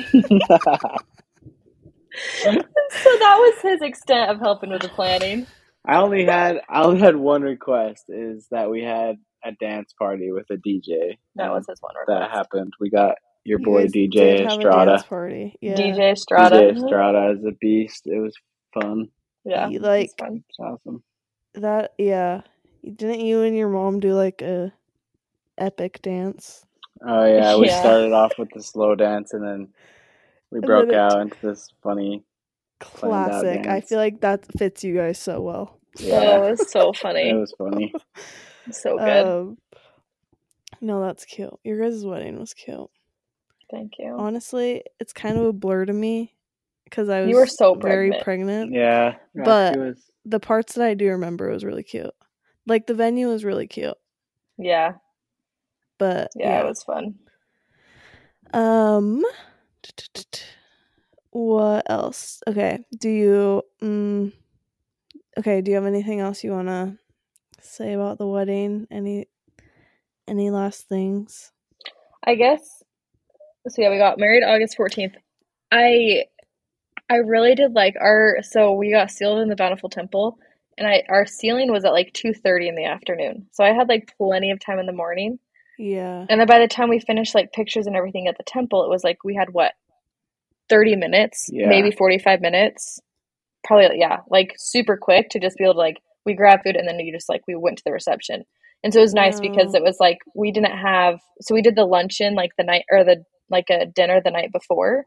that 2.51 3.37
was 3.39 3.61
his 3.61 3.81
extent 3.81 4.29
of 4.29 4.39
helping 4.39 4.69
with 4.69 4.81
the 4.81 4.89
planning. 4.89 5.47
I 5.85 5.97
only 5.97 6.25
had 6.25 6.57
I 6.69 6.83
only 6.83 6.99
had 6.99 7.15
one 7.15 7.41
request 7.41 8.05
is 8.09 8.47
that 8.51 8.69
we 8.69 8.83
had 8.83 9.15
a 9.43 9.51
dance 9.53 9.93
party 9.97 10.31
with 10.31 10.45
a 10.51 10.55
DJ. 10.55 11.17
That 11.35 11.51
was 11.51 11.65
his 11.67 11.81
one 11.81 11.93
that 12.07 12.29
happened. 12.29 12.73
We 12.79 12.91
got 12.91 13.15
your 13.45 13.59
You 13.59 13.65
boy 13.65 13.87
DJ 13.87 14.43
have 14.43 14.57
Estrada. 14.59 15.03
party. 15.09 15.55
Yeah. 15.61 15.75
DJ 15.77 16.17
Strata. 16.17 16.55
DJ 16.57 16.75
Estrada 16.75 17.31
is 17.37 17.45
a 17.45 17.51
beast. 17.59 18.03
It 18.05 18.19
was 18.19 18.35
fun. 18.73 19.07
Yeah, 19.45 19.69
You 19.69 19.77
it 19.77 19.81
was 19.81 19.87
like 19.87 20.09
fun. 20.17 20.43
It's 20.49 20.59
awesome. 20.59 21.03
that? 21.55 21.93
Yeah. 21.97 22.41
Didn't 22.83 23.21
you 23.21 23.41
and 23.41 23.55
your 23.55 23.69
mom 23.69 23.99
do 23.99 24.13
like 24.13 24.41
a 24.41 24.73
epic 25.57 26.01
dance? 26.01 26.65
Oh 27.05 27.25
yeah, 27.25 27.55
we 27.57 27.67
Yeah. 27.67 27.79
started 27.81 28.13
off 28.13 28.33
with 28.37 28.49
the 28.53 28.61
slow 28.61 28.95
dance 28.95 29.33
and 29.33 29.43
then 29.43 29.67
we 30.51 30.59
And 30.59 30.67
broke 30.67 30.89
then 30.89 30.99
out 30.99 31.21
into 31.21 31.37
this 31.41 31.67
funny. 31.83 32.23
Planned 32.79 33.15
out 33.15 33.29
Classic. 33.29 33.67
I 33.67 33.81
feel 33.81 33.97
like 33.99 34.21
that 34.21 34.45
fits 34.57 34.83
you 34.83 34.95
guys 34.95 35.19
so 35.19 35.41
well. 35.41 35.79
Oh, 35.99 36.05
Yeah, 36.07 36.37
it 36.37 36.51
was 36.51 36.71
so 36.71 36.93
funny. 36.93 37.29
it 37.29 37.33
was 37.35 37.53
funny. 37.57 37.93
So 38.71 38.97
good. 38.97 39.25
Um, 39.25 39.57
no, 40.81 41.01
that's 41.01 41.25
cute. 41.25 41.53
Your 41.63 41.79
guys' 41.81 42.05
wedding 42.05 42.39
was 42.39 42.53
cute. 42.53 42.89
Thank 43.71 43.93
you. 43.99 44.15
Honestly, 44.17 44.83
it's 44.99 45.13
kind 45.13 45.37
of 45.37 45.45
a 45.45 45.53
blur 45.53 45.85
to 45.85 45.93
me 45.93 46.35
because 46.83 47.07
I 47.09 47.21
was 47.21 47.29
You 47.29 47.37
were 47.37 47.47
so 47.47 47.73
very 47.75 48.09
pregnant. 48.09 48.23
pregnant. 48.23 48.73
Yeah, 48.73 49.15
But- 49.33 49.77
was. 49.77 50.05
The 50.25 50.39
parts 50.39 50.73
that 50.75 50.85
I 50.85 50.93
do 50.93 51.07
remember 51.09 51.49
was 51.49 51.63
really 51.65 51.81
cute. 51.81 52.11
Like 52.67 52.85
the 52.85 52.93
venue 52.93 53.27
was 53.29 53.43
really 53.43 53.65
cute, 53.65 53.97
Yeah, 54.59 54.93
but 55.97 56.29
yeah, 56.35 56.59
yeah. 56.59 56.61
it 56.61 56.65
was 56.67 56.83
fun. 56.83 57.15
Um, 58.53 59.23
what 61.31 61.89
else? 61.89 62.43
Okay, 62.47 62.85
do 62.99 63.09
you? 63.09 63.63
Mm, 63.81 64.31
okay, 65.39 65.61
do 65.61 65.71
you 65.71 65.75
have 65.75 65.85
anything 65.87 66.19
else 66.19 66.43
you 66.43 66.51
wanna 66.51 66.97
say 67.61 67.93
about 67.93 68.19
the 68.19 68.27
wedding? 68.27 68.85
Any, 68.91 69.27
any 70.27 70.51
last 70.51 70.87
things? 70.87 71.51
I 72.23 72.35
guess. 72.35 72.80
So 73.67 73.81
yeah, 73.81 73.89
we 73.91 73.97
got 73.97 74.19
married 74.19 74.43
August 74.43 74.75
fourteenth. 74.77 75.13
I, 75.71 76.25
I 77.09 77.15
really 77.17 77.55
did 77.55 77.73
like 77.73 77.95
our. 77.99 78.37
So 78.41 78.73
we 78.73 78.91
got 78.91 79.11
sealed 79.11 79.39
in 79.39 79.49
the 79.49 79.55
Bountiful 79.55 79.89
Temple, 79.89 80.37
and 80.77 80.87
I 80.87 81.03
our 81.09 81.25
sealing 81.25 81.71
was 81.71 81.85
at 81.85 81.93
like 81.93 82.11
two 82.13 82.33
thirty 82.33 82.67
in 82.67 82.75
the 82.75 82.85
afternoon. 82.85 83.47
So 83.51 83.63
I 83.63 83.73
had 83.73 83.87
like 83.89 84.13
plenty 84.17 84.51
of 84.51 84.59
time 84.59 84.79
in 84.79 84.85
the 84.85 84.93
morning. 84.93 85.39
Yeah, 85.77 86.25
And 86.29 86.39
then 86.39 86.45
by 86.47 86.59
the 86.59 86.67
time 86.67 86.89
we 86.89 86.99
finished 86.99 87.33
like 87.33 87.53
pictures 87.53 87.87
and 87.87 87.95
everything 87.95 88.27
at 88.27 88.37
the 88.37 88.43
temple, 88.43 88.83
it 88.83 88.89
was 88.89 89.03
like 89.03 89.23
we 89.23 89.33
had 89.33 89.49
what, 89.51 89.71
30 90.69 90.95
minutes, 90.95 91.49
Yeah. 91.51 91.67
maybe 91.69 91.89
45 91.89 92.39
minutes. 92.39 92.99
Probably, 93.63 93.97
yeah, 93.97 94.17
like 94.29 94.53
super 94.57 94.95
quick 94.95 95.29
to 95.29 95.39
just 95.39 95.57
be 95.57 95.63
able 95.63 95.73
to 95.73 95.79
like, 95.79 95.97
we 96.23 96.35
grabbed 96.35 96.63
food 96.63 96.75
and 96.75 96.87
then 96.87 96.99
you 96.99 97.11
just 97.11 97.29
like, 97.29 97.41
we 97.47 97.55
went 97.55 97.77
to 97.79 97.83
the 97.83 97.91
reception. 97.93 98.43
And 98.83 98.93
so 98.93 98.99
it 98.99 99.03
was 99.03 99.13
nice 99.15 99.39
because 99.39 99.73
it 99.73 99.81
was 99.81 99.97
like, 99.99 100.19
we 100.35 100.51
didn't 100.51 100.77
have, 100.77 101.19
so 101.41 101.55
we 101.55 101.63
did 101.63 101.75
the 101.75 101.85
luncheon 101.85 102.35
like 102.35 102.51
the 102.59 102.63
night 102.63 102.83
or 102.91 103.03
the, 103.03 103.23
like 103.51 103.69
a 103.69 103.85
dinner 103.85 104.21
the 104.23 104.31
night 104.31 104.51
before. 104.51 105.05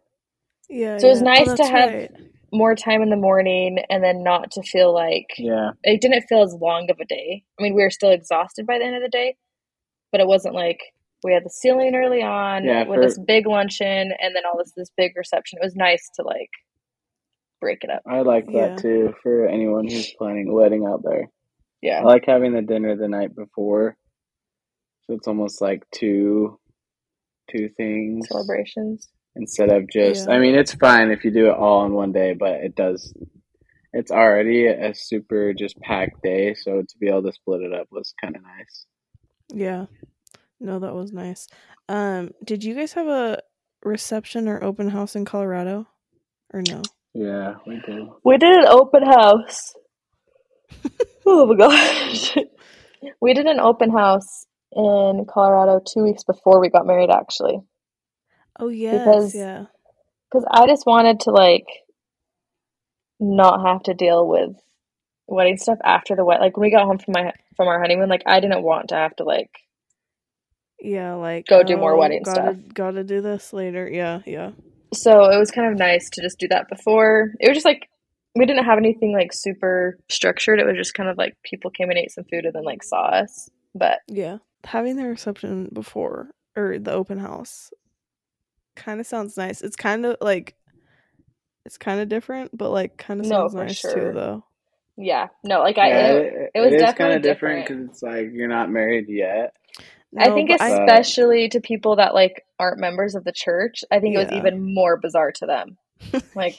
yeah. 0.68 0.98
So 0.98 1.06
it 1.08 1.10
was 1.10 1.22
yeah. 1.22 1.28
Oh, 1.28 1.44
nice 1.44 1.54
to 1.56 1.64
have- 1.66 1.92
right. 1.92 2.10
More 2.52 2.76
time 2.76 3.02
in 3.02 3.10
the 3.10 3.16
morning 3.16 3.78
and 3.90 4.04
then 4.04 4.22
not 4.22 4.52
to 4.52 4.62
feel 4.62 4.94
like, 4.94 5.26
Yeah, 5.38 5.70
it 5.82 6.00
didn't 6.00 6.22
feel 6.28 6.42
as 6.42 6.54
long 6.54 6.88
of 6.88 7.00
a 7.00 7.04
day. 7.04 7.42
I 7.58 7.62
mean, 7.64 7.74
we 7.74 7.82
were 7.82 7.90
still 7.90 8.10
exhausted 8.12 8.64
by 8.64 8.78
the 8.78 8.84
end 8.84 8.94
of 8.94 9.02
the 9.02 9.08
day, 9.08 9.34
but 10.12 10.20
it 10.20 10.28
wasn't 10.28 10.54
like 10.54 10.78
we 11.24 11.32
had 11.32 11.44
the 11.44 11.50
sealing 11.50 11.96
early 11.96 12.22
on 12.22 12.62
Yeah, 12.64 12.84
with 12.86 12.98
for- 13.00 13.02
this 13.04 13.18
big 13.18 13.48
luncheon 13.48 14.12
and 14.20 14.36
then 14.36 14.44
all 14.46 14.56
this 14.56 14.72
this 14.76 14.90
big 14.96 15.16
reception. 15.16 15.58
It 15.60 15.64
was 15.64 15.74
nice 15.74 16.08
to 16.14 16.22
like 16.22 16.50
break 17.60 17.82
it 17.82 17.90
up. 17.90 18.02
I 18.06 18.20
like 18.20 18.44
Yeah. 18.48 18.68
that 18.68 18.78
too 18.78 19.14
for 19.20 19.48
anyone 19.48 19.88
who's 19.88 20.12
planning 20.16 20.48
a 20.48 20.52
wedding 20.52 20.86
out 20.86 21.02
there. 21.02 21.30
Yeah. 21.82 22.02
I 22.02 22.04
like 22.04 22.24
having 22.24 22.52
the 22.52 22.62
dinner 22.62 22.94
the 22.94 23.08
night 23.08 23.34
before, 23.34 23.96
so 25.08 25.14
it's 25.14 25.26
almost 25.26 25.60
like 25.60 25.82
two, 25.92 26.60
two 27.50 27.68
things 27.76 28.28
Celebrations. 28.28 29.08
instead 29.36 29.70
of 29.70 29.88
just. 29.88 30.26
Yeah. 30.26 30.34
I 30.34 30.38
mean, 30.38 30.54
it's 30.54 30.74
fine 30.74 31.10
if 31.10 31.24
you 31.24 31.30
do 31.30 31.46
it 31.46 31.56
all 31.56 31.84
in 31.86 31.92
one 31.92 32.12
day, 32.12 32.34
but 32.34 32.54
it 32.54 32.74
does. 32.74 33.14
It's 33.92 34.10
already 34.10 34.66
a 34.66 34.92
super 34.94 35.54
just 35.54 35.78
packed 35.80 36.22
day, 36.22 36.54
so 36.54 36.82
to 36.82 36.98
be 36.98 37.08
able 37.08 37.22
to 37.22 37.32
split 37.32 37.62
it 37.62 37.72
up 37.72 37.86
was 37.90 38.12
kind 38.20 38.34
of 38.34 38.42
nice. 38.42 38.86
Yeah. 39.52 39.86
No, 40.60 40.78
that 40.80 40.94
was 40.94 41.12
nice. 41.12 41.46
Um, 41.88 42.32
did 42.44 42.64
you 42.64 42.74
guys 42.74 42.94
have 42.94 43.06
a 43.06 43.40
reception 43.84 44.48
or 44.48 44.62
open 44.64 44.88
house 44.88 45.14
in 45.14 45.24
Colorado? 45.24 45.86
Or 46.52 46.62
no? 46.68 46.82
Yeah, 47.12 47.54
we 47.66 47.80
did. 47.86 48.08
We 48.24 48.38
did 48.38 48.52
an 48.52 48.66
open 48.66 49.04
house. 49.04 49.74
oh 51.26 51.46
my 51.46 51.56
gosh. 51.56 52.36
We 53.20 53.34
did 53.34 53.46
an 53.46 53.60
open 53.60 53.90
house 53.90 54.46
in 54.76 55.26
Colorado 55.28 55.80
two 55.84 56.02
weeks 56.02 56.24
before 56.24 56.60
we 56.60 56.68
got 56.70 56.86
married, 56.86 57.10
actually. 57.10 57.60
Oh 58.58 58.68
yes, 58.68 59.04
Because- 59.04 59.34
yeah. 59.34 59.66
Because 60.30 60.46
I 60.50 60.66
just 60.66 60.84
wanted 60.84 61.20
to, 61.20 61.30
like, 61.30 61.66
not 63.20 63.64
have 63.66 63.82
to 63.84 63.94
deal 63.94 64.26
with 64.26 64.50
wedding 65.28 65.56
stuff 65.56 65.78
after 65.84 66.16
the 66.16 66.24
wedding. 66.24 66.42
Like, 66.42 66.56
when 66.56 66.66
we 66.66 66.70
got 66.70 66.86
home 66.86 66.98
from 66.98 67.12
my 67.16 67.32
from 67.56 67.68
our 67.68 67.80
honeymoon, 67.80 68.08
like, 68.08 68.24
I 68.26 68.40
didn't 68.40 68.64
want 68.64 68.88
to 68.88 68.96
have 68.96 69.14
to, 69.16 69.24
like, 69.24 69.50
Yeah, 70.80 71.14
like 71.14 71.46
Go 71.46 71.62
do 71.62 71.76
more 71.76 71.92
oh, 71.94 71.98
wedding 71.98 72.22
gotta, 72.24 72.54
stuff. 72.54 72.56
Gotta 72.74 73.04
do 73.04 73.20
this 73.22 73.52
later. 73.52 73.88
Yeah, 73.88 74.20
yeah. 74.26 74.50
so 74.92 75.30
it 75.30 75.38
was 75.38 75.50
kind 75.52 75.70
of 75.72 75.78
nice 75.78 76.10
to 76.10 76.20
just 76.20 76.38
do 76.38 76.48
that 76.48 76.68
before. 76.68 77.32
It 77.40 77.48
was 77.48 77.56
just 77.56 77.64
like 77.64 77.88
we 78.36 78.44
didn't 78.46 78.64
have 78.64 78.78
anything 78.78 79.12
like 79.16 79.32
super 79.32 79.96
structured. 80.10 80.58
It 80.58 80.66
was 80.66 80.76
just 80.76 80.94
kind 80.94 81.08
of 81.08 81.16
like 81.16 81.34
people 81.44 81.70
came 81.70 81.88
and 81.90 81.98
ate 81.98 82.10
some 82.10 82.24
food 82.24 82.44
and 82.44 82.52
then 82.54 82.64
like 82.64 82.82
saw 82.82 83.04
us. 83.06 83.48
But 83.74 84.00
Yeah. 84.08 84.38
Having 84.64 84.96
the 84.96 85.04
reception 85.04 85.68
before 85.72 86.30
or 86.56 86.78
the 86.78 86.92
open 86.92 87.18
house 87.18 87.70
kind 88.76 89.00
of 89.00 89.06
sounds 89.06 89.36
nice. 89.36 89.60
It's 89.60 89.76
kind 89.76 90.04
of 90.06 90.16
like 90.20 90.54
it's 91.64 91.78
kind 91.78 92.00
of 92.00 92.08
different, 92.08 92.56
but 92.56 92.70
like 92.70 92.96
kind 92.96 93.20
of 93.20 93.26
sounds 93.26 93.52
for 93.52 93.64
nice 93.64 93.78
sure. 93.78 93.94
too 93.94 94.12
though. 94.12 94.44
yeah, 94.96 95.28
no, 95.44 95.60
like 95.60 95.78
I 95.78 95.88
yeah, 95.88 96.06
it, 96.12 96.50
it 96.54 96.60
was 96.60 96.72
is 96.72 96.80
definitely 96.80 96.98
kind 97.04 97.16
of 97.16 97.22
different 97.22 97.66
different. 97.66 97.82
because 97.84 97.94
it's 97.94 98.02
like 98.02 98.30
you're 98.32 98.48
not 98.48 98.70
married 98.70 99.06
yet. 99.08 99.54
I 100.16 100.30
think 100.30 100.48
but 100.50 100.60
I- 100.60 100.68
especially 100.84 101.48
to 101.50 101.60
people 101.60 101.96
that 101.96 102.14
like 102.14 102.44
aren't 102.58 102.78
members 102.80 103.14
of 103.14 103.24
the 103.24 103.32
church, 103.32 103.82
I 103.90 103.98
think 104.00 104.14
it 104.14 104.18
was 104.18 104.32
even 104.32 104.74
more 104.74 104.96
bizarre 104.98 105.32
to 105.32 105.46
them. 105.46 105.76
Like 106.34 106.56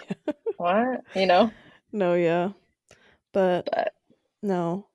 what? 0.58 1.02
You 1.16 1.26
know? 1.26 1.52
no, 1.92 2.14
yeah. 2.16 2.50
But, 3.34 3.68
But 3.72 3.94
no. 4.42 4.88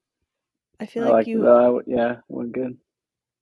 I 0.80 0.86
feel 0.86 1.04
I 1.04 1.06
like 1.08 1.14
like 1.14 1.26
you 1.26 1.42
though. 1.42 1.58
I 1.58 1.64
w- 1.64 1.84
yeah, 1.86 2.16
went 2.28 2.52
good. 2.52 2.78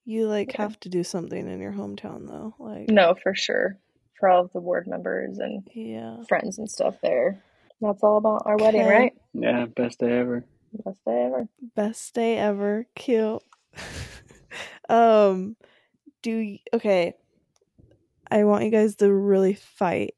You 0.08 0.26
like 0.26 0.54
Yeah. 0.54 0.62
have 0.62 0.80
to 0.80 0.88
do 0.88 1.04
something 1.04 1.48
in 1.48 1.60
your 1.60 1.72
hometown 1.72 2.26
though. 2.26 2.54
Like 2.58 2.88
no, 2.88 3.14
for 3.22 3.34
sure. 3.34 3.76
For 4.18 4.28
all 4.28 4.44
of 4.46 4.52
the 4.52 4.60
board 4.60 4.86
members 4.88 5.38
and 5.38 5.62
yeah. 5.74 6.16
friends 6.28 6.58
and 6.58 6.68
stuff 6.70 6.96
there. 7.02 7.40
That's 7.80 8.02
all 8.02 8.16
about 8.16 8.42
our 8.46 8.56
wedding, 8.56 8.80
Okay. 8.82 8.90
right? 8.90 9.12
Yeah, 9.34 9.66
best 9.66 10.00
day 10.00 10.18
ever. 10.18 10.44
Best 10.84 11.04
day 11.04 11.22
ever. 11.26 11.48
Best 11.76 12.14
day 12.14 12.36
ever. 12.38 12.86
Cute. 12.96 13.42
um 14.88 15.56
do 16.22 16.36
y- 16.38 16.60
okay. 16.74 17.14
I 18.30 18.44
want 18.44 18.64
you 18.64 18.70
guys 18.70 18.96
to 18.96 19.12
really 19.12 19.54
fight. 19.54 20.14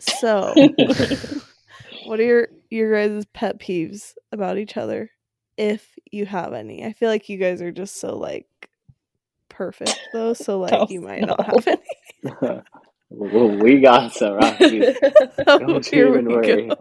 So, 0.00 0.52
what 2.06 2.20
are 2.20 2.24
your 2.24 2.48
your 2.70 2.92
guys' 2.94 3.24
pet 3.32 3.58
peeves 3.58 4.14
about 4.32 4.58
each 4.58 4.76
other 4.76 5.10
if 5.56 5.98
you 6.12 6.26
have 6.26 6.52
any? 6.52 6.84
I 6.84 6.92
feel 6.92 7.08
like 7.08 7.28
you 7.28 7.38
guys 7.38 7.60
are 7.62 7.72
just 7.72 7.96
so 8.00 8.16
like 8.16 8.46
perfect 9.58 10.00
though, 10.12 10.32
so 10.32 10.58
like 10.60 10.72
Oh, 10.72 10.86
you 10.88 11.02
might 11.02 11.20
not 11.20 11.44
have 11.44 11.66
any. 11.66 11.82
well, 13.10 13.58
we 13.58 13.80
got 13.80 14.14
some, 14.14 14.34
Roxy. 14.34 14.78
Don't 15.46 15.70
oh, 15.70 15.80
here 15.80 16.06
you 16.06 16.12
even 16.12 16.24
worry. 16.26 16.68
go. 16.68 16.76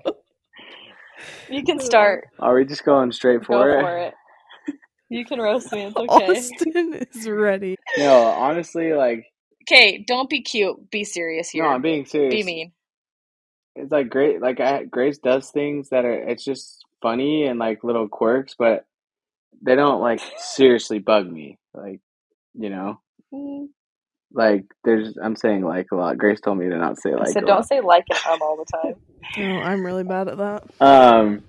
you 1.50 1.64
can 1.64 1.82
oh. 1.82 1.84
start. 1.84 2.28
Are 2.40 2.56
we 2.56 2.66
just 2.66 2.86
going 2.86 3.12
straight 3.12 3.42
Go 3.42 3.46
for 3.46 3.70
it? 3.72 3.82
for 3.82 3.98
it. 3.98 4.14
You 5.10 5.26
can 5.26 5.40
roast 5.40 5.72
me. 5.72 5.86
It's 5.86 5.96
okay. 5.96 6.38
Austin 6.38 7.06
is 7.14 7.28
ready. 7.28 7.78
No, 7.98 8.24
honestly, 8.24 8.94
like 8.94 9.26
Okay, 9.70 10.06
don't 10.08 10.30
be 10.30 10.42
cute. 10.42 10.90
Be 10.92 11.04
serious 11.04 11.50
here. 11.50 11.64
no, 11.64 11.70
I'm 11.70 11.82
being 11.82 12.06
serious. 12.06 12.34
be 12.34 12.44
mean. 12.44 12.72
It's 13.76 13.92
like 13.92 14.10
great. 14.10 14.42
Like 14.42 14.60
I, 14.60 14.86
Grace 14.86 15.18
does 15.18 15.50
things 15.50 15.90
that 15.90 16.06
are. 16.06 16.14
It's 16.30 16.44
just 16.44 16.86
funny 17.02 17.46
and 17.46 17.60
like 17.60 17.84
little 17.84 18.08
quirks, 18.08 18.56
but 18.58 18.86
they 19.62 19.76
don't 19.76 20.02
like 20.02 20.22
seriously 20.38 21.00
bug 21.00 21.30
me. 21.30 21.58
Like 21.74 22.00
you 22.58 22.70
know, 22.70 23.00
Mm, 23.34 23.68
like 24.34 24.64
there's. 24.84 25.18
I'm 25.22 25.36
saying 25.36 25.64
like 25.64 25.88
a 25.92 25.96
lot. 25.96 26.18
Grace 26.18 26.40
told 26.42 26.58
me 26.58 26.70
to 26.70 26.78
not 26.78 26.98
say 26.98 27.12
I 27.12 27.16
like. 27.18 27.28
said 27.30 27.44
a 27.44 27.46
don't 27.46 27.56
lot. 27.58 27.68
say 27.68 27.82
like 27.82 28.06
and 28.10 28.20
um 28.34 28.42
all 28.42 28.58
the 28.58 28.66
time. 28.78 28.96
No, 29.38 29.60
I'm 29.62 29.86
really 29.86 30.04
bad 30.04 30.28
at 30.30 30.38
that. 30.38 30.64
Um, 30.80 31.44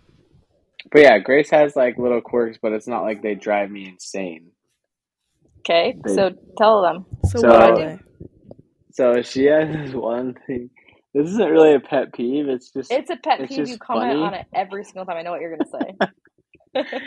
but 0.90 1.02
yeah, 1.02 1.18
Grace 1.18 1.50
has 1.50 1.76
like 1.76 1.98
little 1.98 2.20
quirks, 2.20 2.58
but 2.60 2.72
it's 2.72 2.88
not 2.88 3.02
like 3.02 3.22
they 3.22 3.34
drive 3.36 3.70
me 3.70 3.88
insane. 3.88 4.50
Okay, 5.60 5.96
They- 6.04 6.14
so 6.14 6.30
tell 6.56 6.82
them. 6.82 7.06
So, 7.26 7.38
So- 7.40 7.48
what 7.48 7.60
are 7.62 7.76
they? 7.76 7.98
So 8.92 9.22
she 9.22 9.44
has 9.44 9.68
this 9.72 9.94
one 9.94 10.34
thing. 10.46 10.70
This 11.14 11.28
isn't 11.28 11.50
really 11.50 11.74
a 11.74 11.80
pet 11.80 12.12
peeve. 12.12 12.48
It's 12.48 12.70
just 12.72 12.90
It's 12.90 13.10
a 13.10 13.16
pet 13.16 13.38
It's 13.40 13.48
peeve. 13.48 13.58
just 13.58 13.72
You 13.72 13.78
comment 13.78 14.12
funny. 14.14 14.22
on 14.22 14.34
it 14.34 14.46
every 14.52 14.82
single 14.84 15.04
time. 15.06 15.16
I 15.16 15.22
know 15.22 15.30
what 15.30 15.40
you're 15.40 15.56
gonna 15.56 15.70
say. 16.74 16.84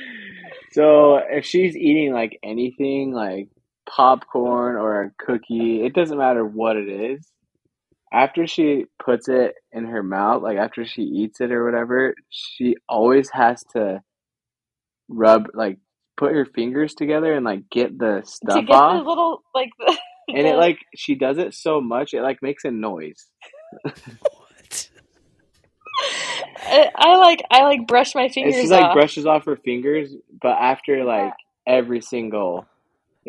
so 0.72 1.18
if 1.18 1.46
she's 1.46 1.76
eating 1.76 2.14
like 2.14 2.40
anything 2.44 3.12
like 3.14 3.50
popcorn 3.90 4.76
or 4.78 5.04
a 5.04 5.12
cookie, 5.26 5.84
it 5.86 5.94
doesn't 5.94 6.18
matter 6.18 6.46
what 6.46 6.78
it 6.78 6.90
is. 6.90 7.28
After 8.14 8.48
she 8.48 8.86
puts 9.04 9.30
it 9.30 9.56
in 9.72 9.86
her 9.86 10.04
mouth, 10.04 10.44
like 10.44 10.58
after 10.58 10.86
she 10.86 11.04
eats 11.04 11.42
it 11.42 11.52
or 11.52 11.66
whatever, 11.66 12.16
she 12.30 12.76
always 12.90 13.30
has 13.32 13.64
to 13.74 14.02
rub 15.10 15.48
like 15.54 15.80
put 16.18 16.34
her 16.34 16.46
fingers 16.46 16.96
together 16.96 17.34
and 17.34 17.46
like 17.46 17.70
get 17.72 17.98
the 18.00 18.24
to 18.52 18.64
stuff 18.64 18.64
get 18.64 18.86
off. 18.86 18.88
the 18.88 19.04
little 19.04 19.44
like 19.56 19.72
the, 19.80 19.98
and 20.34 20.48
it 20.48 20.58
like 20.58 20.80
she 20.96 21.16
does 21.16 21.38
it 21.40 21.54
so 21.54 21.82
much 21.82 22.14
it 22.14 22.22
like 22.24 22.42
makes 22.44 22.66
a 22.66 22.72
noise. 22.72 23.28
What? 24.32 24.90
I, 26.58 26.90
I 26.96 27.18
like 27.18 27.44
I 27.52 27.64
like 27.64 27.88
brush 27.88 28.16
my 28.16 28.30
And 28.42 28.56
fingers 28.56 28.56
she 28.56 28.70
like 28.70 28.92
off. 28.92 28.94
brushes 28.94 29.26
off 29.28 29.46
her 29.46 29.58
fingers, 29.58 30.14
but 30.42 30.58
after 30.60 31.06
like 31.06 31.36
every 31.68 32.02
single 32.02 32.71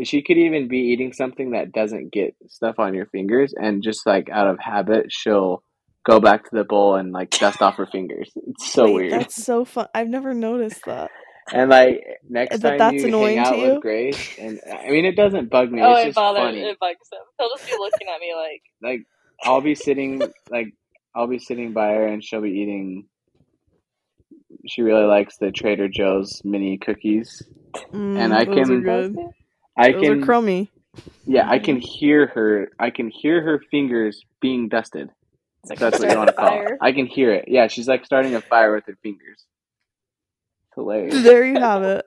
she 0.05 0.23
could 0.23 0.39
even 0.39 0.69
be 0.69 0.79
eating 0.79 1.13
something 1.13 1.51
that 1.53 1.73
doesn't 1.73 2.13
get 2.13 2.35
stuff 2.49 2.77
on 2.79 2.95
your 2.95 3.07
fingers 3.07 3.53
and 3.57 3.83
just 3.83 4.07
like 4.07 4.29
out 4.31 4.49
of 4.49 4.59
habit 4.59 5.07
she'll 5.11 5.63
go 6.05 6.19
back 6.21 6.45
to 6.45 6.51
the 6.53 6.65
bowl 6.65 6.97
and 6.97 7.13
like 7.13 7.31
dust 7.31 7.61
off 7.63 7.77
her 7.77 7.87
fingers. 7.87 8.31
It's 8.49 8.73
so 8.73 8.85
Wait, 8.85 8.95
weird. 8.95 9.13
That's 9.13 9.45
so 9.45 9.65
fun. 9.65 9.87
I've 9.95 10.09
never 10.09 10.35
noticed 10.35 10.85
that. 10.87 11.11
And 11.53 11.71
like 11.71 12.03
next 12.29 12.61
But 12.61 12.69
time 12.71 12.79
that's 12.79 12.95
you 13.03 13.09
annoying 13.09 13.37
hang 13.39 13.45
to 13.47 13.51
out 13.51 13.59
you? 13.59 13.73
with 13.75 13.83
Grace 13.83 14.39
and 14.39 14.61
I 14.73 14.91
mean 14.91 15.05
it 15.05 15.17
doesn't 15.17 15.51
bug 15.51 15.71
me, 15.71 15.83
oh, 15.83 15.93
it's 15.95 16.01
it 16.03 16.05
just 16.07 16.15
bothers 16.17 16.41
funny. 16.43 16.61
it 16.63 16.79
bugs 16.81 17.09
him. 17.13 17.19
He'll 17.39 17.51
just 17.57 17.67
be 17.69 17.77
looking 17.79 18.09
at 18.15 18.21
me 18.21 18.33
like 18.35 18.63
Like 18.83 19.01
I'll 19.45 19.61
be 19.61 19.75
sitting 19.75 20.23
like 20.51 20.69
I'll 21.15 21.27
be 21.29 21.39
sitting 21.39 21.73
by 21.73 21.89
her 21.91 22.07
and 22.07 22.25
she'll 22.25 22.41
be 22.43 22.51
eating 22.51 23.07
she 24.69 24.83
really 24.83 25.05
likes 25.05 25.37
the 25.39 25.51
Trader 25.51 25.89
Joe's 25.89 26.41
mini 26.45 26.79
cookies. 26.79 27.43
Mm, 27.93 28.33
I 28.33 28.45
those 28.45 28.59
are 28.59 28.65
can- 28.67 28.83
good. 28.83 29.17
I 29.77 29.93
Those 29.93 30.03
can 30.03 30.23
are 30.23 30.25
crummy. 30.25 30.71
Yeah, 31.27 31.49
I 31.49 31.59
can 31.59 31.79
hear 31.81 32.27
her. 32.29 32.69
I 32.79 32.91
can 32.91 33.09
hear 33.11 33.43
her 33.43 33.61
fingers 33.71 34.23
being 34.41 34.69
dusted. 34.69 35.09
it's 35.63 35.71
like 35.71 35.79
That's 35.79 35.99
what 35.99 36.11
you 36.11 36.17
want 36.17 36.29
to 36.29 36.35
call 36.35 36.49
fire. 36.49 36.75
it. 36.75 36.79
I 36.83 36.93
can 36.93 37.07
hear 37.07 37.33
it. 37.33 37.47
Yeah, 37.49 37.69
she's 37.69 37.89
like 37.89 38.05
starting 38.05 38.35
a 38.35 38.41
fire 38.43 38.75
with 38.75 38.85
her 38.87 38.97
fingers. 39.03 39.45
Hilarious. 40.75 41.23
There 41.23 41.45
you 41.45 41.59
have 41.61 41.83
it. 41.83 42.07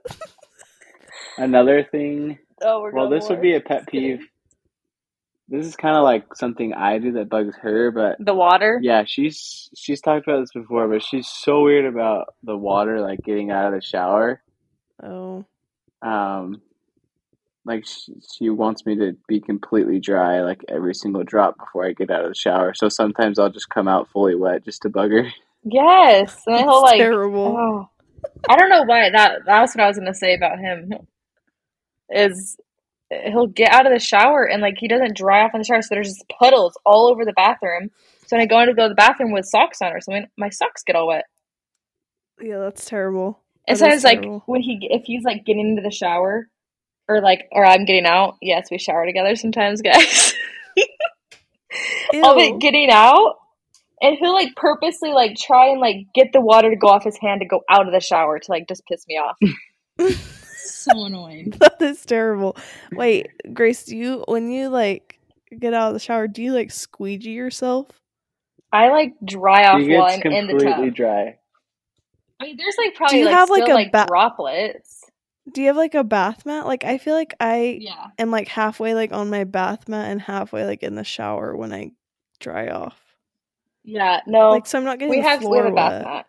Another 1.37 1.83
thing. 1.83 2.37
Oh, 2.61 2.81
we're 2.81 2.91
Well, 2.91 3.07
going 3.09 3.19
this 3.19 3.29
would 3.29 3.41
be 3.41 3.55
a 3.55 3.59
pet 3.61 3.79
Just 3.81 3.89
kidding. 3.91 4.17
peeve. 4.19 4.27
This 5.47 5.67
is 5.67 5.75
kind 5.75 5.95
of 5.95 6.03
like 6.03 6.35
something 6.35 6.73
I 6.73 6.97
do 6.97 7.11
that 7.13 7.29
bugs 7.29 7.55
her, 7.61 7.91
but 7.91 8.17
The 8.19 8.33
water. 8.33 8.79
yeah, 8.81 9.03
she's 9.05 9.69
she's 9.75 10.01
talked 10.01 10.27
about 10.27 10.39
this 10.39 10.51
before, 10.53 10.87
but 10.87 11.03
she's 11.03 11.27
so 11.27 11.61
weird 11.61 11.85
about 11.85 12.33
the 12.43 12.57
water 12.57 12.99
like 13.01 13.19
getting 13.23 13.51
out 13.51 13.67
of 13.67 13.73
the 13.79 13.85
shower. 13.85 14.41
Oh, 15.03 15.45
Um, 16.01 16.61
like 17.65 17.85
she, 17.85 18.13
she 18.37 18.49
wants 18.49 18.85
me 18.85 18.95
to 18.97 19.15
be 19.27 19.39
completely 19.41 19.99
dry, 19.99 20.41
like 20.41 20.63
every 20.69 20.93
single 20.93 21.23
drop 21.23 21.57
before 21.57 21.85
I 21.85 21.93
get 21.93 22.11
out 22.11 22.23
of 22.23 22.29
the 22.29 22.35
shower. 22.35 22.73
So 22.75 22.89
sometimes 22.89 23.39
I'll 23.39 23.49
just 23.49 23.69
come 23.69 23.87
out 23.87 24.09
fully 24.09 24.35
wet 24.35 24.63
just 24.63 24.81
to 24.83 24.89
bug 24.89 25.11
her. 25.11 25.27
Yes, 25.67 26.43
and 26.45 26.55
then 26.57 26.63
he'll 26.65 26.81
that's 26.83 26.91
like. 26.91 26.99
terrible. 26.99 27.57
Oh, 27.57 27.89
I 28.47 28.55
don't 28.55 28.69
know 28.69 28.83
why 28.83 29.09
that. 29.09 29.39
That's 29.47 29.75
what 29.75 29.83
I 29.83 29.87
was 29.87 29.97
gonna 29.97 30.13
say 30.13 30.35
about 30.35 30.59
him. 30.59 30.93
Is 32.11 32.55
he'll 33.09 33.47
get 33.47 33.71
out 33.71 33.87
of 33.87 33.91
the 33.91 33.97
shower 33.99 34.43
and 34.47 34.61
like 34.61 34.75
he 34.77 34.87
doesn't 34.87 35.17
dry 35.17 35.43
off 35.43 35.55
in 35.55 35.59
the 35.61 35.65
shower, 35.65 35.81
so 35.81 35.87
there's 35.95 36.09
just 36.09 36.23
puddles 36.39 36.77
all 36.85 37.07
over 37.09 37.25
the 37.25 37.33
bathroom. 37.33 37.89
So 38.27 38.37
when 38.37 38.43
I 38.43 38.45
go 38.45 38.59
in 38.61 38.67
to 38.67 38.75
go 38.75 38.83
to 38.83 38.89
the 38.89 38.95
bathroom 38.95 39.31
with 39.31 39.45
socks 39.45 39.81
on 39.81 39.91
or 39.91 40.01
something, 40.01 40.27
my 40.37 40.49
socks 40.49 40.83
get 40.85 40.95
all 40.95 41.07
wet. 41.07 41.25
Yeah, 42.39 42.59
that's 42.59 42.85
terrible. 42.85 43.39
And 43.67 43.75
That 43.75 43.79
so 43.79 43.85
I 43.87 43.89
is 43.89 43.95
was 43.95 44.03
like, 44.03 44.23
when 44.45 44.61
he 44.61 44.77
if 44.91 45.05
he's 45.05 45.23
like 45.23 45.45
getting 45.45 45.69
into 45.69 45.81
the 45.81 45.89
shower, 45.89 46.47
or 47.07 47.21
like, 47.21 47.47
or 47.51 47.65
I'm 47.65 47.85
getting 47.85 48.05
out. 48.05 48.35
Yes, 48.41 48.67
we 48.71 48.77
shower 48.77 49.05
together 49.05 49.35
sometimes, 49.35 49.81
guys. 49.81 50.33
I'll 52.23 52.35
be 52.35 52.57
getting 52.59 52.89
out, 52.89 53.35
and 54.01 54.17
he'll 54.17 54.33
like 54.33 54.55
purposely 54.55 55.11
like 55.11 55.35
try 55.35 55.69
and 55.69 55.79
like 55.79 56.07
get 56.13 56.31
the 56.33 56.41
water 56.41 56.69
to 56.69 56.75
go 56.75 56.87
off 56.87 57.03
his 57.03 57.17
hand 57.17 57.41
to 57.41 57.47
go 57.47 57.61
out 57.69 57.87
of 57.87 57.93
the 57.93 57.99
shower 57.99 58.39
to 58.39 58.51
like 58.51 58.67
just 58.67 58.85
piss 58.85 59.05
me 59.07 59.15
off. 59.17 59.37
so 60.55 61.05
annoying. 61.05 61.53
that 61.59 61.81
is 61.81 62.05
terrible. 62.05 62.55
Wait, 62.91 63.29
Grace, 63.53 63.85
do 63.85 63.97
you 63.97 64.23
when 64.27 64.49
you 64.49 64.69
like 64.69 65.19
get 65.59 65.73
out 65.73 65.89
of 65.89 65.93
the 65.93 65.99
shower, 65.99 66.27
do 66.27 66.41
you 66.43 66.53
like 66.53 66.71
squeegee 66.71 67.31
yourself? 67.31 67.87
I 68.71 68.89
like 68.89 69.13
dry 69.23 69.65
off 69.67 69.81
She 69.81 69.95
while 69.95 70.05
I'm 70.05 70.21
in 70.21 70.47
the 70.47 70.53
completely 70.53 70.87
tub. 70.89 70.95
dry. 70.95 71.37
I 72.39 72.43
mean, 72.43 72.57
there's 72.57 72.75
like 72.77 72.95
probably 72.95 73.19
you 73.19 73.25
like 73.25 73.33
have, 73.33 73.47
still 73.47 73.59
like, 73.59 73.69
a 73.69 73.73
like 73.73 73.91
ba- 73.91 74.05
droplets. 74.07 74.94
Do 75.51 75.61
you 75.61 75.67
have 75.67 75.77
like 75.77 75.95
a 75.95 76.03
bath 76.03 76.45
mat? 76.45 76.65
Like 76.65 76.83
I 76.83 76.97
feel 76.97 77.13
like 77.15 77.35
I 77.39 77.81
Yeah. 77.81 78.07
am 78.17 78.31
like 78.31 78.47
halfway 78.47 78.93
like 78.95 79.11
on 79.13 79.29
my 79.29 79.43
bath 79.43 79.87
mat 79.87 80.11
and 80.11 80.21
halfway 80.21 80.65
like 80.65 80.83
in 80.83 80.95
the 80.95 81.03
shower 81.03 81.55
when 81.55 81.73
I 81.73 81.91
dry 82.39 82.69
off. 82.69 82.99
Yeah, 83.83 84.21
no, 84.27 84.51
Like 84.51 84.67
so 84.67 84.77
I'm 84.77 84.83
not 84.85 84.99
getting 84.99 85.11
we 85.11 85.17
the 85.17 85.23
have 85.23 85.43
we 85.45 85.57
have 85.57 85.67
a 85.67 85.71
bath 85.71 85.95
wet. 85.95 86.01
mat. 86.01 86.25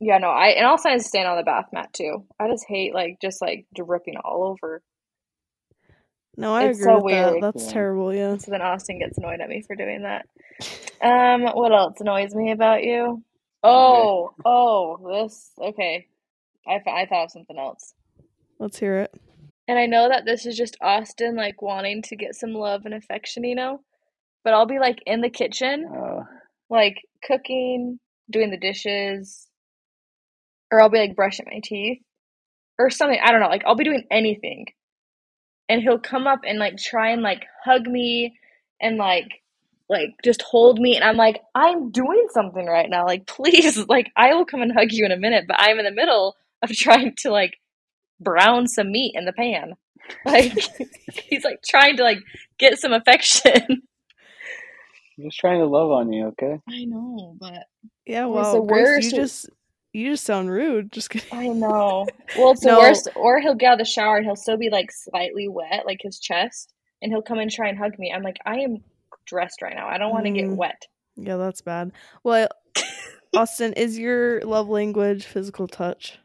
Yeah, 0.00 0.18
no, 0.18 0.28
I 0.28 0.48
and 0.48 0.66
I'll 0.66 0.78
sometimes 0.78 1.06
stand 1.06 1.28
on 1.28 1.36
the 1.38 1.42
bath 1.44 1.66
mat 1.72 1.92
too. 1.92 2.26
I 2.38 2.48
just 2.48 2.66
hate 2.68 2.94
like 2.94 3.18
just 3.22 3.42
like 3.42 3.66
dripping 3.74 4.16
all 4.24 4.44
over. 4.44 4.82
No, 6.36 6.54
I 6.54 6.64
It's 6.64 6.78
agree 6.78 6.84
so 6.84 6.96
with 6.96 7.08
that. 7.08 7.38
weird. 7.38 7.40
That's 7.40 7.66
Yeah. 7.66 7.72
terrible, 7.72 8.14
yeah. 8.14 8.38
So 8.38 8.50
then 8.50 8.62
Austin 8.62 8.98
gets 8.98 9.18
annoyed 9.18 9.40
at 9.40 9.48
me 9.48 9.62
for 9.62 9.76
doing 9.76 10.02
that. 10.02 10.26
Um, 11.02 11.42
what 11.44 11.72
else 11.72 12.00
annoys 12.00 12.34
me 12.34 12.52
about 12.52 12.84
you? 12.84 13.22
Oh, 13.62 14.34
oh, 14.44 15.24
this 15.26 15.52
okay. 15.60 16.08
I 16.66 16.80
I 16.86 17.06
thought 17.06 17.24
of 17.26 17.30
something 17.32 17.58
else. 17.58 17.94
Let's 18.60 18.78
hear 18.78 18.98
it. 18.98 19.14
And 19.66 19.78
I 19.78 19.86
know 19.86 20.08
that 20.10 20.26
this 20.26 20.44
is 20.44 20.56
just 20.56 20.76
Austin 20.82 21.34
like 21.34 21.62
wanting 21.62 22.02
to 22.02 22.16
get 22.16 22.34
some 22.34 22.52
love 22.52 22.82
and 22.84 22.92
affection, 22.92 23.42
you 23.42 23.54
know? 23.54 23.80
But 24.44 24.52
I'll 24.52 24.66
be 24.66 24.78
like 24.78 25.02
in 25.06 25.22
the 25.22 25.30
kitchen, 25.30 25.86
Oh, 25.90 26.24
like 26.68 26.96
cooking, 27.24 27.98
doing 28.30 28.50
the 28.50 28.58
dishes, 28.58 29.48
or 30.70 30.82
I'll 30.82 30.90
be 30.90 30.98
like 30.98 31.16
brushing 31.16 31.46
my 31.50 31.60
teeth 31.64 32.00
or 32.78 32.90
something. 32.90 33.18
I 33.22 33.32
don't 33.32 33.40
know. 33.40 33.48
Like 33.48 33.64
I'll 33.64 33.76
be 33.76 33.84
doing 33.84 34.04
anything. 34.10 34.66
And 35.70 35.80
he'll 35.80 35.98
come 35.98 36.26
up 36.26 36.40
and 36.46 36.58
like 36.58 36.76
try 36.76 37.12
and 37.12 37.22
like 37.22 37.46
hug 37.64 37.86
me 37.86 38.34
and 38.80 38.98
like 38.98 39.28
like 39.88 40.10
just 40.22 40.42
hold 40.42 40.78
me 40.78 40.96
and 40.96 41.04
I'm 41.04 41.16
like, 41.16 41.40
I'm 41.54 41.90
doing 41.92 42.26
something 42.34 42.66
right 42.66 42.90
now. 42.90 43.06
Like 43.06 43.26
please, 43.26 43.78
like 43.88 44.10
I 44.16 44.34
will 44.34 44.44
come 44.44 44.60
and 44.60 44.72
hug 44.72 44.88
you 44.90 45.06
in 45.06 45.12
a 45.12 45.16
minute, 45.16 45.46
but 45.48 45.56
I'm 45.58 45.78
in 45.78 45.86
the 45.86 45.92
middle 45.92 46.36
of 46.62 46.70
trying 46.70 47.14
to 47.20 47.30
like 47.30 47.54
brown 48.20 48.66
some 48.68 48.90
meat 48.92 49.14
in 49.16 49.24
the 49.24 49.32
pan. 49.32 49.74
Like 50.24 50.52
he's 51.28 51.44
like 51.44 51.60
trying 51.66 51.96
to 51.98 52.02
like 52.04 52.18
get 52.58 52.78
some 52.78 52.92
affection. 52.92 53.52
I'm 55.18 55.24
just 55.24 55.38
trying 55.38 55.60
to 55.60 55.66
love 55.66 55.90
on 55.90 56.12
you, 56.12 56.26
okay? 56.28 56.58
I 56.68 56.84
know, 56.84 57.36
but 57.38 57.64
Yeah, 58.06 58.26
It's 58.26 58.34
wow, 58.34 58.54
the 58.54 58.60
Grace, 58.60 58.86
worst. 58.88 59.04
you 59.04 59.12
just 59.12 59.50
you 59.92 60.10
just 60.12 60.24
sound 60.24 60.50
rude. 60.50 60.92
Just 60.92 61.10
kidding. 61.10 61.28
I 61.32 61.48
know. 61.48 62.06
Well, 62.34 62.52
it's 62.52 62.62
the 62.62 62.68
worst. 62.78 63.10
Or 63.16 63.40
he'll 63.40 63.54
get 63.54 63.68
out 63.68 63.72
of 63.74 63.78
the 63.80 63.84
shower 63.84 64.16
and 64.16 64.26
he'll 64.26 64.36
still 64.36 64.56
be 64.56 64.70
like 64.70 64.90
slightly 64.92 65.48
wet, 65.48 65.84
like 65.86 66.00
his 66.02 66.18
chest, 66.18 66.72
and 67.02 67.12
he'll 67.12 67.22
come 67.22 67.38
and 67.38 67.50
try 67.50 67.68
and 67.68 67.78
hug 67.78 67.98
me. 67.98 68.12
I'm 68.14 68.22
like, 68.22 68.38
I 68.46 68.60
am 68.60 68.78
dressed 69.26 69.62
right 69.62 69.74
now. 69.76 69.88
I 69.88 69.98
don't 69.98 70.12
want 70.12 70.26
to 70.26 70.32
get 70.32 70.48
Mm. 70.48 70.56
wet. 70.56 70.80
Yeah, 71.16 71.36
that's 71.36 71.60
bad. 71.60 71.92
Well, 72.24 72.48
Austin, 73.36 73.74
is 73.74 73.98
your 73.98 74.40
love 74.42 74.68
language 74.68 75.24
physical 75.26 75.68
touch? 75.68 76.18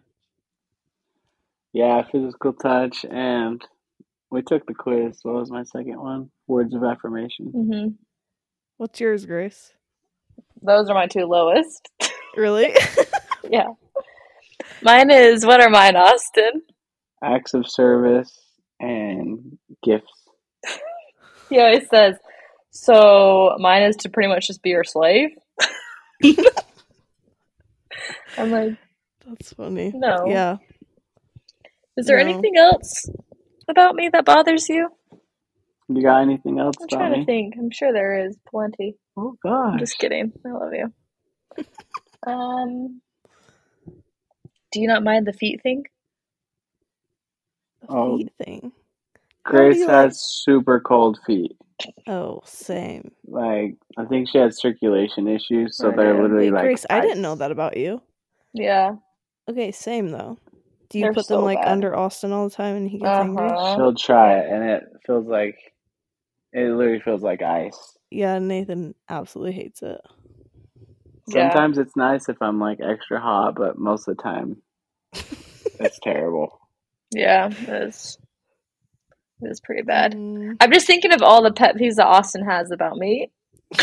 Yeah, 1.75 2.03
physical 2.09 2.53
touch, 2.53 3.03
and 3.03 3.61
we 4.31 4.41
took 4.41 4.65
the 4.65 4.73
quiz. 4.73 5.19
What 5.23 5.35
was 5.35 5.51
my 5.51 5.63
second 5.63 5.99
one? 5.99 6.31
Words 6.47 6.73
of 6.73 6.85
affirmation. 6.85 7.47
hmm 7.47 7.87
What's 8.77 9.01
yours, 9.01 9.25
Grace? 9.25 9.73
Those 10.61 10.89
are 10.89 10.93
my 10.93 11.07
two 11.07 11.25
lowest. 11.25 11.89
Really? 12.37 12.73
yeah. 13.49 13.67
Mine 14.83 15.11
is 15.11 15.45
what 15.45 15.61
are 15.61 15.69
mine, 15.69 15.97
Austin? 15.97 16.61
Acts 17.21 17.53
of 17.53 17.69
service 17.69 18.31
and 18.79 19.57
gifts. 19.83 20.13
He 21.49 21.59
always 21.59 21.89
says. 21.89 22.15
So 22.71 23.57
mine 23.59 23.83
is 23.83 23.97
to 23.97 24.09
pretty 24.09 24.29
much 24.29 24.47
just 24.47 24.63
be 24.63 24.69
your 24.69 24.85
slave. 24.85 25.31
I'm 28.37 28.49
like, 28.49 28.71
that's 29.27 29.51
funny. 29.51 29.91
no. 29.93 30.23
Yeah. 30.25 30.57
Is 31.97 32.05
there 32.07 32.17
No. 32.23 32.29
anything 32.31 32.57
else 32.57 33.09
about 33.67 33.95
me 33.95 34.09
that 34.09 34.25
bothers 34.25 34.67
you? 34.69 34.89
You 35.87 36.01
got 36.01 36.21
anything 36.21 36.59
else 36.59 36.75
I'm 36.81 36.87
trying 36.87 37.11
me? 37.11 37.19
to 37.19 37.25
think. 37.25 37.55
I'm 37.57 37.69
sure 37.71 37.93
there 37.93 38.25
is 38.27 38.37
plenty. 38.49 38.95
Oh 39.17 39.37
I'm 39.45 39.71
gosh. 39.71 39.79
just 39.79 39.97
kidding. 39.99 40.33
I 40.45 40.49
love 40.51 40.73
you. 40.73 40.93
Um, 42.27 43.01
do 44.71 44.81
you 44.81 44.87
not 44.87 45.03
mind 45.03 45.27
the 45.27 45.33
feet 45.33 45.61
thing? 45.61 45.83
The 47.81 47.87
Oh. 47.93 48.17
feet 48.17 48.31
thing. 48.43 48.71
Grace 49.43 49.85
has 49.85 49.87
like- 49.87 50.13
super 50.15 50.79
cold 50.79 51.19
feet. 51.27 51.55
Oh, 52.07 52.41
same. 52.45 53.11
Like 53.27 53.75
I 53.95 54.05
think 54.05 54.27
she 54.29 54.39
had 54.39 54.55
circulation 54.55 55.27
issues, 55.27 55.77
so 55.77 55.91
I 55.91 55.95
they're 55.95 56.13
do. 56.15 56.23
literally 56.23 56.45
Wait, 56.49 56.53
like 56.53 56.63
Grace, 56.63 56.85
I 56.89 56.99
didn't 57.01 57.21
know 57.21 57.35
that 57.35 57.51
about 57.51 57.77
you. 57.77 58.01
Yeah. 58.55 58.95
Okay, 59.47 59.71
same 59.71 60.09
though. 60.09 60.39
Do 60.89 60.99
you 60.99 61.05
They're 61.05 61.13
put 61.13 61.27
them 61.27 61.39
so 61.39 61.45
like 61.45 61.59
bad. 61.59 61.71
under 61.71 61.95
Austin 61.95 62.31
all 62.31 62.47
the 62.47 62.55
time 62.55 62.75
and 62.75 62.89
he 62.89 62.99
gets 62.99 63.19
angry? 63.19 63.47
Uh-huh. 63.47 63.75
She'll 63.75 63.95
try 63.95 64.37
it, 64.39 64.51
and 64.51 64.63
it 64.63 64.83
feels 65.05 65.27
like 65.27 65.57
it 66.53 66.69
literally 66.71 66.99
feels 66.99 67.21
like 67.21 67.41
ice. 67.41 67.97
Yeah, 68.11 68.39
Nathan 68.39 68.95
absolutely 69.09 69.53
hates 69.53 69.81
it. 69.81 69.99
Yeah. 71.27 71.49
Sometimes 71.51 71.77
it's 71.79 71.95
nice 71.95 72.29
if 72.29 72.37
I'm 72.41 72.59
like 72.59 72.79
extra 72.81 73.19
hot, 73.19 73.55
but 73.55 73.77
most 73.79 74.07
of 74.07 74.15
the 74.15 74.23
time 74.23 74.61
it's 75.79 75.99
terrible. 75.99 76.59
Yeah, 77.11 77.49
it 77.49 77.87
is. 77.87 78.17
It 79.41 79.49
is 79.49 79.59
pretty 79.59 79.81
bad. 79.81 80.13
Mm, 80.13 80.57
I'm 80.61 80.71
just 80.71 80.87
thinking 80.87 81.13
of 81.13 81.21
all 81.21 81.43
the 81.43 81.51
pet 81.51 81.75
peeves 81.75 81.95
that 81.95 82.05
Austin 82.05 82.45
has 82.45 82.71
about 82.71 82.97
me. 82.97 83.31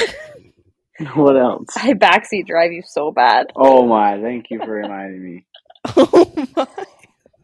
What 1.15 1.37
else? 1.37 1.69
I 1.77 1.95
backseat 1.95 2.47
drive 2.47 2.73
you 2.73 2.83
so 2.85 3.11
bad. 3.11 3.47
Oh 3.57 3.87
my! 3.87 4.21
Thank 4.21 4.51
you 4.51 4.59
for 4.59 4.71
reminding 4.71 5.25
me. 5.25 5.47
oh 5.97 6.47
my. 6.57 6.67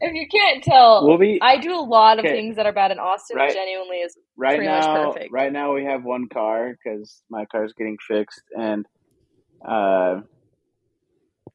If 0.01 0.13
you 0.13 0.27
can't 0.29 0.63
tell, 0.63 1.05
We'll 1.05 1.17
be 1.19 1.41
I 1.41 1.57
do 1.57 1.73
a 1.75 1.81
lot 1.81 2.19
of 2.19 2.27
Okay. 2.27 2.31
things 2.31 2.57
that 2.57 2.65
are 2.67 2.73
bad, 2.73 2.91
in 2.91 2.99
Austin 2.99 3.37
Right. 3.37 3.49
genuinely 3.49 3.97
is. 3.97 4.17
right 4.37 4.55
pretty 4.55 4.69
much 4.69 4.91
now. 4.91 4.91
perfect. 4.91 5.31
Right 5.31 5.53
now 5.53 5.73
we 5.75 5.85
have 5.85 6.03
one 6.03 6.27
car 6.33 6.73
because 6.73 7.23
my 7.29 7.45
car's 7.45 7.73
getting 7.77 7.97
fixed, 8.07 8.43
and 8.57 8.85
uh, 9.67 10.21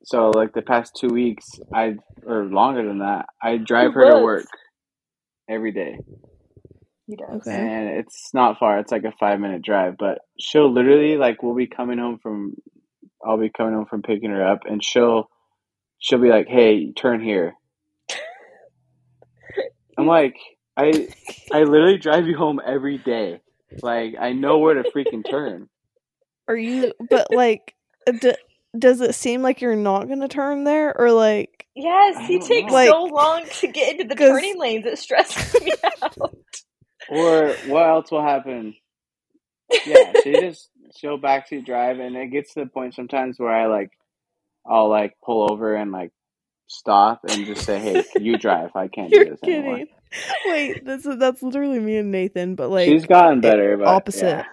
so 0.05 0.31
like 0.31 0.53
the 0.55 0.63
past 0.63 0.97
two 1.01 1.13
weeks, 1.13 1.47
I 1.75 1.97
or 2.27 2.45
longer 2.47 2.87
than 2.87 3.01
that, 3.01 3.27
I 3.43 3.59
drive 3.59 3.93
Two 3.93 3.95
her 3.95 4.07
to 4.07 4.19
work 4.19 4.49
every 5.51 5.73
day. 5.73 5.99
He 7.07 7.17
does. 7.17 7.43
Okay. 7.49 7.51
and 7.51 7.89
it's 7.91 8.31
not 8.35 8.59
far. 8.59 8.79
It's 8.81 8.93
like 8.93 9.05
a 9.05 9.13
five 9.21 9.41
minute 9.41 9.63
drive, 9.63 9.97
but 9.99 10.21
she'll 10.41 10.73
literally 10.73 11.17
like 11.17 11.43
we'll 11.43 11.55
be 11.57 11.67
coming 11.67 11.99
home 11.99 12.19
from 12.23 12.57
I'll 13.27 13.39
be 13.39 13.51
coming 13.51 13.75
home 13.75 13.87
from 13.87 14.03
picking 14.03 14.31
her 14.31 14.47
up, 14.47 14.61
and 14.67 14.85
she'll 14.85 15.29
she'll 16.01 16.21
be 16.21 16.31
like, 16.31 16.49
"Hey, 16.49 16.93
turn 16.93 17.23
here." 17.23 17.55
I'm 19.99 20.07
like, 20.07 20.37
I 20.77 21.09
I 21.53 21.63
literally 21.65 21.99
drive 21.99 22.27
you 22.27 22.37
home 22.37 22.61
every 22.65 22.99
day. 22.99 23.41
Like 23.83 24.15
I 24.19 24.33
know 24.33 24.59
where 24.59 24.75
to 24.75 24.91
freaking 24.91 25.29
turn. 25.29 25.69
Are 26.49 26.57
you? 26.57 26.93
But 27.11 27.29
like, 27.31 27.75
d- 28.21 28.35
does 28.79 29.01
it 29.01 29.15
seem 29.15 29.43
like 29.43 29.61
you're 29.61 29.77
not 29.77 30.09
gonna 30.09 30.29
turn 30.29 30.65
there, 30.65 30.97
or 30.99 31.11
like? 31.13 31.67
Yes, 31.77 32.27
he 32.29 32.39
takes 32.39 32.71
know. 32.73 32.87
so 32.87 33.03
Like- 33.05 33.13
long 33.13 33.45
to 33.61 33.67
get 33.69 33.93
into 33.93 34.05
the 34.05 34.15
'cause- 34.17 34.29
turning 34.31 34.59
lanes. 34.59 34.87
It 34.87 34.99
stresses 34.99 35.61
me 35.63 35.73
out. 36.03 36.35
Or 37.11 37.49
what 37.67 37.87
else 37.89 38.11
will 38.11 38.23
happen? 38.23 38.75
Yeah, 39.87 40.13
she 40.23 40.33
just 40.41 40.71
she'll 40.97 41.19
backseat 41.19 41.65
drive, 41.67 41.99
and 41.99 42.17
it 42.17 42.29
gets 42.29 42.55
to 42.55 42.61
the 42.61 42.67
point 42.71 42.95
sometimes 42.95 43.39
where 43.39 43.51
I 43.53 43.67
like 43.67 43.91
I'll 44.67 44.89
like 44.89 45.15
pull 45.25 45.51
over 45.53 45.75
and 45.75 45.91
like 45.93 46.13
stop 46.67 47.21
and 47.29 47.45
just 47.47 47.65
say, 47.65 47.79
"Hey, 47.79 48.05
you 48.21 48.37
drive. 48.39 48.71
I 48.75 48.89
can't 48.89 49.11
do 49.11 49.17
You're 49.17 49.25
this 49.31 49.43
anymore." 49.43 49.77
kidding. 49.79 49.89
Wait, 50.47 50.85
that's 50.85 51.07
that's 51.19 51.43
literally 51.43 51.81
me 51.81 51.97
and 51.97 52.11
Nathan, 52.13 52.55
but 52.55 52.71
like 52.71 52.89
She's 52.89 53.07
gotten 53.07 53.41
better, 53.41 53.77
but 53.77 53.89
opposite. 53.89 54.27
yeah. 54.27 54.45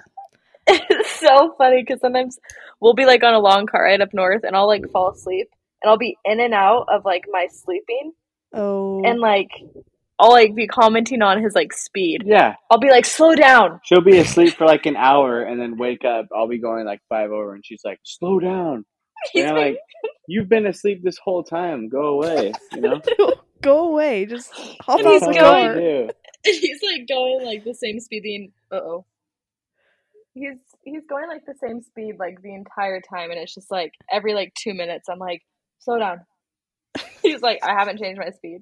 it's 0.67 1.19
so 1.19 1.53
funny 1.57 1.83
because 1.83 1.99
sometimes 2.01 2.39
we'll 2.79 2.93
be 2.93 3.05
like 3.05 3.23
on 3.23 3.33
a 3.33 3.39
long 3.39 3.65
car 3.67 3.83
ride 3.83 4.01
up 4.01 4.13
north, 4.13 4.43
and 4.43 4.55
I'll 4.55 4.67
like 4.67 4.89
fall 4.91 5.11
asleep, 5.11 5.49
and 5.83 5.89
I'll 5.89 5.97
be 5.97 6.17
in 6.25 6.39
and 6.39 6.53
out 6.53 6.85
of 6.89 7.05
like 7.05 7.25
my 7.29 7.47
sleeping, 7.51 8.13
Oh, 8.53 9.01
and 9.03 9.19
like 9.19 9.49
I'll 10.19 10.31
like 10.31 10.53
be 10.55 10.67
commenting 10.67 11.21
on 11.21 11.41
his 11.41 11.53
like 11.55 11.73
speed. 11.73 12.23
Yeah, 12.25 12.55
I'll 12.69 12.79
be 12.79 12.89
like, 12.91 13.05
slow 13.05 13.33
down. 13.35 13.79
she'll 13.83 14.01
be 14.01 14.17
asleep 14.19 14.55
for 14.55 14.65
like 14.65 14.85
an 14.85 14.95
hour 14.95 15.41
and 15.41 15.59
then 15.59 15.77
wake 15.77 16.05
up. 16.05 16.27
I'll 16.35 16.47
be 16.47 16.59
going 16.59 16.85
like 16.85 17.01
five 17.09 17.31
over, 17.31 17.53
and 17.55 17.65
she's 17.65 17.81
like, 17.83 17.99
"Slow 18.03 18.39
down." 18.39 18.85
He's 19.33 19.43
And 19.43 19.51
I'm 19.51 19.57
like, 19.57 19.77
"You've 20.27 20.49
been 20.49 20.65
asleep 20.65 21.03
this 21.03 21.17
whole 21.17 21.43
time. 21.43 21.89
Go 21.89 22.19
away." 22.21 22.53
You 22.73 22.81
know. 22.81 23.01
Go 23.61 23.89
away. 23.89 24.25
Just 24.25 24.51
hop 24.81 24.97
And 24.99 25.07
out 25.07 25.11
he's 25.13 25.21
the 25.21 25.25
going- 25.27 25.35
what 25.35 25.41
car. 25.43 25.75
you 25.79 26.07
do. 26.07 26.09
he's 26.59 26.81
like 26.81 27.07
going 27.07 27.45
like 27.45 27.63
the 27.63 27.75
same 27.75 27.99
speed. 27.99 28.23
The 28.71 28.75
uh 28.75 28.79
oh. 28.79 29.05
He's 30.33 30.57
he's 30.83 31.05
going 31.07 31.27
like 31.27 31.45
the 31.45 31.53
same 31.53 31.81
speed 31.83 32.15
like 32.17 32.41
the 32.41 32.55
entire 32.55 33.01
time, 33.01 33.29
and 33.29 33.39
it's 33.39 33.53
just 33.53 33.69
like 33.69 33.93
every 34.11 34.33
like 34.33 34.53
two 34.55 34.73
minutes, 34.73 35.09
I'm 35.09 35.19
like, 35.19 35.43
slow 35.79 35.99
down. 35.99 36.21
he's 37.21 37.41
like, 37.41 37.59
I 37.63 37.73
haven't 37.77 37.99
changed 37.99 38.19
my 38.19 38.31
speed. 38.31 38.61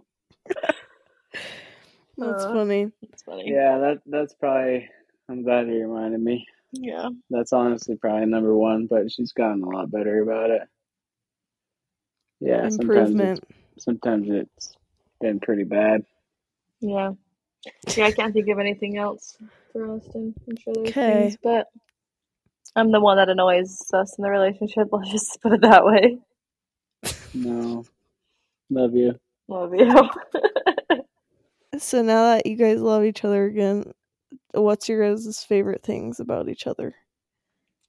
That's 2.18 2.43
Uh. 2.43 2.53
funny. 2.53 2.91
It's 3.01 3.24
funny. 3.24 3.43
Yeah, 3.49 3.78
that 3.78 4.01
that's 4.05 4.34
probably. 4.34 4.89
I'm 5.30 5.43
glad 5.43 5.68
you 5.68 5.88
reminded 5.88 6.20
me. 6.22 6.45
Yeah. 6.72 7.09
That's 7.30 7.53
honestly 7.53 7.95
probably 7.95 8.26
number 8.28 8.55
one, 8.55 8.88
but 8.88 9.11
she's 9.11 9.32
gotten 9.34 9.63
a 9.63 9.70
lot 9.70 9.91
better 9.91 10.22
about 10.22 10.49
it. 10.51 10.61
Yeah, 12.39 12.70
sometimes 12.70 12.80
Improvement. 13.11 13.39
it's, 13.76 13.84
sometimes 13.84 14.28
it's 14.30 14.74
been 15.20 15.39
pretty 15.39 15.63
bad. 15.63 16.03
Yeah. 16.80 17.11
Yeah, 17.95 18.05
I 18.05 18.11
can't 18.11 18.34
think 18.34 18.47
of 18.49 18.59
anything 18.59 18.97
else 18.97 19.38
for 19.74 19.89
Austin. 19.91 20.34
I'm 20.47 20.55
sure 20.57 20.74
there's 20.74 20.89
Okay. 20.89 21.22
things, 21.24 21.38
but 21.43 21.67
I'm 22.76 22.91
the 22.91 23.01
one 23.01 23.17
that 23.17 23.30
annoys 23.30 23.82
us 23.93 24.17
in 24.17 24.22
the 24.24 24.30
relationship. 24.30 24.88
Let's 24.91 25.11
just 25.11 25.41
put 25.41 25.53
it 25.53 25.61
that 25.61 25.84
way. 25.86 26.20
No, 27.34 27.84
love 28.70 28.93
you. 28.93 29.20
Love 29.47 29.74
you. 29.74 30.09
So 31.78 32.01
now 32.01 32.24
that 32.34 32.45
you 32.47 32.55
guys 32.57 32.82
love 32.82 33.05
each 33.05 33.24
other 33.24 33.45
again, 33.45 33.93
what's 34.54 34.88
your 34.89 35.08
guys' 35.10 35.43
favorite 35.43 35.84
things 35.84 36.20
about 36.20 36.50
each 36.50 36.68
other? 36.68 36.95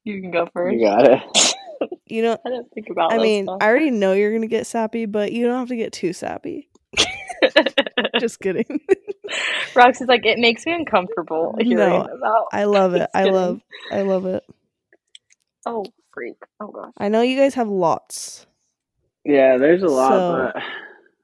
you 0.04 0.20
can 0.22 0.30
go 0.30 0.46
first. 0.52 0.74
You 0.74 0.86
got 0.86 1.06
it. 1.06 1.20
You 2.04 2.22
know, 2.22 2.36
I 2.44 2.48
didn't 2.50 2.70
think 2.74 2.88
about 2.90 3.11
I 3.12 3.16
mean, 3.18 3.46
stuff. 3.46 3.58
I 3.62 3.66
already 3.68 3.90
know 3.90 4.12
you're 4.12 4.32
gonna 4.34 4.48
get 4.48 4.66
sappy, 4.66 5.06
but 5.06 5.32
you 5.32 5.46
don't 5.46 5.58
have 5.61 5.68
to 5.68 5.76
get 5.76 5.92
too 5.94 6.12
sappy. 6.12 6.68
Just 8.20 8.40
kidding. 8.40 8.80
Roxy's 9.74 10.08
like, 10.08 10.26
it 10.26 10.38
makes 10.38 10.66
me 10.66 10.72
uncomfortable 10.74 11.54
hearing 11.58 11.76
No, 11.78 12.02
about. 12.02 12.48
I 12.52 12.64
love 12.64 12.92
it. 12.94 13.08
I 13.14 13.20
kidding. 13.20 13.34
love. 13.34 13.61
I 13.92 14.02
love 14.02 14.26
it. 14.26 14.44
Oh, 15.64 15.86
freak. 16.12 16.36
Oh, 16.61 16.66
gosh. 16.66 16.92
I 16.98 17.08
know 17.08 17.22
you 17.22 17.38
guys 17.38 17.54
have 17.54 17.68
lots. 17.68 18.46
Yeah, 19.24 19.56
there's 19.56 19.82
a 19.82 19.86
lot, 19.86 20.11
So- 20.11 20.50
but 20.52 20.62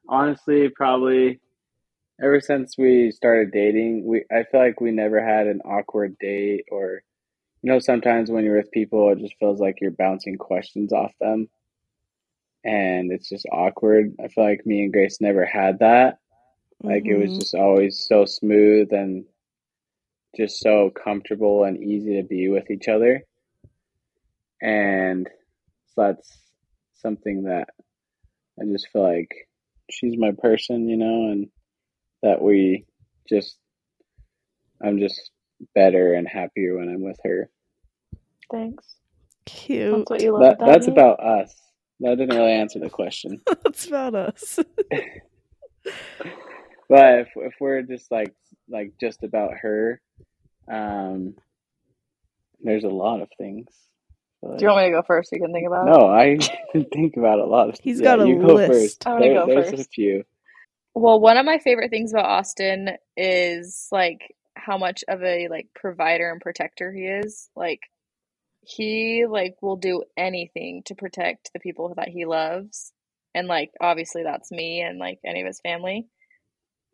honestly, 0.09 0.69
probably 0.69 1.39
ever 2.21 2.39
since 2.41 2.77
we 2.77 3.11
started 3.11 3.51
dating, 3.51 4.05
we 4.05 4.25
I 4.31 4.43
feel 4.43 4.61
like 4.61 4.81
we 4.81 4.91
never 4.91 5.23
had 5.23 5.47
an 5.47 5.61
awkward 5.65 6.17
date 6.19 6.65
or 6.71 7.01
you 7.63 7.71
know, 7.71 7.79
sometimes 7.79 8.29
when 8.31 8.45
you're 8.45 8.57
with 8.57 8.71
people 8.71 9.11
it 9.11 9.19
just 9.19 9.35
feels 9.39 9.59
like 9.59 9.79
you're 9.81 9.91
bouncing 9.91 10.37
questions 10.37 10.93
off 10.93 11.11
them 11.19 11.49
and 12.63 13.11
it's 13.11 13.29
just 13.29 13.45
awkward. 13.51 14.15
I 14.23 14.27
feel 14.27 14.43
like 14.43 14.65
me 14.65 14.83
and 14.83 14.93
Grace 14.93 15.21
never 15.21 15.45
had 15.45 15.79
that. 15.79 16.19
Like 16.83 17.05
it 17.07 17.15
was 17.15 17.31
Mhm. 17.31 17.39
just 17.39 17.55
always 17.55 18.05
so 18.07 18.25
smooth 18.25 18.91
and 18.93 19.25
just 20.35 20.59
so 20.59 20.91
comfortable 20.91 21.63
and 21.63 21.81
easy 21.83 22.17
to 22.21 22.23
be 22.27 22.49
with 22.49 22.69
each 22.69 22.87
other. 22.87 23.23
And 24.61 25.27
so 25.87 26.01
that's 26.01 26.37
something 26.95 27.43
that 27.43 27.69
I 28.59 28.65
just 28.65 28.89
feel 28.89 29.03
like 29.03 29.47
she's 29.89 30.17
my 30.17 30.31
person, 30.31 30.87
you 30.89 30.97
know, 30.97 31.31
and 31.31 31.49
that 32.23 32.41
we 32.41 32.85
just 33.29 33.57
I'm 34.83 34.99
just 34.99 35.31
better 35.75 36.13
and 36.13 36.27
happier 36.27 36.77
when 36.77 36.89
I'm 36.89 37.01
with 37.01 37.19
her. 37.23 37.49
Thanks. 38.51 38.95
cute. 39.45 39.95
That's 39.97 40.09
what 40.09 40.21
you 40.21 40.31
love 40.33 40.41
That 40.41 40.55
about 40.55 40.67
that's 40.67 40.87
me? 40.87 40.93
about 40.93 41.19
us. 41.19 41.55
That 41.99 42.17
didn't 42.17 42.37
really 42.37 42.51
answer 42.51 42.79
the 42.79 42.89
question. 42.91 43.41
That's 43.63 43.87
about 43.87 44.13
us. 44.15 44.59
But 46.89 47.19
if 47.19 47.27
if 47.35 47.53
we're 47.59 47.81
just 47.81 48.09
like 48.11 48.33
like 48.69 48.93
just 48.99 49.23
about 49.23 49.51
her, 49.61 50.01
um, 50.71 51.35
there's 52.61 52.85
a 52.85 52.89
lot 52.89 53.21
of 53.21 53.27
things. 53.37 53.67
But- 54.41 54.59
Do 54.59 54.65
you 54.65 54.71
want 54.71 54.85
me 54.85 54.91
to 54.91 54.97
go 54.97 55.03
first 55.05 55.29
so 55.29 55.35
you 55.35 55.41
can 55.41 55.51
think 55.51 55.67
about 55.67 55.87
it? 55.87 55.91
no, 55.91 56.07
I 56.09 56.37
can 56.71 56.85
think 56.85 57.17
about 57.17 57.39
a 57.39 57.45
lot 57.45 57.67
of. 57.69 57.75
He's 57.81 57.99
yeah, 57.99 58.15
got 58.15 58.21
a 58.21 58.27
you 58.27 58.39
go 58.39 58.53
list. 58.53 58.71
first. 58.71 59.07
I'm 59.07 59.19
gonna 59.19 59.33
There- 59.33 59.45
go 59.45 59.61
there's 59.69 59.79
a 59.81 59.83
few. 59.83 60.23
Well, 60.99 61.19
one 61.19 61.37
of 61.37 61.45
my 61.45 61.59
favorite 61.59 61.91
things 61.91 62.11
about 62.11 62.25
Austin 62.25 62.97
is 63.15 63.87
like 63.91 64.35
how 64.55 64.79
much 64.79 65.03
of 65.07 65.21
a 65.21 65.47
like 65.47 65.67
provider 65.75 66.31
and 66.31 66.41
protector 66.41 66.91
he 66.91 67.03
is. 67.03 67.51
Like 67.55 67.81
he 68.61 69.27
like 69.29 69.57
will 69.61 69.75
do 69.75 70.03
anything 70.17 70.81
to 70.87 70.95
protect 70.95 71.51
the 71.53 71.59
people 71.59 71.93
that 71.97 72.07
he 72.07 72.25
loves. 72.25 72.93
And 73.35 73.47
like 73.47 73.69
obviously 73.79 74.23
that's 74.23 74.51
me 74.51 74.81
and 74.81 74.97
like 74.97 75.19
any 75.23 75.41
of 75.41 75.45
his 75.45 75.61
family. 75.61 76.07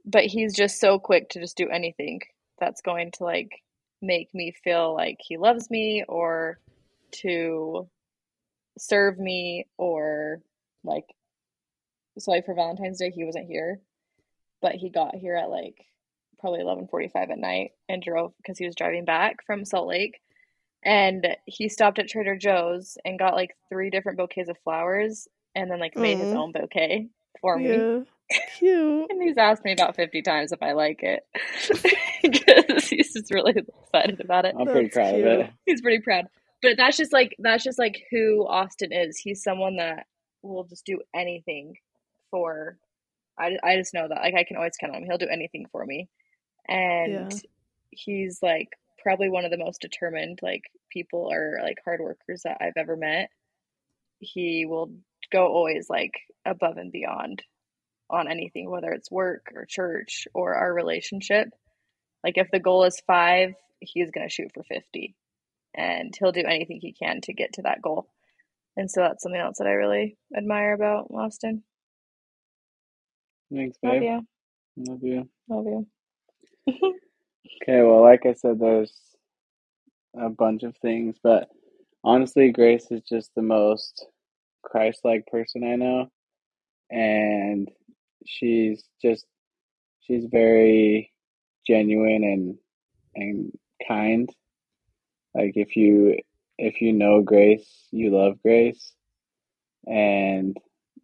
But 0.05 0.25
he's 0.25 0.53
just 0.53 0.81
so 0.81 0.99
quick 0.99 1.29
to 1.29 1.39
just 1.39 1.55
do 1.55 1.69
anything 1.69 2.19
that's 2.59 2.81
going 2.81 3.11
to 3.11 3.23
like 3.23 3.51
make 4.01 4.33
me 4.33 4.53
feel 4.65 4.93
like 4.93 5.19
he 5.21 5.37
loves 5.37 5.71
me 5.71 6.03
or 6.09 6.59
to 7.21 7.87
serve 8.77 9.17
me 9.17 9.65
or 9.77 10.41
like 10.83 11.05
so 12.19 12.31
like 12.31 12.45
for 12.45 12.53
Valentine's 12.53 12.99
Day 12.99 13.11
he 13.11 13.23
wasn't 13.23 13.47
here 13.47 13.79
but 14.63 14.75
he 14.75 14.89
got 14.89 15.13
here 15.13 15.35
at 15.35 15.51
like 15.51 15.85
probably 16.39 16.61
11:45 16.61 17.31
at 17.31 17.37
night 17.37 17.71
and 17.87 18.01
drove 18.01 18.33
because 18.37 18.57
he 18.57 18.65
was 18.65 18.75
driving 18.75 19.05
back 19.05 19.45
from 19.45 19.65
Salt 19.65 19.87
Lake. 19.87 20.19
And 20.83 21.27
he 21.45 21.69
stopped 21.69 21.99
at 21.99 22.07
Trader 22.07 22.35
Joe's 22.35 22.97
and 23.05 23.19
got 23.19 23.35
like 23.35 23.55
three 23.69 23.89
different 23.89 24.17
bouquets 24.17 24.49
of 24.49 24.57
flowers 24.63 25.27
and 25.55 25.69
then 25.69 25.79
like 25.79 25.95
made 25.95 26.17
his 26.17 26.33
own 26.33 26.51
bouquet 26.51 27.09
for 27.39 27.57
me. 27.57 28.03
Cute. 28.57 29.07
and 29.09 29.21
he's 29.21 29.37
asked 29.37 29.63
me 29.63 29.71
about 29.71 29.95
50 29.95 30.21
times 30.23 30.51
if 30.51 30.63
I 30.63 30.71
like 30.71 31.03
it. 31.03 31.23
Because 32.23 32.87
he's 32.87 33.11
just 33.11 33.33
really 33.33 33.51
excited 33.53 34.21
about 34.21 34.45
it. 34.45 34.55
I'm 34.57 34.65
pretty 34.65 34.83
That's 34.83 34.95
proud 34.95 35.15
of 35.15 35.25
it. 35.25 35.49
he's 35.65 35.81
pretty 35.81 35.99
proud. 36.01 36.27
But 36.61 36.77
that's 36.77 36.95
just 36.95 37.11
like 37.11 37.35
that's 37.37 37.65
just 37.65 37.77
like 37.77 38.03
who 38.09 38.47
Austin 38.47 38.93
is. 38.93 39.17
He's 39.17 39.43
someone 39.43 39.75
that 39.75 40.05
will 40.41 40.63
just 40.63 40.85
do 40.85 41.01
anything 41.13 41.75
for 42.31 42.77
I, 43.37 43.57
I 43.63 43.77
just 43.77 43.93
know 43.93 44.07
that 44.07 44.21
like 44.21 44.35
I 44.35 44.43
can 44.43 44.57
always 44.57 44.77
count 44.79 44.93
on 44.95 45.01
him 45.01 45.07
he'll 45.07 45.17
do 45.17 45.27
anything 45.31 45.65
for 45.71 45.85
me 45.85 46.09
and 46.67 47.31
Yeah. 47.31 47.39
he's 47.91 48.39
like 48.41 48.69
probably 49.01 49.29
one 49.29 49.45
of 49.45 49.51
the 49.51 49.57
most 49.57 49.81
determined 49.81 50.39
like 50.41 50.63
people 50.91 51.29
or 51.31 51.59
like 51.61 51.77
hard 51.83 51.99
workers 52.01 52.41
that 52.43 52.57
I've 52.61 52.77
ever 52.77 52.95
met 52.95 53.29
he 54.19 54.65
will 54.65 54.91
go 55.31 55.47
always 55.47 55.89
like 55.89 56.13
above 56.45 56.77
and 56.77 56.91
beyond 56.91 57.43
on 58.09 58.27
anything 58.29 58.69
whether 58.69 58.91
it's 58.91 59.11
work 59.11 59.51
or 59.55 59.65
church 59.65 60.27
or 60.33 60.55
our 60.55 60.73
relationship 60.73 61.49
like 62.23 62.37
if 62.37 62.49
the 62.51 62.59
goal 62.59 62.83
is 62.85 63.01
5 63.07 63.53
he's 63.79 64.11
going 64.11 64.27
to 64.27 64.33
shoot 64.33 64.51
for 64.53 64.63
50 64.63 65.15
and 65.75 66.15
he'll 66.17 66.31
do 66.31 66.43
anything 66.45 66.79
he 66.81 66.93
can 66.93 67.21
to 67.21 67.33
get 67.33 67.53
to 67.53 67.63
that 67.63 67.81
goal. 67.81 68.07
And 68.77 68.89
so 68.89 69.01
that's 69.01 69.23
something 69.23 69.39
else 69.39 69.57
that 69.59 69.67
I 69.67 69.71
really 69.71 70.17
admire 70.35 70.73
about 70.73 71.07
Austin. 71.13 71.63
Thanks, 73.51 73.77
babe. 73.81 74.03
Love 74.03 74.03
you. 74.03 74.27
Love 74.77 75.03
you. 75.03 75.29
Love 75.49 75.65
you. 75.65 75.87
Okay, 77.61 77.81
well, 77.81 78.01
like 78.01 78.25
I 78.25 78.33
said, 78.33 78.59
there's 78.59 78.93
a 80.17 80.29
bunch 80.29 80.63
of 80.63 80.75
things, 80.77 81.17
but 81.23 81.49
honestly, 82.03 82.51
Grace 82.51 82.87
is 82.91 83.01
just 83.03 83.33
the 83.35 83.41
most 83.41 84.05
Christ-like 84.63 85.27
person 85.27 85.63
I 85.63 85.75
know, 85.75 86.11
and 86.89 87.69
she's 88.25 88.83
just 89.01 89.25
she's 90.01 90.25
very 90.25 91.11
genuine 91.65 92.23
and 92.23 92.57
and 93.15 93.57
kind. 93.87 94.29
Like 95.33 95.53
if 95.55 95.75
you 95.75 96.17
if 96.57 96.81
you 96.81 96.93
know 96.93 97.21
Grace, 97.21 97.87
you 97.91 98.11
love 98.11 98.41
Grace, 98.41 98.93
and 99.85 100.57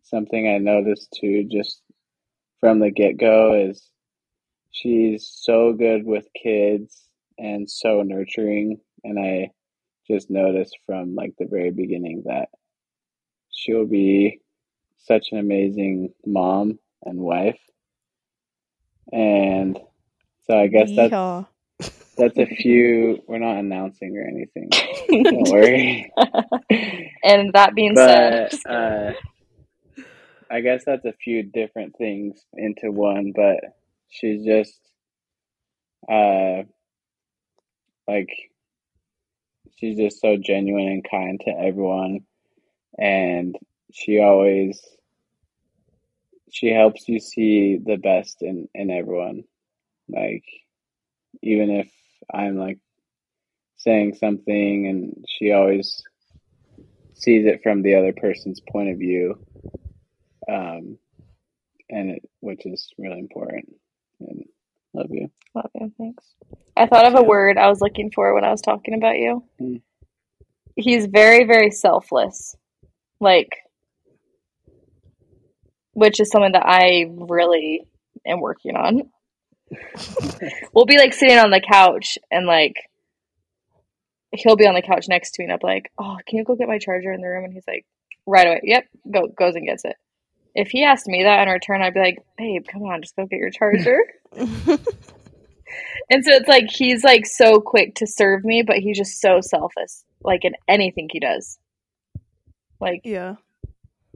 something 0.03 0.47
I 0.47 0.57
noticed 0.57 1.15
too, 1.19 1.43
just 1.45 1.81
from 2.59 2.79
the 2.79 2.91
get-go, 2.91 3.53
is 3.69 3.89
she's 4.71 5.29
so 5.31 5.73
good 5.73 6.05
with 6.05 6.27
kids 6.41 7.07
and 7.37 7.69
so 7.69 8.01
nurturing. 8.03 8.79
And 9.03 9.19
i 9.19 9.51
just 10.09 10.29
noticed 10.29 10.77
from 10.85 11.15
like 11.15 11.33
the 11.37 11.45
very 11.45 11.71
beginning 11.71 12.23
that 12.25 12.49
she'll 13.51 13.85
be 13.85 14.39
such 14.97 15.27
an 15.31 15.37
amazing 15.37 16.13
mom 16.25 16.79
and 17.03 17.19
wife. 17.19 17.59
And 19.11 19.79
so 20.47 20.57
i 20.57 20.67
guess 20.67 20.89
that's 20.95 21.13
Yeehaw. 21.13 21.47
that's 22.17 22.37
a 22.37 22.45
few 22.45 23.23
we're 23.27 23.39
not 23.39 23.57
announcing 23.57 24.17
or 24.17 24.27
anything. 24.27 24.69
Don't 25.23 25.49
worry. 25.49 26.11
And 27.21 27.51
that 27.53 27.75
being 27.75 27.95
said, 27.97 28.53
uh, 28.65 29.11
I 30.51 30.61
guess 30.61 30.83
that's 30.85 31.05
a 31.05 31.13
few 31.13 31.43
different 31.43 31.95
things 31.97 32.43
into 32.53 32.91
one. 32.91 33.33
But 33.35 33.59
she's 34.09 34.45
just 34.45 34.79
uh 36.09 36.63
like 38.07 38.29
she's 39.77 39.97
just 39.97 40.19
so 40.19 40.35
genuine 40.37 40.87
and 40.87 41.05
kind 41.09 41.39
to 41.45 41.51
everyone 41.51 42.21
and 42.97 43.55
she 43.93 44.19
always 44.19 44.81
she 46.51 46.69
helps 46.69 47.07
you 47.07 47.19
see 47.19 47.77
the 47.77 47.97
best 47.97 48.41
in 48.41 48.67
in 48.73 48.89
everyone 48.89 49.43
like 50.09 50.43
even 51.41 51.69
if 51.69 51.89
i'm 52.33 52.57
like 52.57 52.79
saying 53.77 54.15
something 54.15 54.87
and 54.87 55.25
she 55.27 55.51
always 55.51 56.03
sees 57.13 57.45
it 57.45 57.61
from 57.61 57.81
the 57.83 57.95
other 57.95 58.13
person's 58.13 58.61
point 58.71 58.89
of 58.89 58.97
view 58.97 59.37
um 60.49 60.97
and 61.89 62.11
it 62.11 62.29
which 62.39 62.65
is 62.65 62.89
really 62.97 63.19
important 63.19 63.73
and 64.19 64.45
love 64.93 65.07
you 65.09 65.29
Love 65.55 65.71
you. 65.75 65.91
Thanks. 65.97 66.23
I 66.77 66.85
thought 66.85 67.05
of 67.05 67.15
a 67.15 67.23
word 67.23 67.57
I 67.57 67.69
was 67.69 67.81
looking 67.81 68.11
for 68.11 68.33
when 68.33 68.43
I 68.43 68.51
was 68.51 68.61
talking 68.61 68.93
about 68.93 69.17
you. 69.17 69.43
Hmm. 69.57 69.75
He's 70.75 71.07
very, 71.07 71.45
very 71.45 71.71
selfless. 71.71 72.55
Like, 73.19 73.57
which 75.93 76.19
is 76.19 76.29
something 76.29 76.53
that 76.53 76.65
I 76.65 77.07
really 77.09 77.85
am 78.25 78.39
working 78.39 78.75
on. 78.75 79.09
we'll 80.73 80.85
be 80.85 80.97
like 80.97 81.13
sitting 81.13 81.37
on 81.37 81.51
the 81.51 81.61
couch 81.61 82.17
and 82.31 82.47
like 82.47 82.75
he'll 84.31 84.55
be 84.55 84.65
on 84.65 84.73
the 84.73 84.81
couch 84.81 85.07
next 85.07 85.31
to 85.31 85.41
me 85.41 85.45
and 85.45 85.53
I'm 85.53 85.59
like, 85.61 85.91
Oh, 85.97 86.17
can 86.27 86.37
you 86.37 86.43
go 86.43 86.55
get 86.55 86.67
my 86.67 86.79
charger 86.79 87.11
in 87.11 87.21
the 87.21 87.27
room? 87.27 87.43
And 87.45 87.53
he's 87.53 87.67
like, 87.67 87.85
Right 88.25 88.47
away. 88.47 88.61
Yep, 88.63 88.85
go 89.11 89.27
goes 89.27 89.55
and 89.55 89.67
gets 89.67 89.83
it. 89.83 89.95
If 90.59 90.69
he 90.69 90.83
asked 90.83 91.07
me 91.07 91.23
that 91.23 91.47
in 91.47 91.53
return, 91.53 91.81
I'd 91.81 91.93
be 91.93 91.99
like, 91.99 92.17
Babe, 92.37 92.65
come 92.67 92.83
on, 92.83 93.01
just 93.01 93.15
go 93.15 93.25
get 93.25 93.39
your 93.39 93.51
charger. 93.51 93.99
And 96.09 96.25
so 96.25 96.31
it's 96.31 96.47
like 96.47 96.69
he's 96.69 97.03
like 97.03 97.25
so 97.25 97.59
quick 97.61 97.95
to 97.95 98.07
serve 98.07 98.43
me, 98.43 98.63
but 98.63 98.77
he's 98.77 98.97
just 98.97 99.21
so 99.21 99.41
selfish, 99.41 99.91
like 100.21 100.43
in 100.43 100.53
anything 100.67 101.07
he 101.11 101.19
does. 101.19 101.59
Like, 102.79 103.01
yeah. 103.03 103.35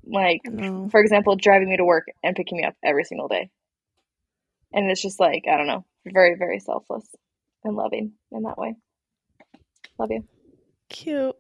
like 0.04 0.42
No. 0.46 0.90
for 0.90 1.00
example, 1.00 1.36
driving 1.36 1.70
me 1.70 1.78
to 1.78 1.86
work 1.86 2.08
and 2.24 2.36
picking 2.36 2.58
me 2.58 2.64
up 2.64 2.76
every 2.84 3.04
single 3.04 3.28
day. 3.28 3.50
And 4.74 4.90
it's 4.90 5.02
just 5.02 5.20
like 5.20 5.44
I 5.48 5.58
don't 5.58 5.68
know, 5.68 5.86
very 6.06 6.36
very 6.36 6.60
selfless 6.60 7.08
and 7.64 7.76
loving 7.76 8.14
in 8.32 8.44
that 8.44 8.58
way. 8.58 8.76
Love 10.00 10.10
you, 10.12 10.24
Cute. 10.90 11.36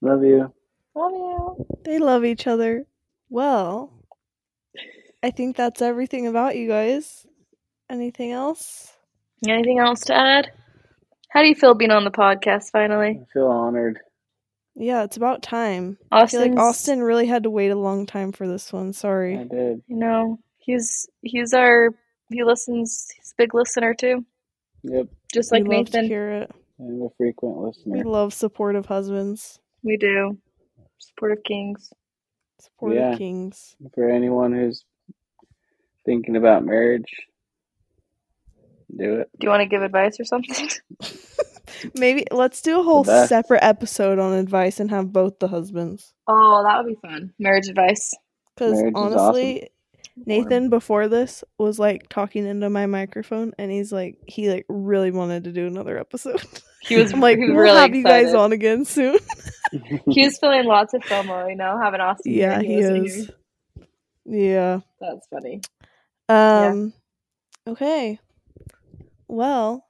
love 0.00 0.24
you 0.24 0.52
love 0.94 1.12
you. 1.12 1.66
They 1.84 1.98
love 1.98 2.24
each 2.24 2.46
other. 2.46 2.86
Well, 3.28 3.92
I 5.24 5.30
think 5.30 5.56
that's 5.56 5.80
everything 5.80 6.26
about 6.26 6.54
you 6.54 6.68
guys. 6.68 7.26
Anything 7.88 8.32
else? 8.32 8.92
Anything 9.48 9.78
else 9.78 10.00
to 10.02 10.14
add? 10.14 10.52
How 11.30 11.40
do 11.40 11.48
you 11.48 11.54
feel 11.54 11.74
being 11.74 11.90
on 11.90 12.04
the 12.04 12.10
podcast 12.10 12.70
finally? 12.70 13.20
i 13.22 13.32
feel 13.32 13.46
honored 13.48 14.00
Yeah, 14.74 15.02
it's 15.04 15.16
about 15.16 15.42
time. 15.42 15.96
I 16.12 16.26
feel 16.26 16.42
like 16.42 16.58
Austin 16.58 17.02
really 17.02 17.26
had 17.26 17.44
to 17.44 17.50
wait 17.50 17.70
a 17.70 17.74
long 17.76 18.04
time 18.04 18.32
for 18.32 18.46
this 18.46 18.70
one. 18.70 18.92
Sorry, 18.92 19.38
I 19.38 19.44
did 19.44 19.82
you 19.86 19.96
know, 19.96 20.38
he's 20.58 21.08
he's 21.22 21.54
our 21.54 21.88
he 22.30 22.44
listens. 22.44 23.08
He's 23.16 23.32
a 23.32 23.42
big 23.42 23.54
listener 23.54 23.94
too, 23.94 24.26
yep 24.82 25.06
just 25.32 25.50
like 25.52 25.64
we 25.64 25.76
love 25.78 25.86
to 25.86 25.92
Nathan. 26.02 26.06
hear 26.10 26.30
it. 26.32 26.50
i'm 26.78 27.00
a 27.02 27.08
frequent 27.16 27.56
listener. 27.56 27.96
We 27.96 28.02
love 28.02 28.34
supportive 28.34 28.84
husbands, 28.86 29.58
We 29.82 29.96
do. 29.96 30.36
Supportive 30.98 31.42
kings. 31.44 31.90
supportive 32.60 32.98
Yeah. 32.98 33.16
kings. 33.16 33.74
for 33.94 34.08
anyone 34.10 34.52
who's 34.52 34.84
thinking 36.04 36.36
about 36.36 36.64
marriage 36.64 37.10
do 38.96 39.20
it 39.20 39.30
Do 39.38 39.46
you 39.46 39.50
want 39.50 39.62
to 39.62 39.68
give 39.68 39.82
advice 39.82 40.20
or 40.20 40.24
something? 40.24 40.68
Maybe 41.94 42.26
let's 42.30 42.60
do 42.62 42.80
a 42.80 42.82
whole 42.82 43.04
separate 43.04 43.64
episode 43.64 44.18
on 44.18 44.32
advice 44.34 44.80
and 44.80 44.90
have 44.90 45.12
both 45.12 45.38
the 45.38 45.48
husbands. 45.48 46.12
Oh, 46.28 46.62
that 46.66 46.78
would 46.78 46.88
be 46.88 46.98
fun. 47.00 47.32
Marriage 47.38 47.68
advice. 47.68 48.12
Because 48.54 48.78
Marriage 48.78 48.94
is 48.94 48.94
honestly, 48.94 49.70
Nathan 50.16 50.70
before 50.70 51.08
this 51.08 51.42
was 51.58 51.78
like 51.78 52.08
talking 52.08 52.46
into 52.46 52.70
my 52.70 52.86
microphone, 52.86 53.52
and 53.58 53.70
he's 53.70 53.92
like, 53.92 54.18
he 54.26 54.50
like 54.50 54.66
really 54.68 55.10
wanted 55.10 55.44
to 55.44 55.52
do 55.52 55.66
another 55.66 55.98
episode. 55.98 56.42
He 56.82 56.96
was 56.96 57.12
I'm 57.14 57.20
like, 57.20 57.38
we'll 57.40 57.54
really 57.54 57.78
have 57.78 57.94
you 57.94 58.04
guys 58.04 58.34
on 58.34 58.52
again 58.52 58.84
soon. 58.84 59.18
He 60.08 60.24
was 60.24 60.38
feeling 60.38 60.66
lots 60.66 60.94
of 60.94 61.02
FOMO, 61.02 61.50
you 61.50 61.56
know, 61.56 61.78
having 61.82 62.00
Austin. 62.00 62.32
here, 62.32 62.50
yeah, 62.50 62.60
he 62.60 62.76
wasn't 62.76 63.06
is. 63.06 63.14
here. 63.14 63.34
Yeah. 64.26 64.80
That's 65.00 65.26
funny. 65.28 65.60
Um. 66.28 66.92
Okay. 67.66 68.18
Well, 69.28 69.86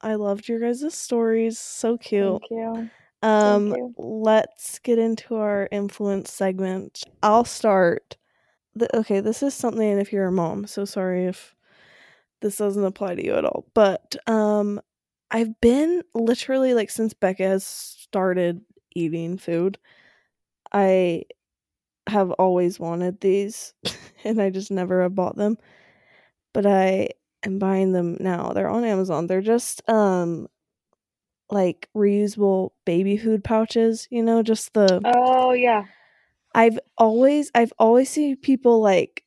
I 0.00 0.14
loved 0.14 0.48
your 0.48 0.60
guys' 0.60 0.94
stories. 0.94 1.58
So 1.58 1.96
cute. 1.96 2.40
Thank 2.40 2.50
you. 2.50 2.90
Um, 3.22 3.68
you. 3.68 3.94
let's 3.98 4.78
get 4.80 4.98
into 4.98 5.36
our 5.36 5.68
influence 5.70 6.32
segment. 6.32 7.04
I'll 7.22 7.44
start. 7.44 8.16
The, 8.74 8.94
okay, 8.96 9.20
this 9.20 9.42
is 9.42 9.54
something 9.54 9.98
if 9.98 10.12
you're 10.12 10.26
a 10.26 10.32
mom. 10.32 10.66
So 10.66 10.84
sorry 10.84 11.26
if 11.26 11.54
this 12.40 12.56
doesn't 12.56 12.84
apply 12.84 13.14
to 13.14 13.24
you 13.24 13.34
at 13.34 13.44
all. 13.44 13.64
But 13.74 14.16
um, 14.26 14.80
I've 15.30 15.58
been 15.60 16.02
literally 16.14 16.74
like 16.74 16.90
since 16.90 17.14
Becca 17.14 17.44
has 17.44 17.64
started 17.64 18.60
eating 18.94 19.38
food, 19.38 19.78
I 20.72 21.24
have 22.08 22.30
always 22.32 22.80
wanted 22.80 23.20
these, 23.20 23.72
and 24.24 24.40
I 24.40 24.50
just 24.50 24.70
never 24.70 25.02
have 25.02 25.14
bought 25.14 25.36
them. 25.36 25.58
But 26.52 26.66
I 26.66 27.08
am 27.44 27.58
buying 27.58 27.92
them 27.92 28.16
now. 28.20 28.52
They're 28.52 28.68
on 28.68 28.84
Amazon. 28.84 29.26
They're 29.26 29.40
just 29.40 29.88
um 29.88 30.48
like 31.50 31.88
reusable 31.94 32.70
baby 32.84 33.16
food 33.16 33.44
pouches, 33.44 34.08
you 34.10 34.22
know, 34.22 34.42
just 34.42 34.72
the 34.74 35.00
Oh 35.04 35.52
yeah. 35.52 35.84
I've 36.54 36.78
always 36.98 37.50
I've 37.54 37.72
always 37.78 38.08
seen 38.10 38.36
people 38.36 38.80
like 38.80 39.24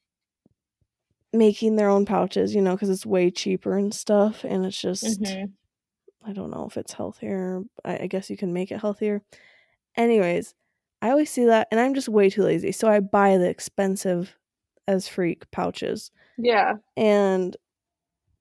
making 1.33 1.75
their 1.75 1.89
own 1.89 2.05
pouches, 2.05 2.55
you 2.55 2.61
know, 2.61 2.77
cuz 2.77 2.89
it's 2.89 3.05
way 3.05 3.29
cheaper 3.29 3.77
and 3.77 3.93
stuff 3.93 4.43
and 4.43 4.65
it's 4.65 4.79
just 4.79 5.21
Mhm. 5.21 5.53
I 6.23 6.33
don't 6.33 6.49
know 6.49 6.65
if 6.65 6.77
it's 6.77 6.93
healthier. 6.93 7.61
I, 7.83 7.99
I 8.03 8.07
guess 8.07 8.29
you 8.29 8.37
can 8.37 8.53
make 8.53 8.71
it 8.71 8.81
healthier. 8.81 9.21
Anyways, 9.95 10.55
I 11.01 11.11
always 11.11 11.29
see 11.29 11.45
that 11.45 11.67
and 11.71 11.79
I'm 11.79 11.93
just 11.93 12.09
way 12.09 12.29
too 12.29 12.43
lazy. 12.43 12.71
So 12.71 12.87
I 12.87 12.99
buy 12.99 13.37
the 13.37 13.47
expensive 13.49 14.35
as 14.87 15.07
freak 15.07 15.49
pouches. 15.51 16.11
Yeah. 16.37 16.75
And 16.97 17.55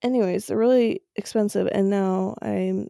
anyways, 0.02 0.46
they're 0.46 0.58
really 0.58 1.02
expensive 1.16 1.68
and 1.72 1.90
now 1.90 2.36
I'm 2.42 2.88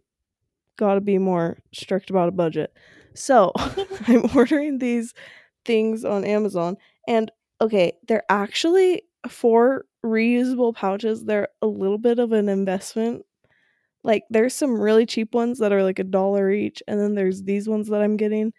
got 0.76 0.94
to 0.94 1.00
be 1.00 1.18
more 1.18 1.58
strict 1.72 2.10
about 2.10 2.28
a 2.28 2.32
budget. 2.32 2.72
So, 3.14 3.52
I'm 4.08 4.28
ordering 4.36 4.78
these 4.78 5.14
things 5.64 6.04
on 6.04 6.24
Amazon 6.24 6.76
and 7.08 7.30
okay, 7.60 7.92
they're 8.08 8.24
actually 8.28 9.02
for 9.28 9.86
reusable 10.04 10.74
pouches, 10.74 11.24
they're 11.24 11.48
a 11.62 11.66
little 11.66 11.98
bit 11.98 12.18
of 12.18 12.32
an 12.32 12.48
investment. 12.48 13.24
Like 14.02 14.24
there's 14.30 14.54
some 14.54 14.80
really 14.80 15.06
cheap 15.06 15.34
ones 15.34 15.58
that 15.60 15.72
are 15.72 15.82
like 15.82 15.98
a 15.98 16.04
dollar 16.04 16.50
each 16.50 16.82
and 16.88 17.00
then 17.00 17.14
there's 17.14 17.42
these 17.44 17.68
ones 17.68 17.88
that 17.88 18.02
I'm 18.02 18.16
getting 18.16 18.52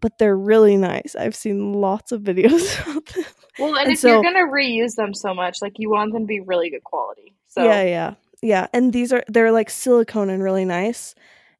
but 0.00 0.18
they're 0.18 0.36
really 0.36 0.76
nice. 0.76 1.14
I've 1.18 1.36
seen 1.36 1.72
lots 1.72 2.12
of 2.12 2.22
videos 2.22 2.80
about 2.90 3.06
them. 3.06 3.24
Well, 3.58 3.74
and, 3.74 3.88
And 3.88 3.92
if 3.92 4.02
you're 4.02 4.22
gonna 4.22 4.46
reuse 4.46 4.94
them 4.96 5.14
so 5.14 5.34
much, 5.34 5.60
like 5.62 5.74
you 5.78 5.90
want 5.90 6.12
them 6.12 6.22
to 6.22 6.26
be 6.26 6.40
really 6.40 6.70
good 6.70 6.84
quality. 6.84 7.34
So 7.48 7.64
Yeah, 7.64 7.82
yeah. 7.82 8.14
Yeah. 8.42 8.66
And 8.72 8.92
these 8.92 9.12
are 9.12 9.22
they're 9.28 9.52
like 9.52 9.70
silicone 9.70 10.30
and 10.30 10.42
really 10.42 10.64
nice. 10.64 11.14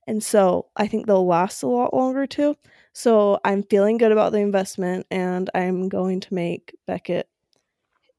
And 0.07 0.23
so 0.23 0.67
I 0.77 0.87
think 0.89 1.07
they'll 1.07 1.27
last 1.27 1.63
a 1.63 1.69
lot 1.69 1.95
longer 1.95 2.27
too. 2.27 2.57
So 2.93 3.39
I'm 3.45 3.63
feeling 3.63 3.99
good 3.99 4.13
about 4.13 4.33
the 4.33 4.39
investment 4.41 5.07
and 5.11 5.49
I'm 5.55 5.89
going 5.89 6.21
to 6.21 6.35
make 6.35 6.75
Beckett 6.87 7.29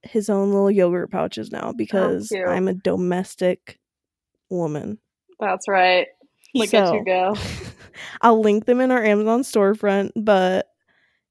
his 0.02 0.30
own 0.30 0.50
little 0.52 0.72
yogurt 0.72 1.12
pouches 1.12 1.52
now 1.52 1.74
because 1.76 2.30
cute. 2.30 2.48
I'm 2.48 2.68
a 2.68 2.74
domestic 2.74 3.80
woman. 4.50 4.98
that's 5.40 5.68
right. 5.68 6.08
Look 6.54 6.74
at 6.74 6.88
So- 6.88 6.94
you 6.96 7.06
go. 7.06 7.36
I'll 8.22 8.42
link 8.42 8.66
them 8.66 8.82
in 8.82 8.92
our 8.92 9.04
Amazon 9.04 9.42
storefront, 9.42 10.12
but 10.16 10.68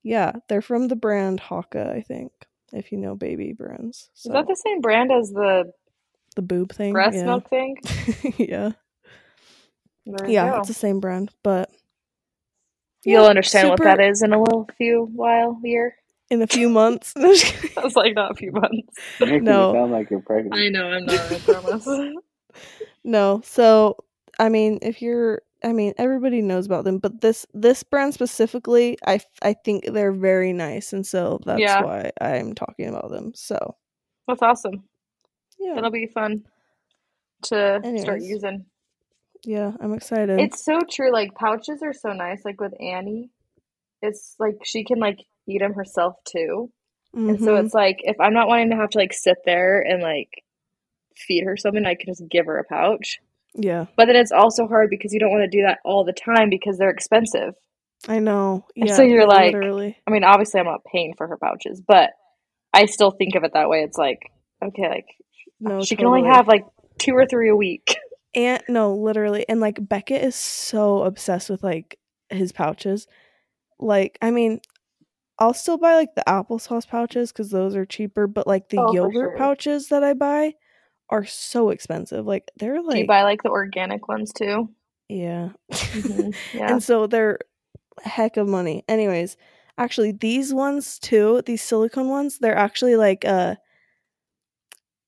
yeah, 0.03 0.33
they're 0.49 0.63
from 0.63 0.89
the 0.89 0.97
brand 0.97 1.41
Hakaa, 1.41 1.91
I 1.95 2.03
think, 2.03 2.33
if 2.73 2.93
you 2.93 2.99
know 2.99 3.15
baby 3.15 3.53
brands. 3.53 4.11
So 4.15 4.31
Is 4.31 4.35
that 4.35 4.47
the 4.47 4.57
same 4.57 4.81
brand 4.81 5.11
as 5.13 5.31
the 5.31 5.73
the 6.37 6.43
boob 6.43 6.73
thing? 6.73 6.93
breast 6.93 7.17
yeah. 7.17 7.25
milk 7.25 7.49
thing? 7.51 7.77
yeah. 8.39 8.73
There 10.07 10.29
Yeah, 10.29 10.59
it's 10.59 10.69
the 10.69 10.75
same 10.75 11.01
brand, 11.01 11.31
but 11.43 11.71
You'll 13.05 13.23
yeah, 13.25 13.29
understand 13.31 13.69
what 13.71 13.83
that 13.83 14.01
is 14.01 14.23
in 14.23 14.33
a 14.33 14.41
little 14.41 14.69
few 14.79 15.11
while 15.15 15.61
year. 15.65 15.97
in 16.31 16.41
a 16.43 16.47
few 16.47 16.69
months. 16.69 17.15
No, 17.17 17.33
just 17.35 17.47
kidding. 17.47 17.71
I 17.77 17.85
was 17.85 17.97
like, 17.97 18.15
not 18.15 18.33
a 18.33 18.35
few 18.35 18.53
months. 18.53 18.97
You're 19.21 19.41
No. 19.41 19.73
me 19.73 19.79
sound 19.79 19.93
like 19.93 20.11
you're 20.11 20.21
pregnant. 20.21 20.55
I 20.55 20.69
know, 20.69 20.87
I'm 20.89 21.05
not. 21.05 21.19
I 21.21 21.39
promise. 21.41 21.89
no. 23.05 23.41
So, 23.45 23.97
I 24.39 24.49
mean, 24.49 24.79
if 24.83 25.03
you're, 25.03 25.43
I 25.65 25.73
mean, 25.73 25.95
everybody 25.99 26.43
knows 26.43 26.67
about 26.67 26.85
them, 26.85 26.99
but 26.99 27.21
this 27.21 27.47
this 27.55 27.83
brand 27.83 28.15
specifically, 28.15 28.99
I 29.07 29.21
I 29.43 29.55
think 29.55 29.85
they're 29.93 30.13
very 30.13 30.53
nice, 30.53 30.93
and 30.93 31.07
so 31.07 31.41
that's 31.45 31.61
Yeah. 31.61 31.83
why 31.83 32.11
I'm 32.21 32.55
talking 32.55 32.89
about 32.89 33.11
them. 33.11 33.33
So, 33.35 33.77
That's 34.29 34.43
awesome. 34.43 34.85
Yeah. 35.59 35.79
It'll 35.79 35.91
be 35.91 36.07
fun 36.07 36.45
to 37.45 37.81
start 37.99 38.23
using. 38.23 38.67
Yeah, 39.45 39.73
I'm 39.81 39.93
excited. 39.95 40.39
It's 40.41 40.65
so 40.65 40.81
true. 40.89 41.13
Like 41.13 41.35
pouches 41.35 41.83
are 41.83 41.93
so 41.93 42.13
nice. 42.13 42.45
Like 42.45 42.61
with 42.61 42.75
Annie, 42.81 43.31
it's 44.01 44.37
like 44.39 44.57
she 44.65 44.85
can 44.85 44.99
like 45.01 45.19
eat 45.49 45.59
them 45.61 45.75
herself 45.75 46.15
too. 46.25 46.71
And 47.15 47.39
so 47.41 47.55
Mhm. 47.55 47.65
it's 47.65 47.75
like 47.75 47.99
if 48.05 48.19
I'm 48.21 48.33
not 48.33 48.49
wanting 48.49 48.71
to 48.71 48.77
have 48.77 48.91
to 48.91 48.99
like 48.99 49.13
sit 49.13 49.39
there 49.45 49.81
and 49.81 50.01
like 50.03 50.43
feed 51.17 51.45
her 51.45 51.57
something, 51.57 51.85
I 51.85 51.95
can 51.95 52.07
just 52.07 52.27
give 52.29 52.47
her 52.47 52.59
a 52.59 52.65
pouch. 52.65 53.19
Yeah, 53.55 53.87
But 53.97 54.07
then 54.07 54.17
it's 54.17 54.33
also 54.33 54.67
hard 54.67 54.89
because 54.91 55.13
you 55.13 55.21
don't 55.21 55.31
want 55.31 55.51
to 55.51 55.57
do 55.57 55.63
that 55.67 55.79
all 55.85 56.05
the 56.05 56.13
time 56.13 56.49
because 56.51 56.79
they're 56.79 56.91
expensive. 56.91 57.55
I 58.09 58.19
know. 58.19 58.65
And 58.77 58.89
Yeah, 58.89 58.97
so 58.97 59.03
you're 59.03 59.27
like- 59.27 59.53
literally. 59.55 59.97
I 60.07 60.11
mean, 60.11 60.25
obviously 60.25 60.59
I'm 60.61 60.67
not 60.67 60.85
paying 60.85 61.15
for 61.17 61.27
her 61.29 61.37
pouches, 61.37 61.81
but 61.87 62.11
I 62.73 62.87
still 62.87 63.11
think 63.11 63.35
of 63.35 63.45
it 63.45 63.53
that 63.55 63.69
way. 63.69 63.83
It's 63.83 63.99
like, 63.99 64.21
okay, 64.65 64.89
like 64.89 65.07
No, 65.61 65.83
she 65.85 65.97
can 65.97 66.07
only 66.07 66.25
have 66.25 66.49
like 66.49 66.65
two 66.99 67.13
or 67.15 67.27
three 67.27 67.49
a 67.51 67.57
week. 67.57 67.97
and 68.35 68.63
no, 68.69 68.95
literally, 68.95 69.45
and 69.49 69.61
like 69.61 69.87
Beckett 69.89 70.25
is 70.25 70.35
so 70.35 71.03
obsessed 71.03 71.51
with 71.51 71.63
like 71.63 71.99
his 72.31 72.51
pouches. 72.53 73.07
Like, 73.79 74.17
I 74.23 74.31
mean, 74.31 74.61
I'll 75.39 75.55
still 75.55 75.77
buy 75.79 75.95
like 75.95 76.15
the 76.15 76.25
applesauce 76.27 76.89
pouches 76.89 77.33
because 77.33 77.51
those 77.51 77.77
are 77.77 77.85
cheaper, 77.85 78.27
but 78.27 78.47
like 78.47 78.69
the 78.71 78.79
Oh, 78.79 78.93
yogurt 78.95 79.13
sure. 79.33 79.37
pouches 79.37 79.89
that 79.89 80.03
I 80.03 80.15
buy 80.15 80.55
are 81.13 81.25
so 81.25 81.71
expensive. 81.71 82.27
Like 82.27 82.51
they're 82.57 82.83
like 82.83 82.95
Do 82.95 83.01
you 83.03 83.07
buy 83.07 83.23
like 83.23 83.43
the 83.45 83.51
organic 83.51 84.09
ones 84.09 84.33
too? 84.33 84.69
yeah, 85.09 85.51
Mhm, 85.71 86.35
Yeah. 86.55 86.73
and 86.73 86.83
so 86.83 87.07
they're 87.07 87.39
heck 88.03 88.37
of 88.39 88.49
money. 88.49 88.83
Anyways, 88.89 89.37
actually, 89.79 90.13
these 90.13 90.53
ones 90.55 90.99
too, 90.99 91.43
these 91.47 91.63
silicone 91.63 92.09
ones, 92.09 92.39
they're 92.39 92.57
actually 92.57 92.97
like 92.97 93.25
uh 93.25 93.55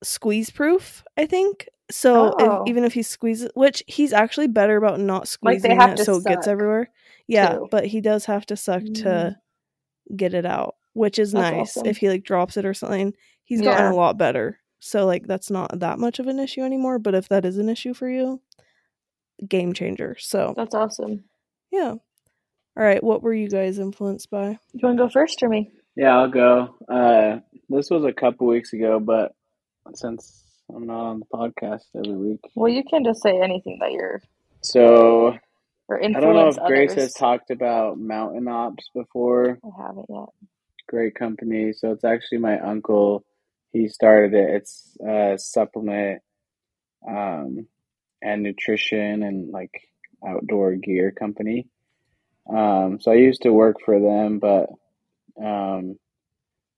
squeeze 0.02 0.50
proof. 0.50 1.02
I 1.16 1.26
think. 1.26 1.68
So 1.90 2.34
Oh. 2.38 2.62
if, 2.62 2.68
even 2.70 2.84
if 2.84 2.94
he 2.94 3.02
squeezes, 3.02 3.50
which 3.55 3.82
he's 3.86 4.12
actually 4.12 4.48
better 4.48 4.76
about 4.76 5.00
not 5.00 5.28
squeezing 5.28 5.78
have 5.78 5.98
it 5.98 6.05
so 6.05 6.16
it 6.16 6.24
gets 6.24 6.46
everywhere. 6.46 6.90
Yeah, 7.26 7.55
too. 7.57 7.68
but 7.70 7.86
he 7.86 8.00
does 8.00 8.24
have 8.26 8.46
to 8.46 8.57
suck 8.57 8.82
to 9.02 9.36
get 10.16 10.32
it 10.34 10.46
out, 10.46 10.76
which 10.94 11.18
is 11.18 11.32
That's 11.32 11.55
nice. 11.57 11.76
awesome. 11.76 11.86
If 11.86 11.98
he 11.98 12.09
like 12.09 12.24
drops 12.24 12.57
it 12.57 12.64
or 12.64 12.72
something, 12.74 13.14
he's 13.44 13.61
gotten 13.62 13.84
Yeah. 13.86 13.92
a 13.92 13.94
lot 13.96 14.16
better. 14.18 14.59
So 14.85 15.07
like 15.07 15.26
that's 15.26 15.51
not 15.51 15.80
that 15.80 15.99
much 15.99 16.18
of 16.18 16.26
an 16.26 16.39
issue 16.39 16.61
anymore. 16.61 16.99
But 16.99 17.14
if 17.14 17.28
that 17.30 17.47
is 17.47 17.57
an 17.57 17.70
issue 17.70 17.95
for 17.95 18.07
you, 18.07 18.43
game 19.49 19.72
changer. 19.72 20.14
So 20.18 20.53
That's 20.57 20.74
awesome. 20.74 21.24
yeah. 21.72 21.95
All 22.76 22.82
right, 22.82 23.03
what 23.03 23.22
were 23.22 23.32
you 23.32 23.49
guys 23.49 23.78
influenced 23.78 24.30
by? 24.30 24.51
Do 24.51 24.59
you 24.74 24.87
want 24.89 24.99
to 24.99 25.05
go 25.05 25.09
first 25.09 25.43
or 25.43 25.49
me? 25.49 25.70
Yeah, 25.97 26.18
I'll 26.18 26.28
go. 26.28 26.74
Uh, 26.89 27.39
this 27.68 27.89
was 27.89 28.05
a 28.05 28.12
couple 28.12 28.49
weeks 28.49 28.72
ago, 28.72 28.99
but 29.01 29.32
since 29.95 30.43
I'm 30.74 30.87
not 30.87 31.07
on 31.07 31.20
the 31.20 31.26
podcast 31.32 31.85
every 31.97 32.16
week, 32.16 32.41
Well, 32.55 32.70
you 32.70 32.82
can 32.82 33.05
just 33.05 33.22
say 33.22 33.41
anything 33.41 33.78
that 33.80 33.93
you're 33.93 34.20
so 34.61 35.39
or 35.89 36.03
I 36.03 36.09
don't 36.09 36.20
know 36.20 36.49
influence 36.49 36.57
if 36.59 36.66
Grace 36.66 36.95
has 36.95 37.14
talked 37.14 37.51
about 37.51 37.99
Mountain 37.99 38.49
Ops 38.49 38.91
before. 38.95 39.59
I 39.64 39.82
haven't 39.82 40.07
yet. 40.11 40.28
Great 40.89 41.14
company. 41.14 41.72
So 41.72 41.93
it's 41.93 42.05
actually 42.05 42.39
my 42.39 42.59
uncle. 42.59 43.24
He 43.75 43.89
started 43.89 44.35
it. 44.35 44.51
It's 44.55 44.97
a 45.05 45.37
supplement 45.37 46.22
um, 47.07 47.66
and 48.22 48.43
nutrition 48.45 49.25
and 49.25 49.51
like 49.51 49.89
outdoor 50.27 50.77
gear 50.77 51.11
company. 51.11 51.66
Um, 52.49 52.99
so 53.01 53.11
I 53.11 53.16
used 53.16 53.43
to 53.43 53.53
work 53.53 53.79
for 53.85 53.99
them, 53.99 54.39
but 54.39 54.70
um, 55.43 55.99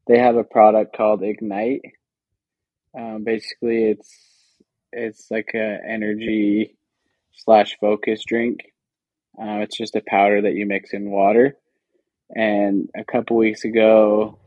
they 0.07 0.19
have 0.19 0.37
a 0.37 0.45
product 0.45 0.97
called 0.97 1.23
Ignite. 1.23 1.83
Um, 2.99 3.25
basically, 3.25 3.85
it's 3.91 4.11
it's 4.91 5.31
like 5.31 5.51
a 5.55 5.79
energy 5.87 6.79
slash 7.35 7.77
focus 7.79 8.25
drink. 8.27 8.73
Uh, 9.39 9.61
it's 9.61 9.77
just 9.77 9.97
a 9.97 10.03
powder 10.09 10.41
that 10.41 10.55
you 10.55 10.65
mix 10.65 10.95
in 10.95 11.11
water. 11.11 11.59
And 12.35 12.89
a 12.97 13.05
couple 13.05 13.37
weeks 13.37 13.65
ago, 13.65 14.39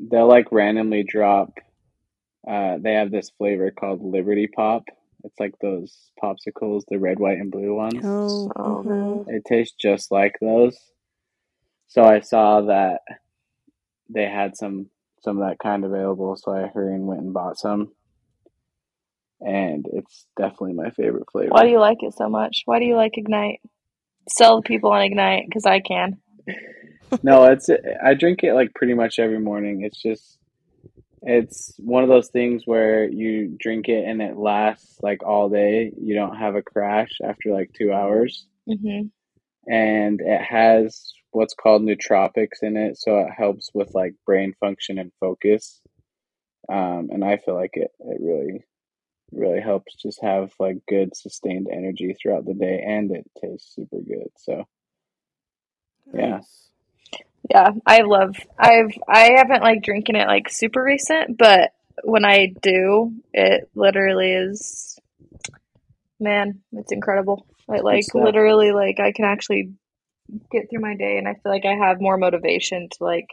they'll 0.00 0.26
like 0.26 0.50
randomly 0.50 1.02
drop. 1.02 1.58
Uh, 2.46 2.76
they 2.78 2.94
have 2.94 3.10
this 3.10 3.30
flavor 3.38 3.70
called 3.70 4.02
Liberty 4.02 4.46
Pop. 4.46 4.84
It's 5.24 5.40
like 5.40 5.54
those 5.60 6.10
popsicles, 6.22 6.82
the 6.88 6.98
red, 6.98 7.18
white, 7.18 7.38
and 7.38 7.50
blue 7.50 7.74
ones. 7.74 8.00
Oh, 8.04 8.48
So 8.48 8.84
mhm. 8.84 9.28
It 9.28 9.44
tastes 9.46 9.74
just 9.80 10.10
like 10.12 10.36
those. 10.40 10.78
So 11.88 12.02
I 12.04 12.20
saw 12.20 12.62
that 12.62 13.00
they 14.10 14.24
had 14.24 14.56
some 14.56 14.90
some 15.22 15.40
of 15.40 15.48
that 15.48 15.58
kind 15.58 15.84
available, 15.84 16.36
so 16.36 16.52
I 16.52 16.66
hurried 16.66 16.96
and 16.96 17.06
went 17.06 17.22
and 17.22 17.32
bought 17.32 17.58
some. 17.58 17.92
And 19.40 19.86
it's 19.92 20.26
definitely 20.36 20.74
my 20.74 20.90
favorite 20.90 21.30
flavor. 21.30 21.50
Why 21.50 21.62
do 21.64 21.70
you 21.70 21.80
like 21.80 22.02
it 22.02 22.14
so 22.14 22.28
much? 22.28 22.62
Why 22.66 22.78
do 22.78 22.84
you 22.84 22.96
like 22.96 23.16
Ignite? 23.16 23.60
Sell 24.28 24.56
the 24.56 24.62
people 24.62 24.90
on 24.92 25.02
Ignite 25.02 25.44
because 25.48 25.66
I 25.66 25.80
can. 25.80 26.18
No, 27.22 27.44
it's 27.44 27.68
I 28.02 28.14
drink 28.14 28.42
it 28.42 28.54
like 28.54 28.74
pretty 28.74 28.94
much 28.94 29.20
every 29.20 29.38
morning. 29.38 29.82
It's 29.84 30.02
just 30.02 30.38
it's 31.24 31.74
one 31.78 32.02
of 32.04 32.08
those 32.08 32.28
things 32.30 32.62
where 32.66 33.08
you 33.10 33.56
drink 33.58 33.88
it 33.88 34.04
and 34.06 34.22
it 34.22 34.36
lasts 34.36 34.98
like 35.02 35.22
all 35.24 35.48
day. 35.48 35.92
You 36.00 36.14
don't 36.14 36.36
have 36.36 36.56
a 36.56 36.62
crash 36.62 37.10
after 37.24 37.52
like 37.52 37.72
2 37.74 37.92
hours. 37.92 38.46
hmm 38.66 39.08
and 39.66 40.20
it 40.20 40.40
has 40.42 41.12
what's 41.32 41.54
called 41.54 41.82
nootropics 41.82 42.62
in 42.62 42.76
it, 42.76 42.96
so 42.98 43.18
it 43.20 43.30
helps 43.36 43.70
with 43.74 43.94
like 43.94 44.14
brain 44.26 44.54
function 44.60 44.98
and 44.98 45.12
focus. 45.20 45.80
Um, 46.70 47.10
and 47.12 47.24
I 47.24 47.38
feel 47.38 47.54
like 47.54 47.72
it 47.74 47.90
it 48.00 48.20
really 48.20 48.64
really 49.32 49.60
helps 49.60 49.94
just 49.96 50.22
have 50.22 50.52
like 50.60 50.78
good 50.88 51.16
sustained 51.16 51.68
energy 51.72 52.14
throughout 52.14 52.46
the 52.46 52.54
day, 52.54 52.82
and 52.86 53.12
it 53.12 53.30
tastes 53.40 53.74
super 53.74 54.00
good. 54.00 54.28
So 54.38 54.64
Yeah. 56.12 56.38
Nice. 56.38 56.70
Yeah, 56.72 56.73
I 57.86 58.02
love. 58.02 58.36
I've 58.58 58.92
I 59.08 59.32
haven't 59.36 59.62
like 59.62 59.82
drinking 59.82 60.16
it 60.16 60.26
like 60.26 60.48
super 60.48 60.82
recent, 60.82 61.36
but 61.36 61.72
when 62.02 62.24
I 62.24 62.52
do, 62.62 63.12
it 63.32 63.70
literally 63.74 64.32
is. 64.32 64.98
Man, 66.18 66.60
it's 66.72 66.92
incredible. 66.92 67.46
I 67.68 67.78
like 67.78 68.04
stuff. 68.04 68.24
literally 68.24 68.72
like 68.72 69.00
I 69.00 69.12
can 69.12 69.24
actually 69.24 69.72
get 70.50 70.70
through 70.70 70.80
my 70.80 70.96
day, 70.96 71.18
and 71.18 71.28
I 71.28 71.34
feel 71.34 71.52
like 71.52 71.66
I 71.66 71.74
have 71.74 72.00
more 72.00 72.16
motivation 72.16 72.88
to 72.88 73.04
like. 73.04 73.28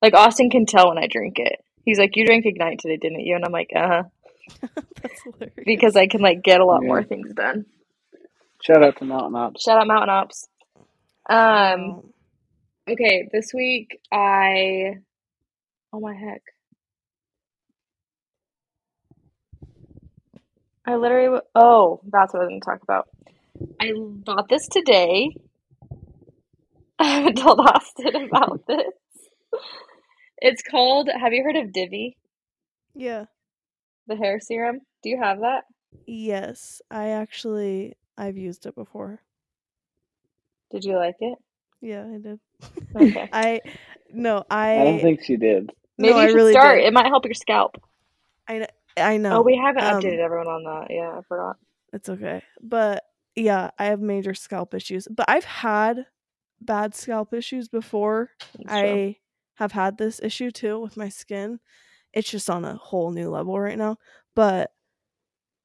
Like 0.00 0.14
Austin 0.14 0.48
can 0.48 0.64
tell 0.64 0.88
when 0.88 0.98
I 0.98 1.08
drink 1.08 1.38
it. 1.38 1.64
He's 1.84 1.98
like, 1.98 2.14
"You 2.14 2.24
drank 2.24 2.46
Ignite 2.46 2.78
today, 2.78 2.98
didn't 2.98 3.20
you?" 3.20 3.34
And 3.34 3.44
I'm 3.44 3.52
like, 3.52 3.70
"Uh 3.76 4.02
huh," 4.04 5.46
because 5.64 5.96
I 5.96 6.06
can 6.06 6.20
like 6.20 6.42
get 6.42 6.60
a 6.60 6.64
lot 6.64 6.84
more 6.84 7.02
things 7.02 7.32
done. 7.34 7.66
shout 8.62 8.84
out 8.84 8.96
to 8.98 9.04
Mountain 9.04 9.34
Ops. 9.34 9.62
Shout 9.62 9.80
out 9.80 9.86
Mountain 9.86 10.10
Ops. 10.10 10.48
Um. 11.28 12.12
Okay, 12.90 13.28
this 13.30 13.52
week 13.52 14.00
I. 14.10 14.94
Oh 15.92 16.00
my 16.00 16.14
heck. 16.14 16.40
I 20.86 20.96
literally. 20.96 21.40
Oh, 21.54 22.00
that's 22.10 22.32
what 22.32 22.40
I 22.40 22.44
was 22.44 22.48
going 22.48 22.60
to 22.60 22.64
talk 22.64 22.82
about. 22.82 23.08
I 23.78 23.92
bought 23.94 24.48
this 24.48 24.66
today. 24.68 25.36
I 26.98 27.08
haven't 27.08 27.36
told 27.36 27.60
Austin 27.60 28.16
about 28.32 28.66
this. 28.66 29.60
It's 30.38 30.62
called. 30.62 31.10
Have 31.14 31.34
you 31.34 31.44
heard 31.44 31.56
of 31.56 31.72
Divi, 31.72 32.16
yeah. 32.94 33.26
the 34.06 34.16
hair 34.16 34.40
serum? 34.40 34.80
Do 35.02 35.10
you 35.10 35.20
have 35.22 35.40
that? 35.40 35.64
Yes, 36.06 36.80
I 36.90 37.08
actually 37.08 37.96
I've 38.16 38.38
used 38.38 38.64
it 38.64 38.74
before. 38.74 39.20
Did 40.70 40.84
you 40.84 40.96
like 40.96 41.16
it? 41.20 41.38
Yeah, 41.82 42.04
I 42.04 42.18
did. 42.18 42.40
Okay. 42.96 43.28
I 43.32 43.60
no, 44.10 44.44
I 44.50 44.80
I 44.80 44.84
don't 44.84 45.00
think 45.00 45.22
she 45.22 45.36
did. 45.36 45.70
Maybe 45.98 46.12
no, 46.14 46.16
you 46.18 46.22
I 46.22 46.26
should 46.28 46.34
really 46.36 46.52
start. 46.52 46.78
did. 46.78 46.86
It 46.86 46.92
might 46.92 47.06
help 47.06 47.24
your 47.24 47.34
scalp. 47.34 47.76
I 48.46 48.52
kn- 48.58 48.68
I 48.96 49.16
know. 49.18 49.38
Oh, 49.38 49.42
we 49.42 49.56
haven't 49.56 49.82
Um, 49.84 50.00
updated 50.02 50.18
everyone 50.18 50.46
on 50.48 50.64
that. 50.64 50.86
Yeah, 50.94 51.18
I 51.18 51.22
forgot. 51.28 51.56
It's 51.92 52.08
okay. 52.08 52.42
But 52.60 53.04
yeah, 53.36 53.70
I 53.78 53.86
have 53.86 54.00
major 54.00 54.34
scalp 54.34 54.74
issues. 54.74 55.06
But 55.10 55.26
I've 55.28 55.44
had 55.44 56.06
bad 56.60 56.94
scalp 56.94 57.32
issues 57.34 57.68
before. 57.68 58.30
I 58.68 59.16
have 59.54 59.72
had 59.72 59.98
this 59.98 60.20
issue 60.22 60.50
too 60.50 60.80
with 60.80 60.96
my 60.96 61.08
skin. 61.08 61.60
It's 62.12 62.30
just 62.30 62.48
on 62.50 62.64
a 62.64 62.74
whole 62.76 63.10
new 63.10 63.28
level 63.30 63.58
right 63.60 63.78
now. 63.78 63.98
But 64.34 64.72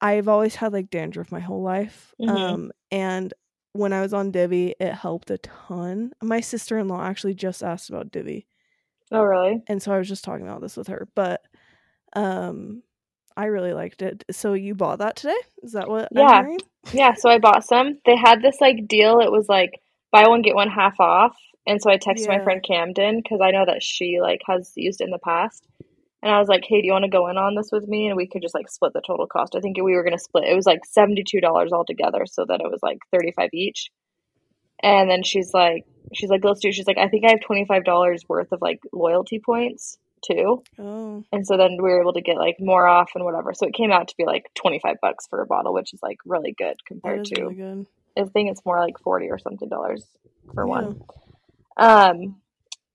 I've 0.01 0.27
always 0.27 0.55
had 0.55 0.73
like 0.73 0.89
dandruff 0.89 1.31
my 1.31 1.39
whole 1.39 1.63
life. 1.63 2.13
Mhm. 2.21 2.29
Um 2.29 2.71
and 2.91 3.33
when 3.73 3.91
I 3.91 4.01
was 4.01 4.13
on 4.13 4.31
Divi, 4.31 4.75
it 4.79 4.93
helped 4.93 5.29
a 5.29 5.37
ton. 5.39 6.13
My 6.21 6.39
sister-in-law 6.39 7.03
actually 7.03 7.33
just 7.33 7.63
asked 7.63 7.89
about 7.89 8.11
Divi. 8.11 8.47
Oh, 9.11 9.21
really? 9.21 9.63
And 9.67 9.81
so 9.81 9.91
I 9.91 9.97
was 9.97 10.07
just 10.07 10.23
talking 10.23 10.47
about 10.47 10.61
this 10.61 10.77
with 10.77 10.87
her. 10.87 11.07
But 11.15 11.41
um 12.15 12.83
I 13.35 13.45
really 13.45 13.73
liked 13.73 14.03
it. 14.03 14.23
So 14.31 14.53
you 14.53 14.75
bought 14.75 14.99
that 14.99 15.15
today? 15.15 15.35
Is 15.63 15.73
that 15.73 15.89
what 15.89 16.09
Yeah. 16.11 16.45
Yeah, 16.91 17.13
so 17.13 17.29
I 17.29 17.39
bought 17.39 17.65
some. 17.65 17.99
They 18.05 18.15
had 18.15 18.41
this 18.41 18.61
like 18.61 18.87
deal. 18.87 19.19
It 19.19 19.31
was 19.31 19.49
like 19.49 19.81
buy 20.11 20.27
one 20.27 20.41
get 20.41 20.55
one 20.55 20.69
half 20.69 20.99
off. 20.99 21.35
And 21.65 21.81
so 21.81 21.89
I 21.89 21.97
texted 21.97 22.27
my 22.27 22.43
friend 22.43 22.61
Camden 22.61 23.21
because 23.23 23.39
I 23.41 23.51
know 23.51 23.65
that 23.65 23.81
she 23.81 24.19
like 24.21 24.41
has 24.47 24.73
used 24.75 25.01
it 25.01 25.05
in 25.05 25.11
the 25.11 25.17
past. 25.17 25.65
And 26.23 26.31
I 26.33 26.39
was 26.39 26.47
like, 26.47 26.63
"Hey, 26.65 26.79
do 26.81 26.87
you 26.87 26.93
want 26.93 27.03
to 27.03 27.11
go 27.11 27.27
in 27.27 27.37
on 27.37 27.53
this 27.53 27.69
with 27.71 27.85
me?" 27.87 28.07
And 28.07 28.15
we 28.15 28.27
could 28.27 28.41
just 28.41 28.55
like 28.55 28.69
split 28.69 28.93
the 28.93 29.01
total 29.05 29.27
cost. 29.27 29.55
I 29.55 29.59
think 29.59 29.75
we 29.77 29.93
were 29.93 30.03
gonna 30.03 30.17
split. 30.17 30.45
It 30.47 30.55
was 30.55 30.65
like 30.65 30.85
seventy 30.85 31.23
two 31.27 31.41
dollars 31.41 31.73
altogether, 31.73 32.25
so 32.25 32.45
that 32.47 32.61
it 32.61 32.71
was 32.71 32.79
like 32.81 32.99
thirty 33.11 33.31
five 33.31 33.49
each. 33.53 33.91
And 34.81 35.09
then 35.09 35.23
she's 35.23 35.53
like, 35.53 35.85
she's 36.13 36.29
like, 36.29 36.43
let's 36.43 36.59
do. 36.61 36.69
It. 36.69 36.73
She's 36.75 36.87
like, 36.87 36.97
I 36.97 37.07
think 37.09 37.25
I 37.25 37.31
have 37.31 37.41
twenty 37.41 37.65
five 37.65 37.83
dollars 37.83 38.23
worth 38.27 38.51
of 38.53 38.61
like 38.61 38.79
loyalty 38.93 39.39
points 39.45 39.97
too. 40.25 40.63
Oh, 40.79 41.23
And 41.33 41.45
so 41.45 41.57
then 41.57 41.71
we 41.71 41.89
were 41.89 41.99
able 41.99 42.13
to 42.13 42.21
get 42.21 42.37
like 42.37 42.55
more 42.59 42.87
off 42.87 43.11
and 43.15 43.25
whatever. 43.25 43.53
So 43.53 43.67
it 43.67 43.73
came 43.73 43.91
out 43.91 44.07
to 44.07 44.15
be 44.17 44.23
like 44.25 44.45
twenty 44.55 44.79
five 44.79 44.95
bucks 45.01 45.27
for 45.27 45.41
a 45.41 45.45
bottle, 45.45 45.73
which 45.73 45.93
is 45.93 45.99
like 46.01 46.19
really 46.25 46.53
good 46.57 46.77
compared 46.85 47.25
to. 47.25 47.41
really 47.41 47.55
good. 47.55 47.85
I 48.17 48.23
think 48.25 48.49
it's 48.49 48.65
more 48.65 48.79
like 48.79 48.97
forty 49.03 49.29
or 49.29 49.37
something 49.39 49.67
dollars 49.67 50.05
for 50.53 50.65
Yeah. 50.65 50.69
one. 50.69 51.01
Um, 51.75 52.41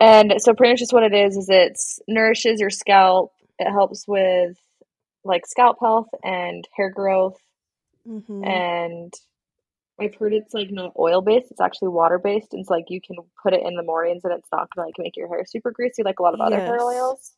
and 0.01 0.35
so 0.39 0.55
pretty 0.55 0.73
much 0.73 0.81
just 0.81 0.93
what 0.93 1.03
it 1.03 1.15
is 1.15 1.37
is 1.37 1.49
it's 1.49 2.01
nourishes 2.09 2.61
your 2.61 2.71
scalp. 2.71 3.33
It 3.59 3.71
helps 3.71 4.07
with 4.07 4.57
like 5.25 5.47
scalp 5.47 5.79
health 5.81 6.09
and 6.23 6.67
hair 6.77 6.91
growth. 6.91 7.37
Mm-hmm. 8.09 8.45
And 8.45 9.15
I've 10.01 10.15
heard 10.15 10.33
it's 10.33 10.55
like 10.55 10.71
not 10.71 10.93
oil 10.99 11.21
based; 11.23 11.51
it's 11.51 11.61
actually 11.61 11.89
water 11.89 12.19
based. 12.19 12.53
And 12.53 12.61
it's 12.61 12.71
like 12.71 12.85
you 12.89 13.01
can 13.01 13.17
put 13.43 13.55
it 13.55 13.63
in 13.67 13.75
the 13.75 13.83
mornings, 13.83 14.25
and 14.25 14.33
it's 14.33 14.49
not 14.53 14.69
gonna 14.75 14.87
like 14.87 14.95
make 14.99 15.17
your 15.17 15.29
hair 15.29 15.45
super 15.47 15.73
greasy 15.73 16.03
like 16.05 16.21
a 16.21 16.23
lot 16.23 16.35
of 16.35 16.41
other 16.41 16.61
hair 16.61 16.81
oils. 16.81 17.33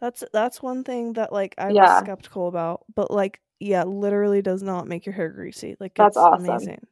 That's 0.00 0.24
that's 0.32 0.62
one 0.62 0.84
thing 0.84 1.14
that 1.14 1.32
like 1.32 1.54
I 1.58 1.68
was 1.68 1.76
Yeah. 1.76 2.00
skeptical 2.00 2.48
about, 2.48 2.84
but 2.94 3.10
like 3.10 3.40
yeah, 3.60 3.84
literally 3.84 4.42
does 4.42 4.62
not 4.62 4.88
make 4.88 5.06
your 5.06 5.14
hair 5.14 5.30
greasy. 5.30 5.76
Like 5.78 5.94
That's 5.94 6.16
awesome. 6.16 6.44
amazing. 6.56 6.86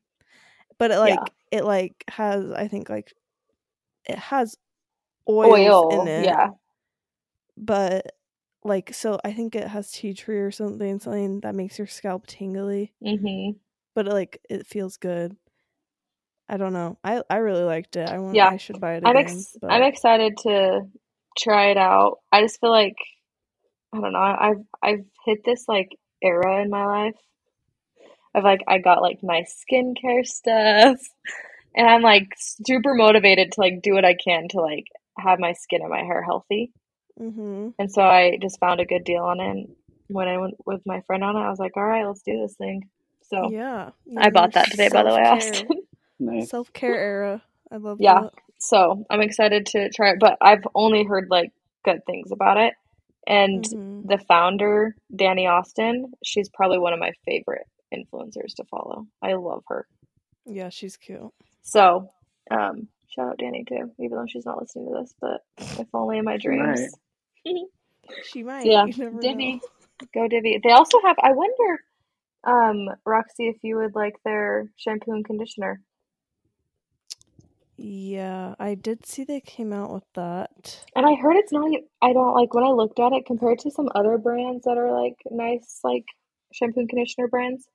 But 0.79 0.93
it 0.93 0.99
like 0.99 1.19
it 1.51 1.65
like 1.65 2.05
has 2.09 2.51
I 2.53 2.69
think 2.69 2.89
like 2.89 3.13
it 4.07 4.19
has 4.19 4.57
Oil, 5.29 6.03
in 6.03 6.09
it. 6.09 6.25
yeah, 6.27 6.49
But 7.57 8.13
like 8.65 8.93
so 8.93 9.19
I 9.25 9.33
think 9.33 9.55
it 9.55 9.67
has 9.69 9.91
tea 9.91 10.15
tree 10.15 10.41
or 10.41 10.51
something, 10.51 10.99
something 10.99 11.41
that 11.41 11.55
makes 11.55 11.79
your 11.79 11.87
scalp 11.87 12.27
tingly. 12.27 12.93
hmm 13.03 13.51
But 13.95 14.07
like 14.07 14.41
it 14.49 14.67
feels 14.67 14.97
good. 14.97 15.37
I 16.49 16.57
don't 16.57 16.73
know. 16.73 16.99
I 17.05 17.23
I 17.31 17.37
really 17.37 17.63
liked 17.63 17.97
it. 17.97 18.09
I 18.09 18.19
want 18.19 18.37
Yeah. 18.37 18.49
I 18.49 18.57
should 18.57 18.81
buy 18.81 18.95
it 18.95 19.05
I'm 19.05 19.17
ex- 19.17 19.57
but 19.61 19.71
I'm 19.71 19.83
excited 19.83 20.37
to 20.39 20.83
try 21.39 21.71
it 21.71 21.77
out. 21.77 22.19
I 22.33 22.43
just 22.43 22.61
feel 22.61 22.71
like 22.71 22.97
I 23.93 24.01
don't 24.01 24.13
know. 24.13 24.19
I've 24.19 24.65
I've 24.83 25.05
hit 25.27 25.45
this 25.45 25.67
like 25.69 25.91
era 26.23 26.63
in 26.63 26.71
my 26.71 26.85
life 26.87 27.15
of 28.35 28.45
like 28.45 28.61
I 28.69 28.79
got 28.79 29.03
like 29.03 29.23
my 29.23 29.45
skincare 29.45 30.27
stuff, 30.27 31.01
and 31.75 31.89
I'm 31.89 32.03
like 32.03 32.29
super 32.37 32.95
motivated 32.95 33.53
to 33.53 33.61
like 33.61 33.83
do 33.83 33.95
what 33.95 34.05
I 34.05 34.15
can 34.15 34.49
to 34.49 34.61
like 34.61 34.87
have 35.21 35.39
my 35.39 35.53
skin 35.53 35.81
and 35.83 35.91
my 35.91 36.03
hair 36.03 36.23
healthy. 36.23 36.73
Mhm. 37.19 37.75
And 37.79 37.93
so 37.93 38.03
I 38.03 38.39
just 38.41 38.59
found 38.61 38.81
a 38.81 38.87
good 38.87 39.05
deal 39.05 39.25
on 39.25 39.41
it. 39.41 39.51
And 39.51 39.77
when 40.09 40.29
I 40.29 40.39
went 40.39 40.55
with 40.67 40.83
my 40.87 41.01
friend 41.03 41.23
on 41.23 41.37
it, 41.37 41.41
I 41.41 41.51
was 41.51 41.59
like, 41.59 41.77
"All 41.77 41.85
right, 41.85 42.07
let's 42.07 42.23
do 42.23 42.39
this 42.41 42.57
thing." 42.57 42.89
So 43.23 43.51
Yeah. 43.51 43.91
I 44.17 44.31
bought 44.31 44.53
that 44.55 44.71
today, 44.71 44.89
by 44.89 45.03
the 45.03 45.11
way, 45.11 45.23
Austin. 45.23 45.69
Nice. 46.19 46.51
Self 46.51 46.73
care 46.73 46.99
era. 46.99 47.43
I 47.71 47.77
love 47.77 47.99
Yeah. 48.01 48.23
that. 48.23 48.35
So 48.59 49.05
I'm 49.09 49.23
excited 49.23 49.67
to 49.67 49.89
try 49.91 50.11
it, 50.11 50.19
but 50.21 50.37
I've 50.41 50.67
only 50.75 51.05
heard 51.05 51.29
like 51.31 51.51
good 51.85 52.05
things 52.07 52.31
about 52.31 52.59
it. 52.59 52.75
And 53.27 53.65
Mhm. 53.65 54.07
the 54.07 54.19
founder, 54.19 54.97
Dani 55.15 55.49
Austin, 55.51 56.13
she's 56.25 56.49
probably 56.51 56.79
one 56.79 56.93
of 56.93 56.99
my 56.99 57.13
favorite 57.25 57.67
influencers 57.95 58.55
to 58.57 58.65
follow. 58.65 59.07
I 59.23 59.35
love 59.35 59.63
her. 59.69 59.87
Yeah, 60.45 60.69
she's 60.69 60.97
cute. 60.97 61.33
So, 61.63 62.11
um, 62.51 62.89
shout 63.11 63.29
out 63.31 63.39
Dani 63.41 63.67
too, 63.69 63.93
even 64.01 64.19
though 64.19 64.27
she's 64.29 64.47
not 64.47 64.61
listening 64.61 64.89
to 64.89 65.01
this, 65.03 65.15
but 65.21 65.41
if 65.79 65.89
only 65.95 66.19
in 66.19 66.25
my 66.27 66.39
She 66.39 66.53
might. 66.53 66.91
dreams. 66.91 66.95
She 68.21 68.43
might. 68.43 68.65
yeah, 68.65 68.87
You 68.87 68.95
never 68.97 69.23
Divi. 69.23 69.29
know. 69.29 69.63
Go 70.15 70.29
Divi. 70.29 70.61
They 70.63 70.73
also 70.73 70.99
have 71.05 71.17
I 71.23 71.33
wonder, 71.33 71.81
um, 72.47 72.97
Roxy, 73.07 73.49
if 73.49 73.57
you 73.63 73.77
would 73.79 73.95
like 73.95 74.15
their 74.25 74.71
shampoo 74.77 75.13
and 75.13 75.25
conditioner. 75.25 75.81
Yeah, 77.77 78.55
I 78.61 78.75
did 78.77 79.07
see 79.07 79.25
they 79.25 79.41
came 79.41 79.73
out 79.73 79.93
with 79.93 80.05
that. 80.15 80.87
And 80.97 81.07
I 81.07 81.15
heard 81.17 81.37
it's 81.37 81.53
not, 81.53 81.71
I 82.03 82.13
don't 82.13 82.35
like 82.35 82.55
when 82.55 82.65
I 82.65 82.71
looked 82.71 83.01
at 83.01 83.13
it 83.13 83.27
compared 83.27 83.61
to 83.61 83.71
some 83.71 83.89
other 83.95 84.19
brands 84.19 84.65
that 84.65 84.79
are 84.79 84.93
like 85.01 85.17
nice, 85.31 85.81
like 85.85 86.05
shampoo 86.53 86.81
and 86.81 86.89
conditioner 86.89 87.29
brands. 87.29 87.67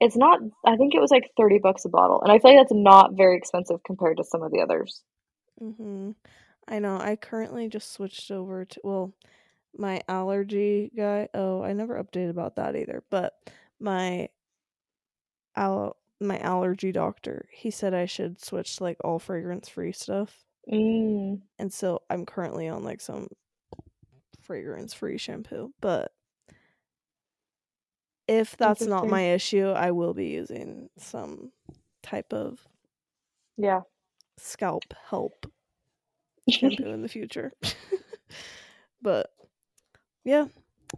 It's 0.00 0.16
not, 0.16 0.40
I 0.66 0.76
think 0.76 0.94
it 0.94 1.00
was 1.00 1.10
like 1.10 1.30
30 1.36 1.58
bucks 1.58 1.84
a 1.84 1.88
bottle. 1.88 2.20
And 2.22 2.30
I 2.32 2.38
feel 2.38 2.52
like 2.54 2.60
that's 2.60 2.74
not 2.74 3.14
very 3.14 3.36
expensive 3.36 3.82
compared 3.84 4.18
to 4.18 4.24
some 4.24 4.42
of 4.42 4.52
the 4.52 4.60
others. 4.60 5.02
mm-hmm. 5.60 6.12
I 6.68 6.78
know. 6.78 6.98
I 6.98 7.16
currently 7.16 7.68
just 7.68 7.92
switched 7.92 8.30
over 8.30 8.64
to 8.64 8.80
well, 8.84 9.14
my 9.76 10.00
allergy 10.08 10.90
guy. 10.96 11.28
Oh, 11.34 11.62
I 11.62 11.72
never 11.74 12.02
updated 12.02 12.30
about 12.30 12.56
that 12.56 12.76
either. 12.76 13.04
But 13.10 13.34
my 13.80 14.28
al 15.56 15.96
my 16.20 16.38
allergy 16.38 16.92
doctor, 16.92 17.48
he 17.52 17.70
said 17.72 17.92
I 17.92 18.06
should 18.06 18.40
switch 18.42 18.76
to 18.76 18.84
like 18.84 18.98
all 19.04 19.18
fragrance 19.18 19.68
free 19.68 19.92
stuff. 19.92 20.44
Mm, 20.70 21.40
And 21.58 21.72
so 21.72 22.02
I'm 22.10 22.26
currently 22.26 22.68
on 22.68 22.84
like 22.84 23.00
some 23.00 23.28
fragrance 24.42 24.94
free 24.94 25.18
shampoo. 25.18 25.72
But 25.80 26.12
if 28.28 28.56
that's 28.56 28.82
not 28.82 29.08
my 29.08 29.32
issue, 29.32 29.68
I 29.68 29.90
will 29.90 30.14
be 30.14 30.26
using 30.28 30.88
some 30.98 31.52
type 32.02 32.32
of 32.32 32.66
yeah. 33.56 33.80
scalp 34.38 34.84
help 35.08 35.46
shampoo 36.50 36.90
in 36.90 37.02
the 37.02 37.08
future. 37.08 37.52
but 39.02 39.30
yeah, 40.24 40.46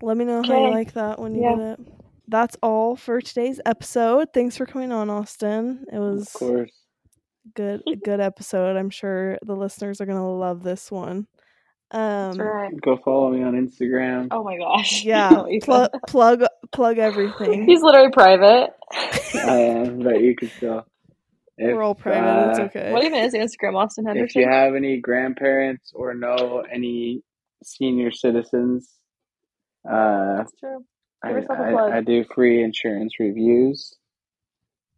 let 0.03 0.16
me 0.16 0.24
know 0.24 0.43
how 0.43 0.66
you 0.66 0.70
like 0.70 0.93
that 0.95 1.18
when 1.18 1.35
you 1.35 1.43
Yeah. 1.43 1.55
get 1.57 1.81
it. 1.81 1.81
That's 2.29 2.57
all 2.62 2.97
for 2.97 3.20
today's 3.20 3.61
episode. 3.64 4.29
Thanks 4.35 4.57
for 4.57 4.66
coming 4.66 4.91
on, 4.93 5.11
Austin. 5.11 5.85
It 5.93 5.97
Of 5.97 6.03
was 6.03 6.29
course. 6.33 6.72
good 7.55 7.83
a 7.87 7.97
good 7.97 8.20
episode. 8.31 8.77
I'm 8.77 8.91
sure 8.91 9.39
the 9.45 9.55
listeners 9.55 10.01
are 10.01 10.07
gonna 10.07 10.29
love 10.37 10.62
this 10.64 10.91
one. 10.91 11.29
That's 11.91 12.39
Um 12.39 12.47
right. 12.47 12.72
Go 12.80 12.97
follow 12.97 13.30
me 13.30 13.43
on 13.43 13.55
Instagram. 13.55 14.28
Oh 14.30 14.43
my 14.43 14.57
gosh. 14.59 15.05
yeah, 15.05 15.30
No, 15.30 15.49
Ethan. 15.49 15.61
plug 15.61 15.91
plug 16.09 16.43
plug 16.72 16.99
everything. 16.99 17.64
He's 17.66 17.82
literally 17.82 18.11
private. 18.11 18.70
I 19.34 19.59
am, 19.61 20.01
but 20.01 20.20
you 20.20 20.34
can 20.37 20.51
still. 20.51 20.87
If, 21.59 21.74
We're 21.74 21.82
all 21.82 21.95
private, 21.95 22.51
it's 22.51 22.59
uh, 22.59 22.62
okay. 22.64 22.93
What 22.93 23.03
even 23.05 23.18
is 23.20 23.32
Instagram, 23.32 23.76
Austin 23.76 24.05
Henderson? 24.05 24.43
If 24.43 24.47
you 24.47 24.51
have 24.53 24.74
any 24.74 25.01
grandparents 25.01 25.91
or 25.95 26.12
know 26.12 26.64
any 26.70 27.22
senior 27.64 28.11
citizens, 28.12 28.93
uh, 29.91 30.37
That's 30.39 30.53
true. 30.61 30.84
I, 31.24 31.28
Give 31.28 31.37
yourself 31.39 31.59
a 31.59 31.70
plug. 31.72 31.93
I, 31.93 31.97
I 31.99 32.01
do 32.03 32.24
free 32.34 32.62
insurance 32.62 33.14
reviews. 33.18 33.95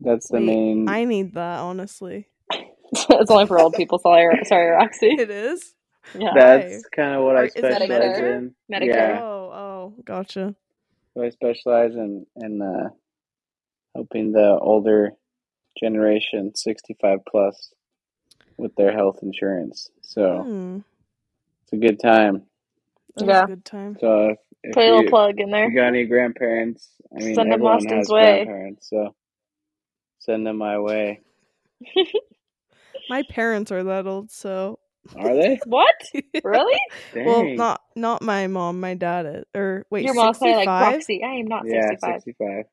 That's 0.01 0.28
the 0.28 0.39
Wait, 0.39 0.47
main. 0.47 0.89
I 0.89 1.05
need 1.05 1.34
that, 1.34 1.61
honestly. 1.61 2.26
it's 2.93 3.30
only 3.30 3.47
for 3.47 3.61
old 3.61 3.74
people. 3.74 3.99
Sorry, 4.01 4.26
sorry, 4.45 4.70
Roxy. 4.70 5.07
It 5.18 5.30
is? 5.30 5.74
Yeah. 6.15 6.33
That's 6.33 6.85
kind 6.95 7.15
of 7.15 7.25
what 7.25 7.37
Or 7.37 7.45
I 7.45 7.49
specialize 7.49 8.19
Medicare? 8.19 8.19
in. 8.19 8.55
Medicare? 8.73 9.17
Yeah, 9.17 9.23
Oh, 9.23 9.51
oh, 9.53 9.95
gotcha. 10.05 10.55
so 11.15 11.23
I 11.25 11.31
specialize 11.31 11.95
in 11.95 12.27
in 12.37 12.63
uh, 12.63 12.91
helping 13.95 14.33
the 14.33 14.59
older 14.61 15.13
generation, 15.81 16.53
sixty 16.57 16.97
five 17.01 17.21
plus, 17.31 17.73
with 18.59 18.75
their 18.77 18.93
health 18.93 19.21
insurance. 19.23 19.91
So 20.03 20.47
Hmm. 20.47 20.79
it's 21.65 21.75
a 21.75 21.77
good 21.77 22.01
time. 22.01 22.45
That 23.17 23.29
Yeah. 23.29 23.41
a 23.43 23.47
good 23.47 23.65
time. 23.65 23.99
So 24.01 24.31
if, 24.31 24.39
if 24.65 24.79
Put 24.79 24.85
a 24.85 24.87
little 24.89 25.05
you, 25.05 25.05
plug 25.05 25.41
in 25.41 25.51
if 25.51 25.53
there. 25.53 25.73
you 25.73 25.75
got 25.75 25.89
any 25.89 26.07
grandparents, 26.07 26.89
I 27.17 27.21
mean, 27.21 27.35
Send 27.35 27.53
'em 27.53 27.55
everyone 27.55 27.67
Austin's 27.67 28.09
has 28.09 28.13
way. 28.13 28.15
grandparents, 28.15 28.89
so 28.91 29.15
send 30.21 30.47
them 30.47 30.59
my 30.59 30.79
way. 30.81 31.23
My 33.09 33.23
parents 33.23 33.73
are 33.73 33.85
that 33.85 34.07
old, 34.07 34.31
so 34.31 34.79
Are 35.17 35.35
they? 35.35 35.59
What? 35.67 35.95
Really? 36.45 36.79
Dang. 37.15 37.25
well, 37.27 37.45
not 37.55 37.81
not 37.97 38.23
my 38.23 38.47
mom. 38.47 38.81
My 38.81 38.95
dad 38.95 39.27
is. 39.27 39.45
Or 39.55 39.85
wait, 39.91 40.05
Your 40.05 40.15
mom's 40.15 40.39
probably 40.39 40.55
like 40.57 40.65
sixty-five. 40.67 40.93
Roxy. 40.95 41.23
I 41.25 41.35
am 41.35 41.47
not 41.47 41.63
yeah, 41.67 41.89
65. 41.91 42.23
65. 42.23 42.65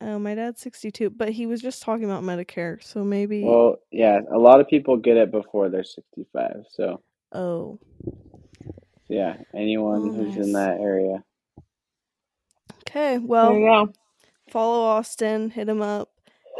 Oh, 0.00 0.18
my 0.18 0.34
dad's 0.34 0.60
sixty-two, 0.60 1.10
but 1.10 1.30
he 1.30 1.46
was 1.46 1.60
just 1.62 1.82
talking 1.82 2.04
about 2.04 2.22
Medicare, 2.24 2.82
so 2.82 3.04
maybe. 3.04 3.42
Well, 3.44 3.76
yeah, 3.90 4.20
a 4.32 4.38
lot 4.38 4.60
of 4.60 4.68
people 4.68 4.96
get 4.96 5.16
it 5.16 5.30
before 5.30 5.68
they're 5.70 5.84
65. 5.84 6.64
So, 6.70 7.00
oh, 7.32 7.78
yeah, 9.08 9.36
anyone 9.54 10.08
Oh, 10.10 10.12
who's 10.12 10.36
nice. 10.36 10.46
in 10.46 10.52
that 10.52 10.80
area. 10.80 11.22
There 12.92 13.12
okay. 13.12 13.14
you 13.14 13.26
Well, 13.26 13.52
go. 13.52 13.92
follow 14.50 14.84
Austin. 14.84 15.50
Hit 15.50 15.68
him 15.68 15.80
up. 15.82 16.10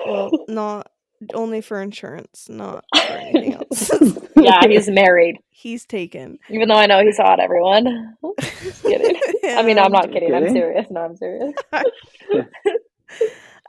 Well, 0.07 0.31
not 0.49 0.91
only 1.35 1.61
for 1.61 1.81
insurance, 1.81 2.49
not 2.49 2.85
for 2.95 3.01
anything 3.13 3.55
else. 3.55 3.91
Yeah, 4.37 4.61
he's 4.69 4.91
married. 4.91 5.39
he's 5.49 5.87
taken. 5.87 6.39
Even 6.51 6.69
though 6.69 6.75
I 6.75 6.85
know 6.85 7.01
he's 7.03 7.17
hot, 7.17 7.41
everyone. 7.41 8.15
Just 8.41 8.83
kidding. 8.83 9.19
I 9.45 9.63
mean, 9.63 9.79
I'm 9.79 9.91
not 9.91 10.05
And, 10.05 10.13
kidding. 10.13 10.35
I'm 10.35 10.51
serious. 10.51 10.87
No, 10.91 11.01
I'm 11.01 11.17
serious. 11.17 11.55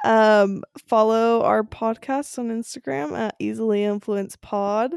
Um, 0.03 0.63
follow 0.87 1.41
our 1.43 1.63
podcast 1.63 2.37
on 2.37 2.49
Instagram 2.49 3.17
at 3.17 3.35
Easily 3.39 3.83
Influence 3.83 4.35
Pod. 4.35 4.93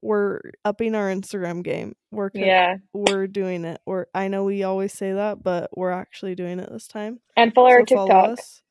we're 0.00 0.40
upping 0.64 0.94
our 0.96 1.08
Instagram 1.08 1.62
game. 1.62 1.94
We're 2.10 2.30
co- 2.30 2.40
Yeah. 2.40 2.78
we're 2.92 3.26
doing 3.28 3.64
it. 3.64 3.80
We're 3.86 4.06
I 4.14 4.26
know 4.28 4.42
we 4.44 4.64
always 4.64 4.92
say 4.92 5.12
that, 5.12 5.42
but 5.44 5.70
we're 5.76 5.92
actually 5.92 6.34
doing 6.34 6.58
it 6.58 6.70
this 6.72 6.88
time. 6.88 7.20
And 7.36 7.54
follow 7.54 7.68
our 7.70 7.84
So 7.86 7.94
follow 7.96 8.06
TikTok. 8.08 8.38
us 8.38 8.62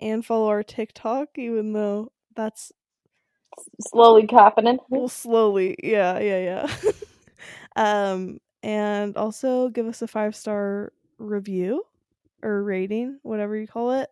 and 0.00 0.24
follow 0.26 0.48
our 0.48 0.62
TikTok, 0.64 1.28
even 1.36 1.72
though 1.72 2.10
that's 2.36 2.72
Slowly 3.80 4.26
happening. 4.30 4.78
well 4.88 5.08
slowly. 5.08 5.76
Yeah, 5.82 6.18
yeah, 6.18 6.66
yeah. 6.66 6.92
um, 7.76 8.40
and 8.62 9.16
also 9.16 9.68
give 9.68 9.86
us 9.86 10.02
a 10.02 10.06
five 10.08 10.34
star 10.36 10.92
review 11.18 11.84
or 12.42 12.62
rating, 12.62 13.18
whatever 13.22 13.56
you 13.56 13.66
call 13.66 13.92
it. 13.92 14.08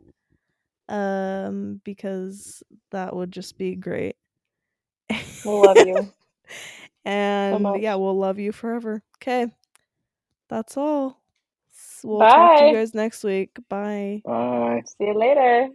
Um, 0.89 1.81
because 1.85 2.63
that 2.91 3.15
would 3.15 3.31
just 3.33 3.57
be 3.57 3.77
great. 3.77 4.17
We'll 5.45 5.63
love 5.63 5.77
you. 5.79 6.13
and 7.05 7.63
much. 7.63 7.81
yeah, 7.81 7.95
we'll 7.95 8.19
love 8.19 8.39
you 8.39 8.53
forever. 8.53 9.03
Okay. 9.19 9.47
That's 10.49 10.77
all. 10.77 11.21
S- 11.73 12.01
We'll 12.03 12.21
talk 12.21 12.59
to 12.59 12.65
you 12.67 12.73
Bye. 12.73 12.79
guys 12.79 12.95
next 12.95 13.23
week. 13.25 13.57
Bye. 13.69 14.23
Bye. 14.25 14.83
See 14.87 15.05
you 15.05 15.15
later. 15.15 15.69